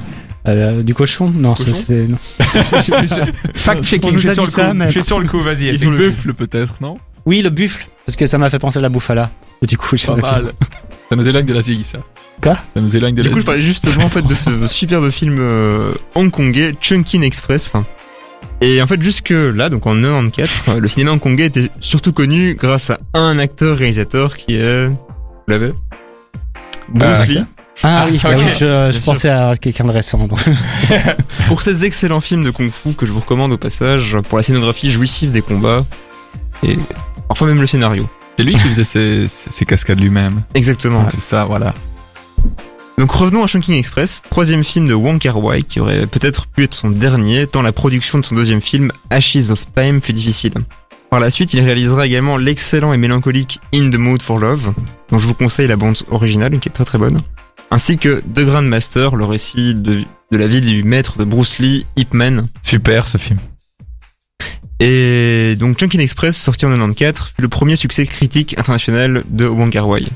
Euh, 0.46 0.82
du 0.82 0.94
cochon? 0.94 1.30
Non, 1.30 1.54
c'est. 1.56 2.08
non. 2.08 2.16
Fact 3.54 3.80
On 3.80 3.82
checking. 3.82 4.12
nous 4.12 4.18
Je 4.18 4.84
Je 4.86 4.90
suis 4.90 5.04
sur 5.04 5.18
le 5.20 5.28
coup. 5.28 5.40
Vas-y. 5.42 5.76
Le 5.76 5.90
Buffle 5.96 6.34
peut-être, 6.34 6.74
non? 6.80 6.96
Oui, 7.24 7.40
le 7.42 7.50
buffle, 7.50 7.86
parce 8.04 8.16
que 8.16 8.26
ça 8.26 8.36
m'a 8.38 8.50
fait 8.50 8.58
penser 8.58 8.78
à 8.78 8.82
la 8.82 8.88
bouffala. 8.88 9.30
Du 9.62 9.76
coup, 9.78 9.94
Pas 9.96 10.16
mal. 10.16 10.44
Ça 11.08 11.16
nous 11.16 11.28
éloigne 11.28 11.46
de 11.46 11.54
l'Asie, 11.54 11.84
ça. 11.84 11.98
Quoi 12.40 12.54
Ça 12.74 12.80
nous 12.80 12.96
éloigne 12.96 13.14
de 13.14 13.22
Du 13.22 13.30
coup, 13.30 13.40
je 13.40 13.44
parlais 13.44 13.62
justement 13.62 14.04
en 14.04 14.08
fait 14.08 14.22
de 14.26 14.34
ce 14.34 14.66
superbe 14.66 15.10
film 15.10 15.36
euh, 15.40 15.92
hongkongais 16.14 16.74
Chunkin 16.80 17.22
Express. 17.22 17.74
Et 18.60 18.80
en 18.80 18.86
fait, 18.86 19.00
jusque 19.02 19.30
là, 19.30 19.68
donc 19.68 19.86
en 19.86 19.94
94, 19.94 20.50
euh, 20.68 20.80
le 20.80 20.88
cinéma 20.88 21.10
hongkongais 21.12 21.46
était 21.46 21.68
surtout 21.80 22.12
connu 22.12 22.54
grâce 22.54 22.90
à 22.90 22.98
un 23.14 23.38
acteur 23.38 23.76
réalisateur 23.76 24.36
qui 24.36 24.54
est, 24.56 24.86
vous 24.86 24.96
l'avez, 25.48 25.72
Bruce 26.88 27.18
Euh, 27.22 27.24
Lee. 27.26 27.44
Ah 27.84 28.06
oui, 28.10 28.20
bah 28.22 28.30
oui, 28.36 28.42
je, 28.60 28.90
je 28.92 29.00
sûr. 29.00 29.04
pensais 29.12 29.30
à 29.30 29.54
quelqu'un 29.56 29.84
de 29.84 29.90
récent. 29.92 30.28
Pour 31.48 31.62
ces 31.62 31.84
excellents 31.84 32.20
films 32.20 32.44
de 32.44 32.50
kung-fu 32.50 32.92
que 32.94 33.06
je 33.06 33.12
vous 33.12 33.20
recommande 33.20 33.50
au 33.52 33.56
passage, 33.56 34.16
pour 34.28 34.36
la 34.38 34.42
scénographie 34.44 34.90
jouissive 34.90 35.32
des 35.32 35.40
combats 35.42 35.84
et 36.62 36.76
parfois 37.28 37.46
même 37.48 37.60
le 37.60 37.66
scénario. 37.66 38.08
C'est 38.36 38.44
lui 38.44 38.52
qui 38.52 38.60
faisait 38.60 38.84
ses- 38.84 39.26
ses 39.28 39.64
cascades 39.64 39.98
lui-même. 40.00 40.42
Exactement. 40.54 41.08
C'est 41.10 41.20
ça, 41.22 41.44
voilà. 41.46 41.72
Donc 42.98 43.10
revenons 43.10 43.42
à 43.42 43.46
Chunking 43.46 43.74
Express, 43.74 44.22
troisième 44.30 44.64
film 44.64 44.86
de 44.86 44.94
Wong 44.94 45.18
Kar 45.18 45.42
Wai 45.42 45.62
qui 45.62 45.80
aurait 45.80 46.06
peut-être 46.06 46.46
pu 46.46 46.64
être 46.64 46.74
son 46.74 46.90
dernier 46.90 47.46
tant 47.46 47.62
la 47.62 47.72
production 47.72 48.18
de 48.18 48.26
son 48.26 48.34
deuxième 48.34 48.62
film 48.62 48.92
Ashes 49.10 49.50
of 49.50 49.64
Time 49.74 50.00
fut 50.00 50.12
difficile. 50.12 50.54
Par 51.10 51.20
la 51.20 51.30
suite, 51.30 51.52
il 51.52 51.60
réalisera 51.60 52.06
également 52.06 52.38
l'excellent 52.38 52.92
et 52.92 52.96
mélancolique 52.96 53.60
In 53.74 53.90
the 53.90 53.96
Mood 53.96 54.22
for 54.22 54.38
Love, 54.38 54.72
dont 55.10 55.18
je 55.18 55.26
vous 55.26 55.34
conseille 55.34 55.68
la 55.68 55.76
bande 55.76 55.98
originale 56.10 56.58
qui 56.58 56.68
est 56.68 56.72
très 56.72 56.86
très 56.86 56.96
bonne, 56.96 57.20
ainsi 57.70 57.98
que 57.98 58.22
The 58.34 58.44
Grandmaster, 58.44 59.16
le 59.16 59.24
récit 59.24 59.74
de, 59.74 60.04
de 60.30 60.38
la 60.38 60.46
vie 60.46 60.60
du 60.60 60.82
maître 60.84 61.18
de 61.18 61.24
Bruce 61.24 61.58
Lee, 61.58 61.84
Ip 61.96 62.14
Man. 62.14 62.48
Super 62.62 63.06
ce 63.06 63.18
film. 63.18 63.38
Et 64.80 65.54
donc 65.58 65.78
Chunkin 65.78 65.98
Express, 65.98 66.36
sorti 66.36 66.66
en 66.66 66.70
94, 66.70 67.32
fut 67.36 67.42
le 67.42 67.48
premier 67.48 67.76
succès 67.76 68.06
critique 68.06 68.58
international 68.58 69.22
de 69.28 69.46
Wong 69.46 69.70
Kar 69.70 69.88
Wai. 69.88 70.06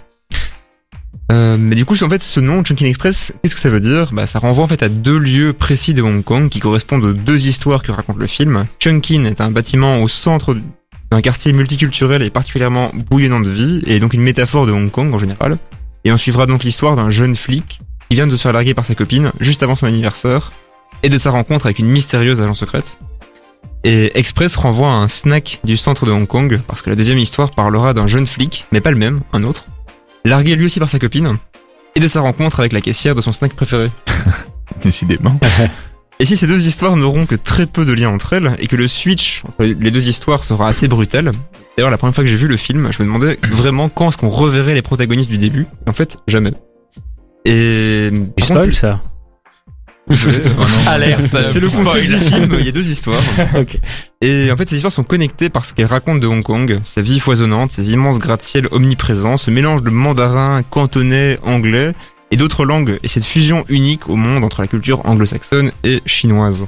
Euh, 1.33 1.57
mais 1.59 1.75
du 1.75 1.85
coup, 1.85 1.97
en 2.03 2.09
fait, 2.09 2.23
ce 2.23 2.39
nom, 2.41 2.63
Chunkin 2.63 2.87
Express, 2.87 3.33
qu'est-ce 3.43 3.55
que 3.55 3.61
ça 3.61 3.71
veut 3.71 3.81
dire? 3.81 4.13
Bah, 4.13 4.27
ça 4.27 4.39
renvoie 4.39 4.65
en 4.65 4.69
fait 4.69 4.83
à 4.83 4.89
deux 4.89 5.19
lieux 5.19 5.53
précis 5.53 5.93
de 5.93 6.03
Hong 6.03 6.23
Kong 6.23 6.49
qui 6.49 6.61
correspondent 6.61 7.05
aux 7.05 7.13
deux 7.13 7.47
histoires 7.49 7.83
que 7.83 7.91
raconte 7.91 8.19
le 8.19 8.27
film. 8.27 8.65
Chunkin 8.79 9.25
est 9.25 9.41
un 9.41 9.51
bâtiment 9.51 10.03
au 10.03 10.09
centre 10.09 10.57
d'un 11.11 11.21
quartier 11.21 11.53
multiculturel 11.53 12.23
et 12.23 12.31
particulièrement 12.31 12.91
bouillonnant 13.11 13.41
de 13.41 13.51
vie, 13.51 13.83
et 13.87 14.01
donc 14.01 14.15
une 14.15 14.23
métaphore 14.23 14.67
de 14.67 14.73
Hong 14.73 14.91
Kong 14.91 15.13
en 15.15 15.19
général. 15.19 15.59
Et 16.05 16.13
on 16.13 16.17
suivra 16.17 16.47
donc 16.47 16.65
l'histoire 16.65 16.97
d'un 16.97 17.11
jeune 17.11 17.37
flic 17.37 17.81
qui 18.09 18.17
vient 18.17 18.27
de 18.27 18.37
se 18.37 18.43
faire 18.43 18.53
larguer 18.53 18.75
par 18.75 18.85
sa 18.85 18.95
copine 18.95 19.33
juste 19.41 19.63
avant 19.63 19.75
son 19.75 19.87
anniversaire, 19.87 20.53
et 21.03 21.09
de 21.09 21.19
sa 21.19 21.31
rencontre 21.31 21.67
avec 21.67 21.79
une 21.79 21.89
mystérieuse 21.89 22.41
agent 22.41 22.55
secrète. 22.55 22.99
Et 23.85 24.19
Express 24.19 24.57
renvoie 24.57 24.89
à 24.89 24.95
un 24.95 25.09
snack 25.09 25.61
du 25.63 25.77
centre 25.77 26.07
de 26.07 26.13
Hong 26.13 26.27
Kong, 26.27 26.61
parce 26.67 26.83
que 26.83 26.91
la 26.91 26.97
deuxième 26.97 27.19
histoire 27.19 27.51
parlera 27.51 27.95
d'un 27.95 28.07
jeune 28.07 28.27
flic, 28.27 28.67
mais 28.73 28.81
pas 28.81 28.91
le 28.91 28.97
même, 28.97 29.21
un 29.33 29.45
autre, 29.45 29.67
largué 30.27 30.57
lui 30.57 30.67
aussi 30.67 30.81
par 30.81 30.89
sa 30.89 30.99
copine, 30.99 31.37
et 31.95 32.01
de 32.01 32.09
sa 32.09 32.21
rencontre 32.21 32.61
avec 32.61 32.73
la 32.73 32.81
caissière 32.81 33.15
de 33.15 33.21
son 33.21 33.33
snack 33.33 33.55
préféré. 33.55 33.91
Décidément. 34.83 35.39
Et 36.19 36.25
si 36.25 36.37
ces 36.39 36.47
deux 36.47 36.67
histoires 36.67 36.97
n'auront 36.97 37.27
que 37.27 37.35
très 37.35 37.67
peu 37.67 37.85
de 37.85 37.93
liens 37.93 38.09
entre 38.09 38.33
elles, 38.33 38.57
et 38.59 38.69
que 38.69 38.77
le 38.77 38.89
switch 38.89 39.43
entre 39.47 39.65
les 39.65 39.91
deux 39.91 40.09
histoires 40.09 40.45
sera 40.45 40.69
assez 40.69 40.89
brutal, 40.89 41.33
d'ailleurs 41.77 41.91
la 41.91 41.99
première 41.99 42.15
fois 42.15 42.25
que 42.25 42.31
j'ai 42.31 42.37
vu 42.37 42.49
le 42.49 42.57
film, 42.57 42.91
je 42.91 43.03
me 43.03 43.07
demandais 43.07 43.39
vraiment 43.51 43.91
quand 43.91 44.09
est-ce 44.09 44.17
qu'on 44.17 44.31
reverrait 44.31 44.75
les 44.75 44.81
protagonistes 44.81 45.29
du 45.29 45.37
début, 45.37 45.67
et 45.87 45.91
en 45.91 45.93
fait, 45.93 46.17
jamais. 46.27 46.55
Et... 47.45 48.11
Du 48.11 48.45
contre, 48.45 48.75
ça. 48.75 49.03
Alerte. 50.87 51.37
C'est 51.51 51.61
le 51.61 51.69
spoil. 51.69 52.07
du 52.07 52.19
film, 52.19 52.57
il 52.59 52.67
y 52.67 52.69
a 52.69 52.73
deux 52.73 52.89
histoires. 52.89 53.21
Et 54.21 54.51
en 54.53 54.57
fait, 54.57 54.69
ces 54.69 54.77
histoires 54.77 54.93
sont 54.93 55.05
connectées 55.05 55.49
parce 55.49 55.73
qu'elles 55.73 55.87
racontent 55.87 56.19
de 56.19 56.27
Hong 56.27 56.43
Kong, 56.43 56.81
sa 56.85 57.03
vie 57.03 57.19
foisonnante, 57.19 57.73
ses 57.73 57.91
immenses 57.91 58.19
gratte-ciel 58.19 58.69
omniprésents, 58.71 59.37
ce 59.37 59.51
mélange 59.51 59.83
de 59.83 59.91
mandarin, 59.91 60.63
cantonais, 60.63 61.39
anglais 61.43 61.93
et 62.31 62.37
d'autres 62.37 62.65
langues, 62.65 62.99
et 63.03 63.09
cette 63.09 63.25
fusion 63.25 63.65
unique 63.69 64.09
au 64.09 64.17
monde 64.17 64.45
entre 64.45 64.61
la 64.61 64.67
culture 64.67 65.05
anglo-saxonne 65.07 65.71
et 65.85 66.03
chinoise. 66.07 66.67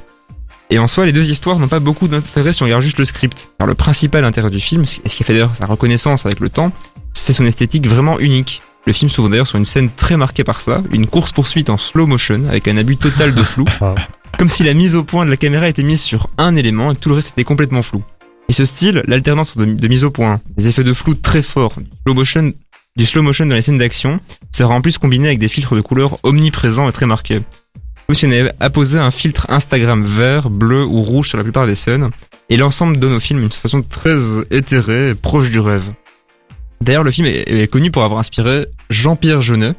Et 0.69 0.77
en 0.77 0.87
soi, 0.87 1.05
les 1.05 1.11
deux 1.11 1.29
histoires 1.29 1.57
n'ont 1.57 1.67
pas 1.67 1.79
beaucoup 1.79 2.07
d'intérêt 2.07 2.53
si 2.53 2.61
on 2.61 2.65
regarde 2.65 2.83
juste 2.83 2.99
le 2.99 3.05
script. 3.05 3.49
Car 3.57 3.67
le 3.67 3.73
principal 3.73 4.23
intérêt 4.23 4.51
du 4.51 4.59
film, 4.59 4.83
et 4.83 5.09
ce 5.09 5.15
qui 5.15 5.23
a 5.23 5.25
fait 5.25 5.33
d'ailleurs 5.33 5.55
sa 5.55 5.65
reconnaissance 5.65 6.25
avec 6.25 6.39
le 6.39 6.49
temps, 6.49 6.71
c'est 7.13 7.33
son 7.33 7.45
esthétique 7.45 7.87
vraiment 7.87 8.19
unique. 8.19 8.61
Le 8.89 8.93
film 8.93 9.11
s'ouvre 9.11 9.29
d'ailleurs 9.29 9.45
sur 9.45 9.59
une 9.59 9.65
scène 9.65 9.91
très 9.95 10.17
marquée 10.17 10.43
par 10.43 10.61
ça, 10.61 10.81
une 10.91 11.05
course-poursuite 11.05 11.69
en 11.69 11.77
slow 11.77 12.07
motion 12.07 12.45
avec 12.49 12.67
un 12.67 12.75
abus 12.75 12.97
total 12.97 13.35
de 13.35 13.43
flou. 13.43 13.65
Wow. 13.79 13.93
Comme 14.39 14.49
si 14.49 14.63
la 14.63 14.73
mise 14.73 14.95
au 14.95 15.03
point 15.03 15.25
de 15.25 15.29
la 15.29 15.37
caméra 15.37 15.69
était 15.69 15.83
mise 15.83 16.01
sur 16.01 16.27
un 16.39 16.55
élément 16.55 16.91
et 16.91 16.95
tout 16.95 17.09
le 17.09 17.13
reste 17.13 17.33
était 17.33 17.43
complètement 17.43 17.83
flou. 17.83 18.01
Et 18.47 18.53
ce 18.53 18.65
style, 18.65 19.03
l'alternance 19.05 19.55
de, 19.55 19.65
de 19.65 19.87
mise 19.87 20.03
au 20.03 20.09
point, 20.09 20.41
des 20.57 20.67
effets 20.67 20.83
de 20.83 20.95
flou 20.95 21.13
très 21.13 21.43
forts, 21.43 21.75
du 21.77 21.85
slow 22.03 22.15
motion, 22.15 22.51
du 22.95 23.05
slow 23.05 23.21
motion 23.21 23.45
dans 23.45 23.53
les 23.53 23.61
scènes 23.61 23.77
d'action, 23.77 24.19
sera 24.51 24.73
en 24.73 24.81
plus 24.81 24.97
combiné 24.97 25.27
avec 25.27 25.37
des 25.37 25.49
filtres 25.49 25.75
de 25.75 25.81
couleurs 25.81 26.17
omniprésents 26.23 26.89
et 26.89 26.91
très 26.91 27.05
marqués. 27.05 27.41
Comme 28.07 28.15
si 28.15 28.25
on 28.25 28.31
avait 28.31 28.53
apposé 28.59 28.97
un 28.97 29.11
filtre 29.11 29.45
Instagram 29.49 30.03
vert, 30.03 30.49
bleu 30.49 30.83
ou 30.83 31.03
rouge 31.03 31.29
sur 31.29 31.37
la 31.37 31.43
plupart 31.43 31.67
des 31.67 31.75
scènes, 31.75 32.09
et 32.49 32.57
l'ensemble 32.57 32.97
donne 32.97 33.13
au 33.13 33.19
film 33.19 33.43
une 33.43 33.51
sensation 33.51 33.83
très 33.83 34.17
éthérée 34.49 35.09
et 35.09 35.13
proche 35.13 35.51
du 35.51 35.59
rêve. 35.59 35.85
D'ailleurs, 36.81 37.03
le 37.03 37.11
film 37.11 37.27
est, 37.27 37.43
est 37.47 37.67
connu 37.67 37.91
pour 37.91 38.03
avoir 38.03 38.19
inspiré 38.19 38.65
Jean-Pierre 38.89 39.41
Jeunet, 39.41 39.73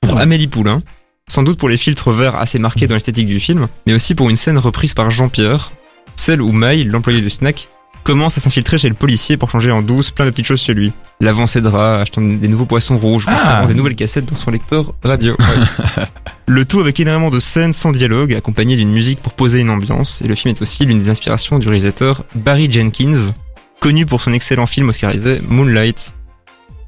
pour 0.00 0.14
Ouais. 0.16 0.22
Amélie 0.22 0.46
Poulain, 0.46 0.82
sans 1.28 1.42
doute 1.42 1.58
pour 1.58 1.68
les 1.68 1.76
filtres 1.76 2.10
verts 2.10 2.36
assez 2.36 2.58
marqués 2.58 2.86
dans 2.86 2.94
l'esthétique 2.94 3.26
du 3.26 3.40
film, 3.40 3.68
mais 3.86 3.94
aussi 3.94 4.14
pour 4.14 4.28
une 4.30 4.36
scène 4.36 4.58
reprise 4.58 4.94
par 4.94 5.10
Jean-Pierre, 5.10 5.72
celle 6.14 6.40
où 6.42 6.52
Maï, 6.52 6.84
l'employé 6.84 7.20
du 7.20 7.30
snack, 7.30 7.68
commence 8.04 8.38
à 8.38 8.40
s'infiltrer 8.40 8.78
chez 8.78 8.88
le 8.88 8.94
policier 8.94 9.36
pour 9.36 9.50
changer 9.50 9.72
en 9.72 9.82
douce 9.82 10.12
plein 10.12 10.26
de 10.26 10.30
petites 10.30 10.46
choses 10.46 10.62
chez 10.62 10.74
lui. 10.74 10.92
Lavant 11.20 11.48
ses 11.48 11.60
draps, 11.60 12.02
achetant 12.02 12.20
des 12.22 12.46
nouveaux 12.46 12.66
poissons 12.66 12.98
rouges, 12.98 13.24
Ah. 13.26 13.34
installant 13.34 13.66
des 13.66 13.74
nouvelles 13.74 13.96
cassettes 13.96 14.26
dans 14.26 14.36
son 14.36 14.52
lecteur 14.52 14.92
radio. 15.02 15.34
Ouais. 15.96 16.04
le 16.46 16.64
tout 16.64 16.78
avec 16.78 17.00
énormément 17.00 17.30
de 17.30 17.40
scènes 17.40 17.72
sans 17.72 17.90
dialogue, 17.90 18.32
accompagné 18.34 18.76
d'une 18.76 18.92
musique 18.92 19.20
pour 19.20 19.32
poser 19.32 19.58
une 19.60 19.70
ambiance, 19.70 20.22
et 20.22 20.28
le 20.28 20.36
film 20.36 20.54
est 20.54 20.62
aussi 20.62 20.84
l'une 20.84 21.02
des 21.02 21.10
inspirations 21.10 21.58
du 21.58 21.66
réalisateur 21.66 22.22
Barry 22.36 22.70
Jenkins, 22.70 23.32
connu 23.80 24.06
pour 24.06 24.20
son 24.20 24.32
excellent 24.32 24.66
film 24.66 24.88
oscarisé 24.90 25.40
Moonlight. 25.48 26.12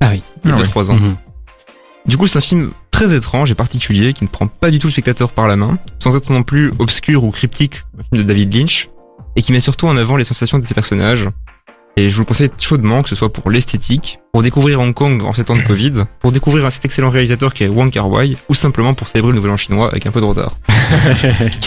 Ah 0.01 0.11
oui. 0.13 0.23
Il 0.45 0.51
y 0.51 0.53
a 0.53 0.57
Ah 0.57 0.61
ouais. 0.61 0.67
3 0.67 0.91
ans. 0.91 0.95
Mhm. 0.95 1.17
Du 2.07 2.17
coup, 2.17 2.27
c'est 2.27 2.39
un 2.39 2.43
film 2.43 2.71
très 2.91 3.15
étrange 3.15 3.51
et 3.51 3.55
particulier 3.55 4.13
qui 4.15 4.25
ne 4.25 4.29
prend 4.29 4.47
pas 4.47 4.71
du 4.71 4.79
tout 4.79 4.87
le 4.87 4.93
spectateur 4.93 5.31
par 5.33 5.47
la 5.47 5.57
main, 5.57 5.79
sans 5.99 6.17
être 6.17 6.33
non 6.33 6.43
plus 6.43 6.73
obscur 6.79 7.25
ou 7.25 7.31
cryptique, 7.31 7.83
comme 7.93 8.01
le 8.01 8.05
film 8.17 8.23
de 8.23 8.29
David 8.29 8.55
Lynch, 8.55 8.89
et 9.37 9.43
qui 9.43 9.53
met 9.53 9.61
surtout 9.61 9.87
en 9.87 9.97
avant 9.97 10.17
les 10.17 10.25
sensations 10.25 10.59
de 10.59 10.65
ses 10.67 10.75
personnages. 10.75 11.29
Et 11.99 12.11
je 12.11 12.15
vous 12.15 12.21
le 12.21 12.27
conseille 12.27 12.51
chaudement, 12.59 13.03
que 13.03 13.09
ce 13.09 13.17
soit 13.17 13.33
pour 13.33 13.51
l'esthétique, 13.51 14.21
pour 14.33 14.45
découvrir 14.45 14.81
Hong 14.81 14.95
Kong 14.95 15.21
en 15.25 15.33
ces 15.33 15.43
temps 15.43 15.57
de 15.57 15.63
Covid, 15.63 16.05
pour 16.21 16.31
découvrir 16.31 16.71
cet 16.71 16.85
excellent 16.85 17.11
réalisateur 17.11 17.53
qui 17.53 17.65
est 17.65 17.69
Wong 17.69 17.91
Kar 17.91 18.09
Wai, 18.09 18.37
ou 18.49 18.55
simplement 18.55 18.95
pour 18.95 19.09
célébrer 19.09 19.33
le 19.33 19.37
nouvel 19.37 19.51
an 19.51 19.57
chinois 19.57 19.89
avec 19.89 20.07
un 20.07 20.13
peu 20.13 20.21
de 20.21 20.27
retard. 20.27 20.57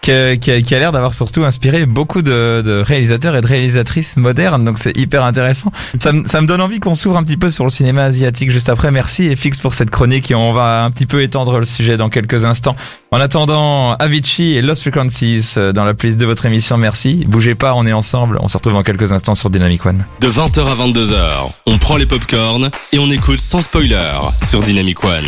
qui, 0.00 0.12
a- 0.12 0.78
l'air 0.78 0.92
d'avoir 0.92 1.12
surtout 1.12 1.44
inspiré 1.44 1.86
beaucoup 1.86 2.22
de, 2.22 2.82
réalisateurs 2.86 3.36
et 3.36 3.40
de 3.40 3.46
réalisatrices 3.46 4.16
modernes, 4.16 4.64
donc 4.64 4.78
c'est 4.78 4.96
hyper 4.96 5.24
intéressant. 5.24 5.72
Ça, 5.98 6.12
me- 6.12 6.46
donne 6.46 6.60
envie 6.60 6.80
qu'on 6.80 6.94
s'ouvre 6.94 7.16
un 7.16 7.22
petit 7.22 7.36
peu 7.36 7.50
sur 7.50 7.64
le 7.64 7.70
cinéma 7.70 8.04
asiatique 8.04 8.50
juste 8.50 8.68
après. 8.68 8.90
Merci 8.90 9.26
et 9.26 9.36
fixe 9.36 9.58
pour 9.58 9.74
cette 9.74 9.90
chronique 9.90 10.30
et 10.30 10.34
on 10.34 10.52
va 10.52 10.84
un 10.84 10.90
petit 10.90 11.06
peu 11.06 11.22
étendre 11.22 11.58
le 11.58 11.66
sujet 11.66 11.96
dans 11.96 12.08
quelques 12.08 12.44
instants. 12.44 12.76
En 13.10 13.20
attendant, 13.20 13.94
Avicii 13.94 14.56
et 14.56 14.62
Lost 14.62 14.82
Frequencies 14.82 15.54
euh, 15.56 15.72
dans 15.72 15.84
la 15.84 15.94
playlist 15.94 16.18
de 16.20 16.26
votre 16.26 16.46
émission, 16.46 16.76
merci. 16.76 17.24
Bougez 17.26 17.54
pas, 17.54 17.74
on 17.74 17.84
est 17.86 17.92
ensemble. 17.92 18.38
On 18.40 18.48
se 18.48 18.56
retrouve 18.56 18.72
dans 18.74 18.82
quelques 18.82 19.12
instants 19.12 19.34
sur 19.34 19.50
Dynamic 19.80 19.86
One. 19.86 20.04
De 20.20 20.28
20h 20.28 20.66
à 20.66 20.74
22h, 20.74 21.52
on 21.66 21.78
prend 21.78 21.96
les 21.96 22.06
popcorns 22.06 22.70
et 22.92 22.98
on 22.98 23.10
écoute 23.10 23.40
sans 23.40 23.60
spoiler 23.62 24.18
sur 24.42 24.62
Dynamic 24.62 25.02
One. 25.04 25.24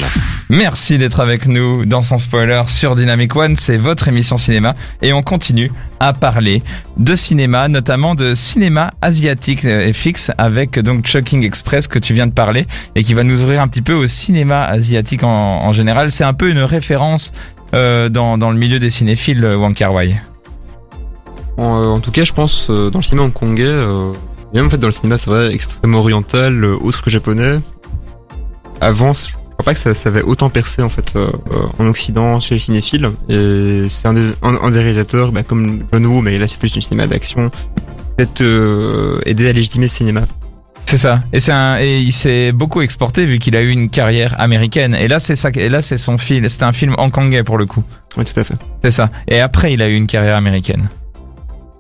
Merci 0.49 0.99
d'être 0.99 1.21
avec 1.21 1.47
nous 1.47 1.87
dans 1.87 2.03
Sans 2.03 2.19
Spoiler 2.19 2.63
sur 2.69 2.95
Dynamic 2.95 3.35
One, 3.35 3.57
c'est 3.57 3.79
votre 3.79 4.09
émission 4.09 4.37
cinéma 4.39 4.75
et 5.01 5.13
on 5.13 5.23
continue 5.23 5.71
à 6.01 6.13
parler 6.13 6.63
de 6.99 7.15
cinéma, 7.15 7.69
notamment 7.69 8.15
de 8.15 8.35
cinéma 8.35 8.91
asiatique 9.01 9.65
euh, 9.65 9.87
et 9.87 9.93
fixe 9.93 10.31
avec 10.37 10.79
donc 10.79 11.07
Chucking 11.07 11.45
Express 11.45 11.87
que 11.87 11.99
tu 11.99 12.13
viens 12.13 12.27
de 12.27 12.33
parler 12.33 12.67
et 12.95 13.05
qui 13.05 13.15
va 13.15 13.23
nous 13.23 13.43
ouvrir 13.43 13.63
un 13.63 13.69
petit 13.69 13.83
peu 13.83 13.95
au 13.95 14.07
cinéma 14.07 14.65
asiatique 14.65 15.23
en, 15.25 15.29
en 15.65 15.73
général. 15.73 16.11
C'est 16.11 16.25
un 16.25 16.35
peu 16.35 16.51
une 16.51 16.59
référence 16.59 17.33
euh, 17.75 18.09
dans, 18.09 18.37
dans 18.37 18.51
le 18.51 18.59
milieu 18.59 18.79
des 18.79 18.91
cinéphiles, 18.91 19.45
euh, 19.45 19.57
Wong 19.57 19.75
Kar 19.75 19.95
Wai. 19.95 20.21
En, 21.57 21.81
euh, 21.83 21.87
en 21.87 22.01
tout 22.01 22.11
cas, 22.11 22.25
je 22.25 22.33
pense, 22.33 22.69
euh, 22.71 22.91
dans 22.91 22.99
le 22.99 23.05
cinéma 23.05 23.27
hongkongais, 23.27 23.65
euh, 23.67 24.13
et 24.53 24.57
même 24.57 24.67
en 24.67 24.71
fait 24.71 24.79
dans 24.79 24.89
le 24.89 24.93
cinéma, 24.93 25.19
c'est 25.19 25.31
vrai, 25.31 25.53
extrêmement 25.55 25.99
oriental, 25.99 26.63
euh, 26.65 26.77
autre 26.81 27.03
que 27.03 27.11
japonais, 27.11 27.59
avant, 28.81 29.13
je 29.13 29.29
crois 29.33 29.65
pas 29.65 29.75
que 29.75 29.79
ça, 29.81 29.95
ça 29.95 30.09
avait 30.09 30.23
autant 30.23 30.51
percé 30.51 30.83
en 30.83 30.89
fait 30.89 31.15
euh, 31.17 31.29
euh, 31.53 31.67
en 31.79 31.87
Occident 31.87 32.41
chez 32.41 32.57
les 32.57 32.61
cinéphiles. 32.61 33.11
Et 33.29 33.85
c'est 33.89 34.09
un, 34.09 34.13
des- 34.15 34.33
un, 34.43 34.57
un 34.57 34.71
des 34.71 34.79
réalisateurs, 34.79 35.33
bah, 35.33 35.43
comme 35.43 35.85
John 35.93 36.05
Woo, 36.07 36.21
mais 36.21 36.39
là 36.39 36.47
c'est 36.47 36.59
plus 36.59 36.73
du 36.73 36.83
cinéma 36.83 37.07
d'action, 37.07 37.51
peut-être 38.17 38.41
euh, 38.43 39.21
aider 39.25 39.49
à 39.49 39.53
légitimer 39.53 39.89
ce 39.89 39.97
cinéma. 39.97 40.23
C'est 40.87 40.99
ça. 40.99 41.21
Et 41.33 41.41
c'est 41.41 41.53
un, 41.53 41.79
et 41.81 42.01
il 42.01 42.13
s'est 42.13 42.53
beaucoup 42.53 42.83
exporté 42.83 43.25
vu 43.25 43.39
qu'il 43.39 43.57
a 43.57 43.63
eu 43.63 43.71
une 43.71 43.89
carrière 43.89 44.39
américaine. 44.39 44.95
Et 44.95 45.09
là, 45.09 45.21
c'est 45.21 45.37
ça, 45.37 45.49
et 45.55 45.71
là, 45.71 45.81
c'est 45.81 45.97
son 45.97 46.19
film, 46.19 46.47
c'était 46.51 46.65
un 46.65 46.73
film 46.73 46.95
hongkongais 46.99 47.45
pour 47.45 47.57
le 47.57 47.65
coup. 47.65 47.83
Oui, 48.19 48.25
tout 48.27 48.39
à 48.39 48.45
fait. 48.45 48.57
C'est 48.83 48.91
ça. 48.91 49.09
Et 49.27 49.41
après, 49.41 49.73
il 49.73 49.81
a 49.81 49.89
eu 49.89 49.95
une 49.95 50.07
carrière 50.07 50.37
américaine. 50.37 50.91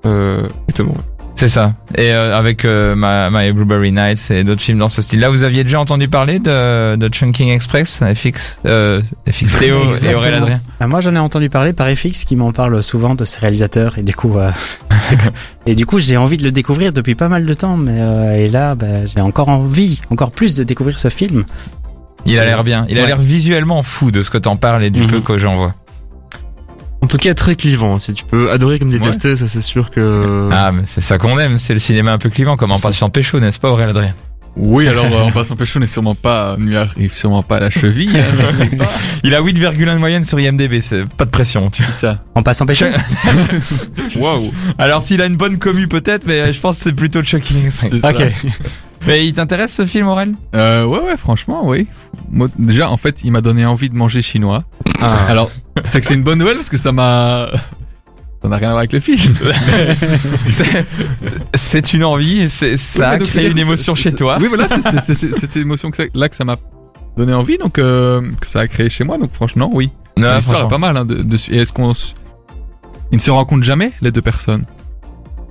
Euh, 0.06 0.48
exactement. 0.68 0.94
C'est 1.42 1.48
ça. 1.48 1.74
Et 1.96 2.12
euh, 2.12 2.38
avec 2.38 2.64
euh, 2.64 2.94
My, 2.96 3.28
My 3.36 3.50
Blueberry 3.52 3.90
Nights 3.90 4.30
et 4.30 4.44
d'autres 4.44 4.60
films 4.60 4.78
dans 4.78 4.88
ce 4.88 5.02
style-là, 5.02 5.28
vous 5.28 5.42
aviez 5.42 5.64
déjà 5.64 5.80
entendu 5.80 6.06
parler 6.06 6.38
de, 6.38 6.94
de 6.94 7.08
Chunking 7.08 7.48
Express, 7.48 7.98
FX, 8.14 8.60
euh, 8.64 9.02
FX 9.28 9.58
Théo 9.58 9.90
et. 9.90 10.14
Aurélien 10.14 10.36
Adrien 10.36 10.60
Ah, 10.78 10.86
moi, 10.86 11.00
j'en 11.00 11.16
ai 11.16 11.18
entendu 11.18 11.50
parler 11.50 11.72
par 11.72 11.88
FX 11.90 12.24
qui 12.26 12.36
m'en 12.36 12.52
parle 12.52 12.80
souvent 12.80 13.16
de 13.16 13.24
ses 13.24 13.40
réalisateurs 13.40 13.98
et 13.98 14.04
du 14.04 14.14
coup, 14.14 14.38
euh, 14.38 14.52
et 15.66 15.74
du 15.74 15.84
coup, 15.84 15.98
j'ai 15.98 16.16
envie 16.16 16.36
de 16.36 16.44
le 16.44 16.52
découvrir 16.52 16.92
depuis 16.92 17.16
pas 17.16 17.26
mal 17.28 17.44
de 17.44 17.54
temps, 17.54 17.76
mais 17.76 18.44
et 18.44 18.48
là, 18.48 18.76
bah, 18.76 19.06
j'ai 19.06 19.20
encore 19.20 19.48
envie, 19.48 20.00
encore 20.10 20.30
plus 20.30 20.54
de 20.54 20.62
découvrir 20.62 21.00
ce 21.00 21.08
film. 21.08 21.44
Il 22.24 22.38
a 22.38 22.44
l'air 22.44 22.62
bien. 22.62 22.86
Il 22.88 22.98
a 22.98 23.00
Ouais. 23.00 23.08
l'air 23.08 23.18
visuellement 23.18 23.82
fou 23.82 24.12
de 24.12 24.22
ce 24.22 24.30
que 24.30 24.38
t'en 24.38 24.54
parles 24.54 24.84
et 24.84 24.90
du 24.90 25.00
Mhm. 25.02 25.08
peu 25.10 25.20
que 25.20 25.38
j'en 25.38 25.56
vois. 25.56 25.74
En 27.12 27.18
tout 27.18 27.24
cas, 27.24 27.34
très 27.34 27.56
clivant. 27.56 27.98
Si 27.98 28.14
tu 28.14 28.24
peux 28.24 28.50
adorer 28.50 28.78
comme 28.78 28.88
détester, 28.88 29.36
ça 29.36 29.46
c'est 29.46 29.60
sûr 29.60 29.90
que. 29.90 30.48
Ah, 30.50 30.72
mais 30.72 30.84
c'est 30.86 31.02
ça 31.02 31.18
qu'on 31.18 31.38
aime, 31.38 31.58
c'est 31.58 31.74
le 31.74 31.78
cinéma 31.78 32.10
un 32.10 32.16
peu 32.16 32.30
clivant, 32.30 32.56
comme 32.56 32.72
en 32.72 32.78
patient 32.78 33.10
pécho, 33.10 33.38
n'est-ce 33.38 33.60
pas 33.60 33.70
Aurélien 33.70 33.90
Adrien? 33.90 34.14
Oui, 34.56 34.88
alors 34.88 35.04
euh, 35.04 35.24
en 35.24 35.30
passant 35.30 35.54
pécho 35.54 35.78
n'est 35.78 35.86
sûrement 35.86 36.14
pas, 36.14 36.56
lui 36.58 36.74
arrive 36.74 37.12
sûrement 37.12 37.42
pas 37.42 37.56
à 37.56 37.60
la 37.60 37.70
cheville. 37.70 38.16
hein. 38.18 38.84
Il 39.24 39.34
a 39.34 39.42
8,1 39.42 39.94
de 39.94 39.98
moyenne 39.98 40.24
sur 40.24 40.40
IMDB, 40.40 40.80
c'est 40.80 41.06
pas 41.06 41.26
de 41.26 41.30
pression, 41.30 41.68
tu 41.68 41.82
vois. 41.82 41.92
Ça. 41.92 42.24
En 42.34 42.42
passant 42.42 42.64
pécho. 42.64 42.86
Waouh. 44.16 44.50
Alors 44.78 45.02
s'il 45.02 45.20
a 45.20 45.26
une 45.26 45.36
bonne 45.36 45.58
commu 45.58 45.88
peut-être, 45.88 46.26
mais 46.26 46.50
je 46.50 46.60
pense 46.60 46.78
que 46.78 46.84
c'est 46.84 46.92
plutôt 46.94 47.22
ça. 47.22 47.36
Ok. 47.36 48.22
Mais 49.06 49.26
il 49.26 49.32
t'intéresse 49.32 49.74
ce 49.74 49.84
film, 49.86 50.06
Aurel? 50.06 50.34
Euh, 50.54 50.84
ouais, 50.84 51.00
ouais, 51.00 51.16
franchement, 51.16 51.62
oui. 51.66 51.86
Moi, 52.30 52.48
déjà, 52.58 52.90
en 52.90 52.96
fait, 52.96 53.22
il 53.24 53.32
m'a 53.32 53.40
donné 53.40 53.66
envie 53.66 53.90
de 53.90 53.96
manger 53.96 54.22
chinois. 54.22 54.64
Ah. 55.00 55.08
Alors, 55.28 55.50
c'est 55.84 56.00
que 56.00 56.06
c'est 56.06 56.14
une 56.14 56.22
bonne 56.22 56.38
nouvelle 56.38 56.56
parce 56.56 56.68
que 56.68 56.78
ça 56.78 56.92
m'a. 56.92 57.48
Ça 58.42 58.48
n'a 58.48 58.56
rien 58.56 58.68
à 58.68 58.72
voir 58.72 58.78
avec 58.80 58.92
le 58.92 59.00
film. 59.00 59.34
C'est- 61.54 61.92
une 61.92 62.04
envie 62.04 62.40
et 62.40 62.48
ça 62.48 63.10
a 63.10 63.18
créé 63.18 63.48
une 63.50 63.58
émotion 63.58 63.94
chez 63.94 64.12
toi. 64.12 64.38
Oui, 64.40 64.48
voilà, 64.48 64.66
c'est- 64.68 65.14
cette 65.14 65.56
émotion 65.56 65.90
que 65.90 65.96
ça- 65.96 66.04
là 66.14 66.28
que 66.28 66.34
ça 66.34 66.44
m'a 66.44 66.56
donné 67.16 67.34
envie, 67.34 67.58
donc 67.58 67.78
euh, 67.78 68.20
que 68.40 68.46
ça 68.48 68.60
a 68.60 68.66
créé 68.68 68.88
chez 68.88 69.04
moi. 69.04 69.18
Donc 69.18 69.32
franchement, 69.32 69.70
oui. 69.72 69.90
Non, 70.16 70.34
L'histoire 70.36 70.64
est 70.64 70.68
pas 70.68 70.78
mal. 70.78 70.96
Hein, 70.96 71.04
de, 71.04 71.22
de- 71.22 71.36
et 71.50 71.58
est-ce 71.58 71.72
qu'on 71.72 71.92
ils 73.12 73.16
ne 73.16 73.20
se 73.20 73.30
rencontrent 73.30 73.62
jamais 73.64 73.92
les 74.00 74.10
deux 74.10 74.22
personnes? 74.22 74.64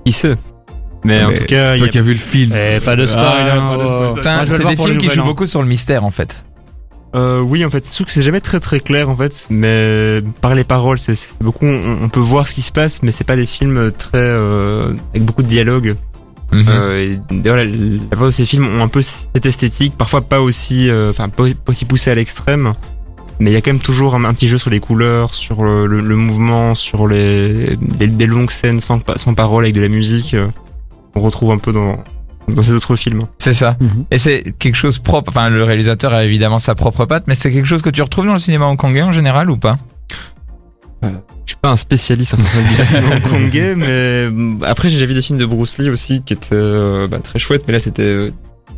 Qui 0.04 0.12
sait 0.12 0.34
Mais 1.04 1.22
en 1.24 1.28
Mais 1.30 1.38
tout 1.38 1.44
cas, 1.46 1.70
c'est 1.72 1.76
il 1.76 1.78
toi 1.78 1.86
y 1.86 1.88
a- 1.88 1.92
qui 1.92 1.98
as 1.98 2.02
vu 2.02 2.12
le 2.12 2.18
film. 2.18 2.52
Eh, 2.54 2.78
pas 2.84 2.94
de 2.96 3.06
spoil, 3.06 3.24
Ah, 3.26 3.56
hein, 3.56 3.86
spoil, 3.86 4.46
vais 4.46 4.52
c'est 4.52 4.64
des 4.68 4.76
films 4.76 4.98
qui 4.98 5.10
jouent 5.10 5.24
beaucoup 5.24 5.46
sur 5.46 5.60
le 5.62 5.68
mystère 5.68 6.04
en 6.04 6.10
fait. 6.10 6.44
Euh, 7.14 7.40
oui, 7.40 7.62
en 7.64 7.68
fait, 7.70 7.82
trouve 7.82 8.06
que 8.06 8.12
c'est 8.12 8.22
jamais 8.22 8.40
très 8.40 8.58
très 8.58 8.80
clair 8.80 9.10
en 9.10 9.16
fait, 9.16 9.46
mais 9.50 10.20
par 10.40 10.54
les 10.54 10.64
paroles, 10.64 10.98
c'est 10.98 11.14
beaucoup. 11.42 11.66
On, 11.66 11.98
on 12.04 12.08
peut 12.08 12.20
voir 12.20 12.48
ce 12.48 12.54
qui 12.54 12.62
se 12.62 12.72
passe, 12.72 13.02
mais 13.02 13.12
c'est 13.12 13.24
pas 13.24 13.36
des 13.36 13.44
films 13.46 13.92
très 13.98 14.16
euh, 14.18 14.94
avec 15.10 15.24
beaucoup 15.24 15.42
de 15.42 15.48
dialogue. 15.48 15.96
Mhm. 16.52 16.64
Euh, 16.68 16.98
et 17.04 17.20
d'ailleurs, 17.30 17.56
la, 17.58 18.16
de 18.26 18.30
ces 18.30 18.46
films 18.46 18.66
ont 18.66 18.82
un 18.82 18.88
peu 18.88 19.02
cette 19.02 19.44
esthétique, 19.44 19.94
parfois 19.98 20.22
pas 20.22 20.40
aussi, 20.40 20.88
euh, 20.88 21.10
enfin 21.10 21.28
pas 21.28 21.44
pas 21.44 21.72
aussi 21.72 21.84
poussé 21.84 22.10
à 22.10 22.14
l'extrême, 22.14 22.72
mais 23.40 23.50
il 23.50 23.54
y 23.54 23.56
a 23.56 23.60
quand 23.60 23.72
même 23.72 23.80
toujours 23.80 24.14
un, 24.14 24.24
un 24.24 24.32
petit 24.32 24.48
jeu 24.48 24.56
sur 24.58 24.70
les 24.70 24.80
couleurs, 24.80 25.34
sur 25.34 25.64
le, 25.64 25.86
le- 25.86 26.00
le 26.00 26.16
mouvement, 26.16 26.74
sur 26.74 27.08
les, 27.08 27.76
les- 28.00 28.06
des 28.06 28.26
longues 28.26 28.50
scènes 28.50 28.80
sans 28.80 29.00
sans 29.16 29.34
parole 29.34 29.64
avec 29.64 29.74
de 29.74 29.80
la 29.82 29.88
musique. 29.88 30.34
Euh, 31.16 31.18
on 31.18 31.20
retrouve 31.20 31.50
un 31.52 31.58
peu 31.58 31.72
dans 31.72 32.02
dans 32.48 32.62
ces 32.62 32.72
autres 32.72 32.96
films. 32.96 33.26
C'est 33.38 33.52
ça. 33.52 33.76
Mhm. 33.80 34.04
Et 34.10 34.18
c'est 34.18 34.42
quelque 34.58 34.74
chose 34.74 34.98
propre. 34.98 35.28
Enfin, 35.30 35.48
le 35.48 35.62
réalisateur 35.64 36.12
a 36.12 36.24
évidemment 36.24 36.58
sa 36.58 36.74
propre 36.74 37.04
patte, 37.04 37.24
mais 37.28 37.34
c'est 37.36 37.52
quelque 37.52 37.66
chose 37.66 37.82
que 37.82 37.90
tu 37.90 38.02
retrouves 38.02 38.26
dans 38.26 38.32
le 38.32 38.38
cinéma 38.40 38.66
hongkongais 38.66 39.02
en 39.02 39.12
général 39.12 39.48
ou 39.50 39.56
pas? 39.56 39.78
Je 41.02 41.08
suis 41.46 41.56
pas 41.60 41.70
un 41.70 41.76
spécialiste 41.76 42.34
en 42.34 42.36
du 42.36 42.44
cinéma 42.44 43.16
hongkongais, 43.16 43.74
mais 43.74 44.28
mm, 44.30 44.62
après 44.64 44.88
j'ai 44.88 44.96
déjà 44.96 45.06
vu 45.06 45.14
des 45.14 45.22
films 45.22 45.38
de 45.38 45.46
Bruce 45.46 45.78
Lee 45.78 45.90
aussi 45.90 46.22
qui 46.22 46.32
étaient 46.32 46.50
euh, 46.52 47.08
bah, 47.08 47.18
très 47.18 47.38
chouettes, 47.40 47.64
mais 47.66 47.72
là 47.72 47.78
c'était 47.80 48.02
euh, 48.02 48.30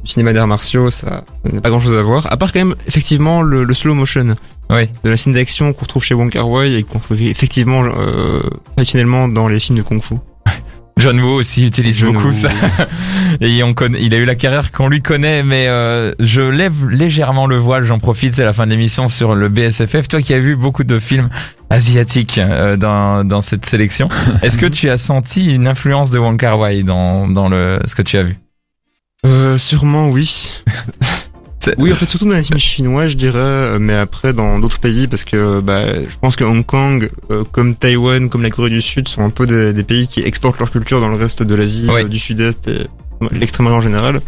du 0.03 0.11
cinéma 0.11 0.33
d'arts 0.33 0.47
martiaux, 0.47 0.90
ça 0.90 1.25
n'a 1.44 1.61
pas 1.61 1.68
grand 1.68 1.81
chose 1.81 1.94
à 1.94 2.03
voir. 2.03 2.27
À 2.33 2.37
part 2.38 2.53
quand 2.53 2.61
même 2.61 2.75
effectivement 2.87 3.42
le, 3.42 3.64
le 3.64 3.75
slow 3.75 3.92
motion 3.94 4.35
Oui. 4.70 4.88
de 5.05 5.11
la 5.11 5.16
scène 5.18 5.35
d'action 5.35 5.75
qu'on 5.75 5.85
trouve 5.85 6.03
chez 6.03 6.14
Wong 6.14 6.31
Kar 6.31 6.49
Wai 6.49 6.75
et 6.77 6.83
qu'on 6.83 6.99
trouve 6.99 7.20
effectivement 7.20 7.85
euh, 7.85 8.40
traditionnellement 8.77 9.29
dans 9.29 9.47
les 9.49 9.61
films 9.61 9.77
de 9.79 9.83
kung 9.83 10.03
fu. 10.03 10.14
John 10.96 11.20
Woo 11.20 11.33
aussi 11.35 11.66
utilise 11.66 11.98
John 12.00 12.12
beaucoup 12.12 12.28
Woo. 12.28 12.33
ça. 12.33 12.48
Et 13.40 13.62
on 13.62 13.74
connaît, 13.74 14.00
il 14.00 14.14
a 14.14 14.18
eu 14.18 14.24
la 14.24 14.37
carrière 14.37 14.70
qu'on 14.70 14.88
lui 14.88 15.02
connaît, 15.02 15.42
mais 15.42 15.66
euh, 15.68 16.12
je 16.20 16.40
lève 16.40 16.88
légèrement 16.88 17.46
le 17.46 17.57
voile, 17.57 17.85
j'en 17.85 17.98
profite, 17.98 18.35
c'est 18.35 18.44
la 18.44 18.52
fin 18.52 18.64
de 18.66 18.70
l'émission 18.70 19.09
sur 19.09 19.35
le 19.35 19.48
BSFF. 19.48 20.09
Toi 20.09 20.22
qui 20.22 20.33
as 20.35 20.40
vu 20.40 20.57
beaucoup 20.57 20.85
de 20.85 20.98
films 20.98 21.28
asiatiques 21.68 22.38
euh, 22.38 22.76
dans, 22.76 23.24
dans 23.24 23.42
cette 23.42 23.66
sélection, 23.66 24.09
est-ce 24.42 24.57
que 24.57 24.66
tu 24.66 24.88
as 24.88 24.98
senti 24.98 25.54
une 25.54 25.66
influence 25.66 26.11
de 26.11 26.18
Wong 26.18 26.38
Kar 26.38 26.59
Wai 26.59 26.85
dans, 26.85 27.26
dans 27.28 27.48
le, 27.48 27.80
ce 27.87 27.94
que 27.94 28.02
tu 28.02 28.16
as 28.16 28.22
vu? 28.22 28.38
Euh, 29.26 29.59
sûrement 29.59 30.09
oui. 30.09 30.62
Oui, 31.79 31.92
en 31.92 31.96
fait, 31.96 32.09
surtout 32.09 32.27
dans 32.27 32.35
les 32.35 32.42
films 32.42 32.59
chinois, 32.59 33.07
je 33.07 33.16
dirais, 33.16 33.38
euh, 33.38 33.79
mais 33.81 33.94
après 33.94 34.33
dans 34.33 34.59
d'autres 34.59 34.79
pays, 34.79 35.07
parce 35.07 35.24
que 35.24 35.61
bah, 35.61 35.94
je 35.94 36.16
pense 36.20 36.37
que 36.37 36.44
Hong 36.44 36.64
Kong, 36.64 37.11
euh, 37.31 37.44
comme 37.53 37.74
Taïwan, 37.74 38.29
comme 38.29 38.42
la 38.42 38.50
Corée 38.50 38.70
du 38.70 38.83
Sud, 38.83 39.09
sont 39.09 39.22
un 39.22 39.31
peu 39.31 39.46
des, 39.46 39.72
des 39.72 39.83
pays 39.85 40.07
qui 40.07 40.20
exportent 40.20 40.59
leur 40.59 40.70
culture 40.70 41.00
dans 41.00 41.09
le 41.09 41.16
reste 41.16 41.42
de 41.42 41.55
l'Asie, 41.55 41.88
Oui. 41.92 42.03
euh, 42.03 42.09
du 42.09 42.18
Sud-Est 42.18 42.68
et 42.68 42.87
l'extrême-orient 43.31 43.79
en 43.79 43.83
général. 43.83 44.20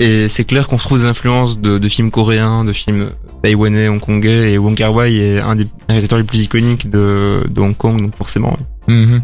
Et 0.00 0.28
c'est 0.28 0.44
clair 0.44 0.68
qu'on 0.68 0.78
se 0.78 0.84
trouve 0.84 0.98
des 1.00 1.04
influences 1.06 1.60
de, 1.60 1.78
de 1.78 1.88
films 1.88 2.10
coréens, 2.10 2.64
de 2.64 2.72
films 2.72 3.10
taïwanais, 3.42 3.88
hongkongais, 3.88 4.52
et 4.52 4.58
Wong 4.58 4.74
Kar 4.76 4.94
Wai 4.94 5.16
est 5.16 5.38
un 5.40 5.54
des 5.56 5.66
réalisateurs 5.88 6.18
les 6.18 6.24
plus 6.24 6.38
iconiques 6.38 6.88
de, 6.90 7.42
de 7.48 7.60
Hong 7.60 7.76
Kong, 7.76 8.00
donc 8.00 8.16
forcément. 8.16 8.56
oui. 8.88 8.94
Mhm. 8.94 9.22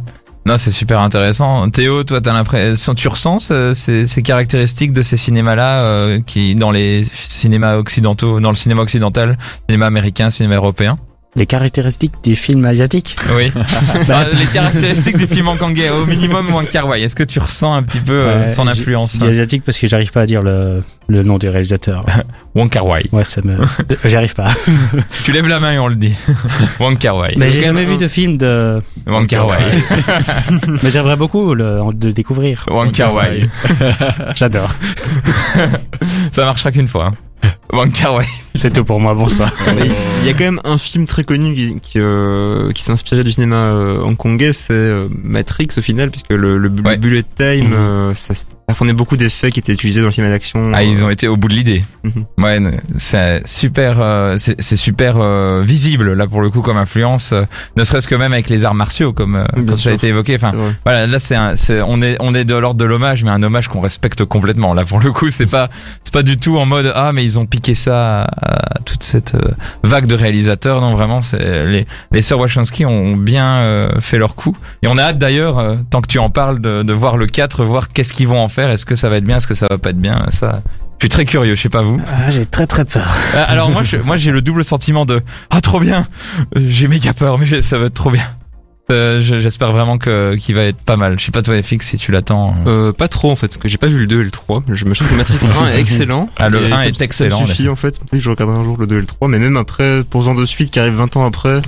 Non, 0.49 0.57
c'est 0.57 0.71
super 0.71 1.01
intéressant. 1.01 1.69
Théo, 1.69 2.05
toi, 2.05 2.23
t'as 2.23 2.33
l'impression, 2.33 2.95
tu 2.95 3.07
ressens 3.09 3.39
ce- 3.41 3.75
ces, 3.75 4.07
ces 4.07 4.23
caractéristiques 4.23 4.95
de 4.95 5.03
ces 5.03 5.19
cinémas-là 5.19 5.83
euh, 5.85 6.21
qui, 6.27 6.55
dans 6.55 6.71
les 6.71 7.05
cinémas 7.05 7.77
occidentaux, 7.77 8.41
dans 8.41 8.49
le 8.49 8.57
cinéma 8.57 8.81
occidental, 8.81 9.37
cinéma 9.69 9.85
américain, 9.85 10.31
cinéma 10.31 10.55
européen? 10.55 10.97
Les 11.37 11.45
caractéristiques 11.47 12.15
du 12.25 12.35
film 12.35 12.65
asiatique. 12.65 13.15
Oui. 13.37 13.53
Bah, 14.09 14.25
les 14.39 14.47
caractéristiques 14.47 15.19
du 15.19 15.27
film 15.27 15.49
hongkongais, 15.49 15.91
au 15.91 16.07
minimum 16.07 16.47
Wong 16.53 16.67
Kar 16.69 16.87
Wai. 16.89 17.03
Est-ce 17.03 17.15
que 17.15 17.23
tu 17.23 17.39
ressens 17.39 17.75
un 17.75 17.83
petit 17.83 18.01
peu 18.01 18.13
euh, 18.15 18.49
son 18.49 18.67
influence 18.67 19.21
asiatique 19.23 19.63
parce 19.65 19.79
que 19.79 19.87
j'arrive 19.87 20.11
pas 20.11 20.23
à 20.23 20.27
dire 20.27 20.41
le, 20.43 20.83
le 21.09 21.23
nom 21.23 21.37
du 21.39 21.49
réalisateur. 21.49 22.07
Wong 22.55 22.71
Kar 22.71 22.87
Wai. 22.87 23.05
Ouais, 23.13 23.25
ça 23.25 23.41
me. 23.43 23.59
J'y 24.05 24.17
arrive 24.17 24.35
pas. 24.35 24.49
Tu 25.25 25.33
lèves 25.33 25.47
la 25.49 25.61
main 25.61 25.73
et 25.75 25.79
on 25.79 25.89
le 25.89 25.97
dit. 25.97 26.15
Wong 26.81 26.97
Kar 26.97 27.17
Wai. 27.17 27.35
Mais 27.37 27.51
j'ai 27.51 27.63
jamais 27.63 27.85
vu 27.85 27.99
de 27.99 28.09
film 28.09 28.37
de. 28.39 28.81
Wong 29.07 29.27
Kar 29.27 29.47
Wai. 29.47 29.57
Mais 30.83 30.91
j'aimerais 30.91 31.17
beaucoup 31.17 31.55
le, 31.55 31.81
de 31.93 32.07
le 32.09 32.13
découvrir. 32.15 32.65
Wong 32.71 32.91
Kar 32.91 33.15
Wai. 33.15 33.49
J'adore. 34.35 34.71
Ça 36.33 36.45
marchera 36.45 36.73
qu'une 36.73 36.89
fois. 36.89 37.13
hein. 37.43 37.49
Kar 37.95 38.15
Wai. 38.15 38.25
C'est 38.55 38.73
tout 38.73 38.85
pour 38.85 38.99
moi. 39.01 39.15
Bonsoir. 39.15 39.53
Il 40.23 40.27
y 40.27 40.31
a 40.31 40.33
quand 40.33 40.45
même 40.45 40.61
un 40.65 40.79
film 40.79 41.07
très 41.07 41.23
connu 41.23 41.55
qui, 41.55 41.81
qui, 41.81 41.99
euh, 42.01 42.73
qui 42.73 42.91
inspiré 42.91 43.23
du 43.23 43.31
cinéma 43.31 43.57
euh, 43.57 44.01
hongkongais, 44.03 44.53
c'est 44.53 44.73
euh, 44.73 45.09
Matrix 45.23 45.69
au 45.77 45.83
final, 45.83 46.11
puisque 46.11 46.31
le, 46.31 46.59
le, 46.59 46.69
bu- 46.69 46.83
Ouais. 46.83 46.95
le 46.95 47.01
bullet 47.01 47.23
time, 47.23 47.73
euh, 47.73 48.15
ça, 48.15 48.35
ça 48.35 48.45
fournait 48.75 48.93
beaucoup 48.95 49.17
d'effets 49.17 49.51
qui 49.53 49.61
étaient 49.61 49.75
utilisés 49.75 50.01
dans 50.01 50.07
le 50.07 50.13
cinéma 50.13 50.33
d'action. 50.33 50.73
Ah, 50.75 50.83
ils 50.83 51.01
euh, 51.03 51.05
ont 51.07 51.11
été 51.11 51.29
au 51.29 51.37
bout 51.37 51.49
de 51.49 51.55
l'idée. 51.55 51.85
Mhm. 52.03 52.25
Ouais, 52.43 52.59
c'est 52.97 53.47
super, 53.47 53.99
euh, 54.01 54.37
c'est 54.39 54.61
c'est 54.61 54.77
super 54.77 55.17
euh, 55.19 55.63
visible 55.65 56.15
là 56.15 56.27
pour 56.27 56.41
le 56.41 56.51
coup 56.51 56.63
comme 56.63 56.79
influence, 56.79 57.33
euh, 57.33 57.43
ne 57.77 57.85
serait-ce 57.85 58.09
que 58.09 58.15
même 58.15 58.33
avec 58.33 58.49
les 58.49 58.65
arts 58.65 58.75
martiaux 58.75 59.13
comme, 59.13 59.37
euh, 59.37 59.45
comme 59.55 59.77
ça 59.77 59.91
a 59.91 59.93
été 59.93 60.09
évoqué. 60.09 60.35
Enfin, 60.37 60.53
ouais. 60.53 60.73
voilà, 60.85 61.07
là 61.07 61.19
c'est 61.21 61.37
un- 61.37 61.55
c'est 61.55 61.81
on 61.83 62.01
est 62.03 62.17
on 62.21 62.35
est 62.35 62.45
de 62.45 62.55
l'ordre 62.57 62.79
de 62.81 62.85
l'hommage, 62.87 63.23
mais 63.25 63.31
un 63.31 63.43
hommage 63.43 63.69
qu'on 63.69 63.81
respecte 63.81 64.25
complètement. 64.25 64.75
Là 64.75 64.85
pour 64.85 64.99
le 65.01 65.13
coup, 65.13 65.31
c'est 65.31 65.47
pas 65.47 65.69
c'est 66.03 66.13
pas 66.13 66.23
du 66.25 66.37
tout 66.39 66.57
en 66.59 66.67
mode 66.67 66.93
ah 66.95 67.13
mais 67.13 67.23
ils 67.25 67.39
ont 67.39 67.47
piqué 67.47 67.58
ça 67.75 68.23
à, 68.23 68.77
à 68.77 68.79
toute 68.85 69.03
cette 69.03 69.35
euh, 69.35 69.49
vague 69.83 70.07
de 70.07 70.15
réalisateurs. 70.15 70.81
Non 70.81 70.95
vraiment, 70.95 71.21
les 71.33 71.87
les 72.13 72.23
sœurs 72.23 72.39
Wachowski 72.39 72.85
ont 72.87 73.17
bien 73.17 73.59
euh, 73.59 74.01
fait 74.01 74.19
leur 74.19 74.35
coup. 74.35 74.57
Et 74.83 74.89
on 74.89 74.99
a 74.99 75.03
hâte 75.03 75.19
d'ailleurs, 75.19 75.59
euh, 75.59 75.77
tant 75.91 76.01
que 76.01 76.09
tu 76.09 76.19
en 76.19 76.31
parles, 76.31 76.61
de, 76.61 76.83
de 76.83 76.93
voir 76.93 77.17
le 77.17 77.27
4, 77.27 77.65
voir 77.65 77.89
qu'est-ce 77.93 78.13
qu'ils 78.13 78.29
vont 78.29 78.41
en 78.41 78.49
faire. 78.49 78.71
Est-ce 78.71 78.87
que 78.87 78.97
ça 78.97 79.09
va 79.09 79.17
être 79.17 79.25
bien, 79.25 79.39
est-ce 79.39 79.47
que 79.47 79.55
ça 79.55 79.67
va 79.71 79.79
pas 79.79 79.91
être 79.91 80.01
bien? 80.01 80.27
Ça, 80.31 80.63
je 80.99 81.05
suis 81.05 81.09
très 81.11 81.25
curieux. 81.25 81.55
Je 81.55 81.63
sais 81.63 81.69
pas 81.69 81.83
vous. 81.83 82.01
Ah, 82.07 82.31
j'ai 82.31 82.45
très 82.45 82.67
très 82.67 82.85
peur. 82.85 83.15
Alors 83.49 83.71
moi, 83.71 83.83
je, 83.85 83.97
moi 83.99 84.17
j'ai 84.17 84.31
le 84.31 84.43
double 84.43 84.65
sentiment 84.65 85.07
de 85.07 85.23
ah 85.51 85.61
trop 85.61 85.81
bien. 85.81 86.07
J'ai 86.57 86.89
méga 86.89 87.13
peur, 87.13 87.39
mais 87.39 87.63
ça 87.63 87.79
va 87.79 87.87
être 87.87 87.95
trop 87.95 88.11
bien. 88.11 88.25
Euh, 88.91 89.21
je- 89.21 89.39
J'espère 89.39 89.71
vraiment 89.73 89.99
que 89.99 90.35
qu'il 90.37 90.55
va 90.55 90.63
être 90.63 90.79
pas 90.79 90.97
mal. 90.97 91.19
Je 91.21 91.25
sais 91.27 91.31
pas 91.31 91.43
toi 91.43 91.61
FX 91.63 91.81
si 91.89 91.97
tu 91.99 92.11
l'attends. 92.11 92.55
Euh, 92.67 92.93
pas 92.93 93.09
trop 93.09 93.31
en 93.31 93.37
fait, 93.37 93.49
parce 93.49 93.59
que 93.59 93.69
j'ai 93.69 93.77
pas 93.77 93.87
vu 93.89 93.99
le 93.99 94.07
2 94.07 94.21
et 94.23 94.25
le 94.25 94.31
3. 94.31 94.63
Je 94.73 94.85
me 94.87 94.95
trouve 94.95 95.09
que 95.09 95.15
Matrix 95.15 95.39
1 95.61 95.67
est 95.69 95.81
excellent. 95.81 96.31
Ah, 96.39 96.49
le 96.49 96.63
Et 96.63 96.73
1 96.73 96.79
ça- 96.79 96.87
est 96.89 96.93
ça 96.95 97.05
excellent, 97.05 97.47
suffit 97.47 97.69
en 97.69 97.77
fait. 97.77 97.99
Peut-être 97.99 98.11
que 98.13 98.21
je 98.21 98.31
regarderai 98.31 98.59
un 98.59 98.65
jour 98.65 98.77
le 98.79 98.87
2 98.87 98.97
et 98.97 99.01
le 99.01 99.07
3, 99.07 99.29
mais 99.29 99.39
même 99.39 99.57
après, 99.59 100.03
pour 100.05 100.23
genre 100.23 100.35
de 100.35 100.47
suite 100.47 100.71
qui 100.71 100.81
arrive 100.81 100.95
20 100.95 101.15
ans 101.17 101.27
après, 101.27 101.61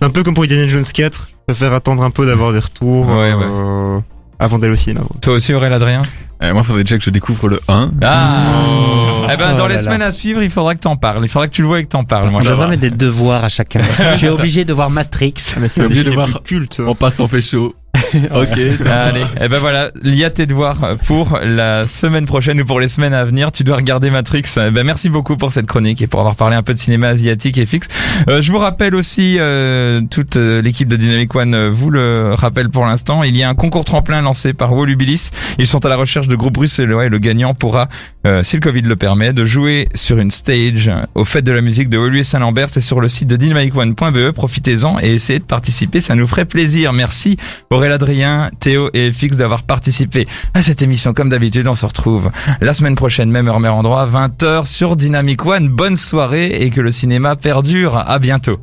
c'est 0.00 0.04
un 0.06 0.10
peu 0.10 0.24
comme 0.24 0.34
pour 0.34 0.42
Indiana 0.44 0.66
Jones 0.66 0.82
4. 0.92 1.28
Je 1.48 1.52
préfère 1.54 1.72
attendre 1.72 2.02
un 2.02 2.10
peu 2.10 2.26
d'avoir 2.26 2.52
des 2.52 2.58
retours 2.58 3.06
Ouais, 3.06 3.32
ouais. 3.34 4.00
Avant 4.38 4.58
d'aller 4.58 4.72
au 4.72 4.76
cinéma. 4.76 5.00
Toi 5.22 5.34
aussi 5.34 5.52
Aurélien 5.54 5.76
Adrien 5.76 6.02
Euh, 6.42 6.52
moi, 6.52 6.62
faudrait 6.62 6.82
déjà 6.84 6.98
que 6.98 7.04
je 7.04 7.10
découvre 7.10 7.48
le 7.48 7.60
1. 7.68 7.92
Ah. 8.02 8.42
Oh. 8.68 9.26
Eh 9.32 9.36
ben 9.36 9.52
Oh 9.54 9.58
dans 9.58 9.62
là 9.66 9.68
les 9.70 9.74
là. 9.76 9.82
semaines 9.82 10.02
à 10.02 10.12
suivre, 10.12 10.42
il 10.42 10.50
faudra 10.50 10.74
que 10.74 10.80
t'en 10.80 10.96
parles. 10.96 11.20
Il 11.24 11.28
faudra 11.28 11.46
que 11.48 11.52
tu 11.52 11.62
le 11.62 11.68
vois 11.68 11.80
et 11.80 11.84
que 11.84 11.88
t'en 11.88 12.04
parles. 12.04 12.30
Moi, 12.30 12.40
On 12.42 12.44
devrait 12.44 12.68
mettre 12.68 12.82
des 12.82 12.90
devoirs 12.90 13.44
à 13.44 13.48
chacun. 13.48 13.80
tu 14.18 14.26
es 14.26 14.28
obligé 14.28 14.64
de 14.64 14.72
voir 14.72 14.90
Matrix. 14.90 15.34
Mais 15.60 15.68
c'est 15.68 15.84
obligé 15.84 16.04
de 16.04 16.10
voir- 16.10 16.26
voir 16.28 16.42
culte. 16.42 16.80
On 16.84 16.94
passe 16.94 17.20
en 17.20 17.28
pécho. 17.28 17.74
ok. 18.14 18.58
Allez, 18.86 19.24
et 19.40 19.48
ben 19.48 19.58
voilà, 19.58 19.90
il 20.04 20.14
y 20.14 20.24
a 20.24 20.30
tes 20.30 20.46
devoirs 20.46 20.96
pour 21.06 21.38
la 21.42 21.86
semaine 21.86 22.26
prochaine 22.26 22.60
ou 22.60 22.64
pour 22.64 22.80
les 22.80 22.88
semaines 22.88 23.14
à 23.14 23.24
venir. 23.24 23.52
Tu 23.52 23.64
dois 23.64 23.76
regarder 23.76 24.10
Matrix. 24.10 24.44
Eh 24.56 24.70
ben 24.70 24.84
merci 24.84 25.08
beaucoup 25.08 25.36
pour 25.36 25.52
cette 25.52 25.66
chronique 25.66 26.02
et 26.02 26.06
pour 26.06 26.20
avoir 26.20 26.36
parlé 26.36 26.56
un 26.56 26.62
peu 26.62 26.74
de 26.74 26.78
cinéma 26.78 27.08
asiatique 27.08 27.58
et 27.58 27.66
fixe. 27.66 27.88
Euh, 28.28 28.42
je 28.42 28.52
vous 28.52 28.58
rappelle 28.58 28.94
aussi, 28.94 29.36
euh, 29.38 30.00
toute 30.10 30.36
euh, 30.36 30.60
l'équipe 30.60 30.88
de 30.88 30.96
Dynamic 30.96 31.34
One 31.34 31.54
euh, 31.54 31.70
vous 31.70 31.90
le 31.90 32.34
rappelle 32.34 32.68
pour 32.68 32.86
l'instant, 32.86 33.22
il 33.22 33.36
y 33.36 33.42
a 33.42 33.48
un 33.48 33.54
concours 33.54 33.84
tremplin 33.84 34.22
lancé 34.22 34.52
par 34.52 34.72
Wolubilis. 34.72 35.30
Ils 35.58 35.66
sont 35.66 35.84
à 35.84 35.88
la 35.88 35.96
recherche 35.96 36.28
de 36.28 36.36
groupes 36.36 36.54
bruxellois 36.54 37.06
et 37.06 37.08
le 37.08 37.18
gagnant 37.18 37.54
pourra, 37.54 37.88
euh, 38.26 38.42
si 38.42 38.56
le 38.56 38.60
Covid 38.60 38.82
le 38.82 38.96
permet, 38.96 39.32
de 39.32 39.44
jouer 39.44 39.88
sur 39.94 40.18
une 40.18 40.30
stage 40.30 40.88
euh, 40.88 41.02
au 41.14 41.24
fête 41.24 41.44
de 41.44 41.52
la 41.52 41.60
musique 41.60 41.88
de 41.88 41.98
Wolu 41.98 42.20
et 42.20 42.24
Saint-Lambert. 42.24 42.70
C'est 42.70 42.80
sur 42.80 43.00
le 43.00 43.08
site 43.08 43.28
de 43.28 43.36
dynamicone.be. 43.36 44.30
Profitez-en 44.32 44.98
et 45.00 45.14
essayez 45.14 45.38
de 45.38 45.44
participer, 45.44 46.00
ça 46.00 46.14
nous 46.14 46.26
ferait 46.26 46.44
plaisir. 46.44 46.92
Merci 46.92 47.36
Aurélien 47.84 47.94
Adrien, 47.94 48.50
Théo 48.60 48.90
et 48.94 49.12
FX 49.12 49.36
d'avoir 49.36 49.62
participé 49.62 50.26
à 50.54 50.62
cette 50.62 50.80
émission. 50.80 51.12
Comme 51.12 51.28
d'habitude, 51.28 51.66
on 51.68 51.74
se 51.74 51.84
retrouve 51.84 52.30
la 52.60 52.72
semaine 52.72 52.94
prochaine, 52.94 53.30
même 53.30 53.48
heure, 53.48 53.60
même 53.60 53.72
endroit, 53.72 54.06
20h 54.06 54.66
sur 54.66 54.96
Dynamic 54.96 55.44
One. 55.44 55.68
Bonne 55.68 55.96
soirée 55.96 56.46
et 56.46 56.70
que 56.70 56.80
le 56.80 56.90
cinéma 56.90 57.36
perdure. 57.36 57.96
À 57.96 58.18
bientôt. 58.18 58.58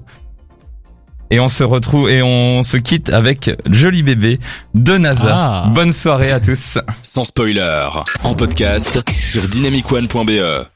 Et 1.30 1.40
on 1.40 1.50
se 1.50 1.64
retrouve 1.64 2.10
et 2.10 2.22
on 2.22 2.64
se 2.64 2.78
quitte 2.78 3.10
avec 3.10 3.52
Joli 3.70 4.04
bébé 4.04 4.40
de 4.74 4.98
NASA. 4.98 5.32
Ah. 5.32 5.68
Bonne 5.70 5.94
soirée 5.94 6.32
à 6.32 6.40
tous. 6.40 6.78
Sans 7.04 7.26
spoiler, 7.26 7.88
en 8.24 8.34
podcast 8.34 9.02
sur 9.24 9.48
dynamicone.be. 9.48 10.71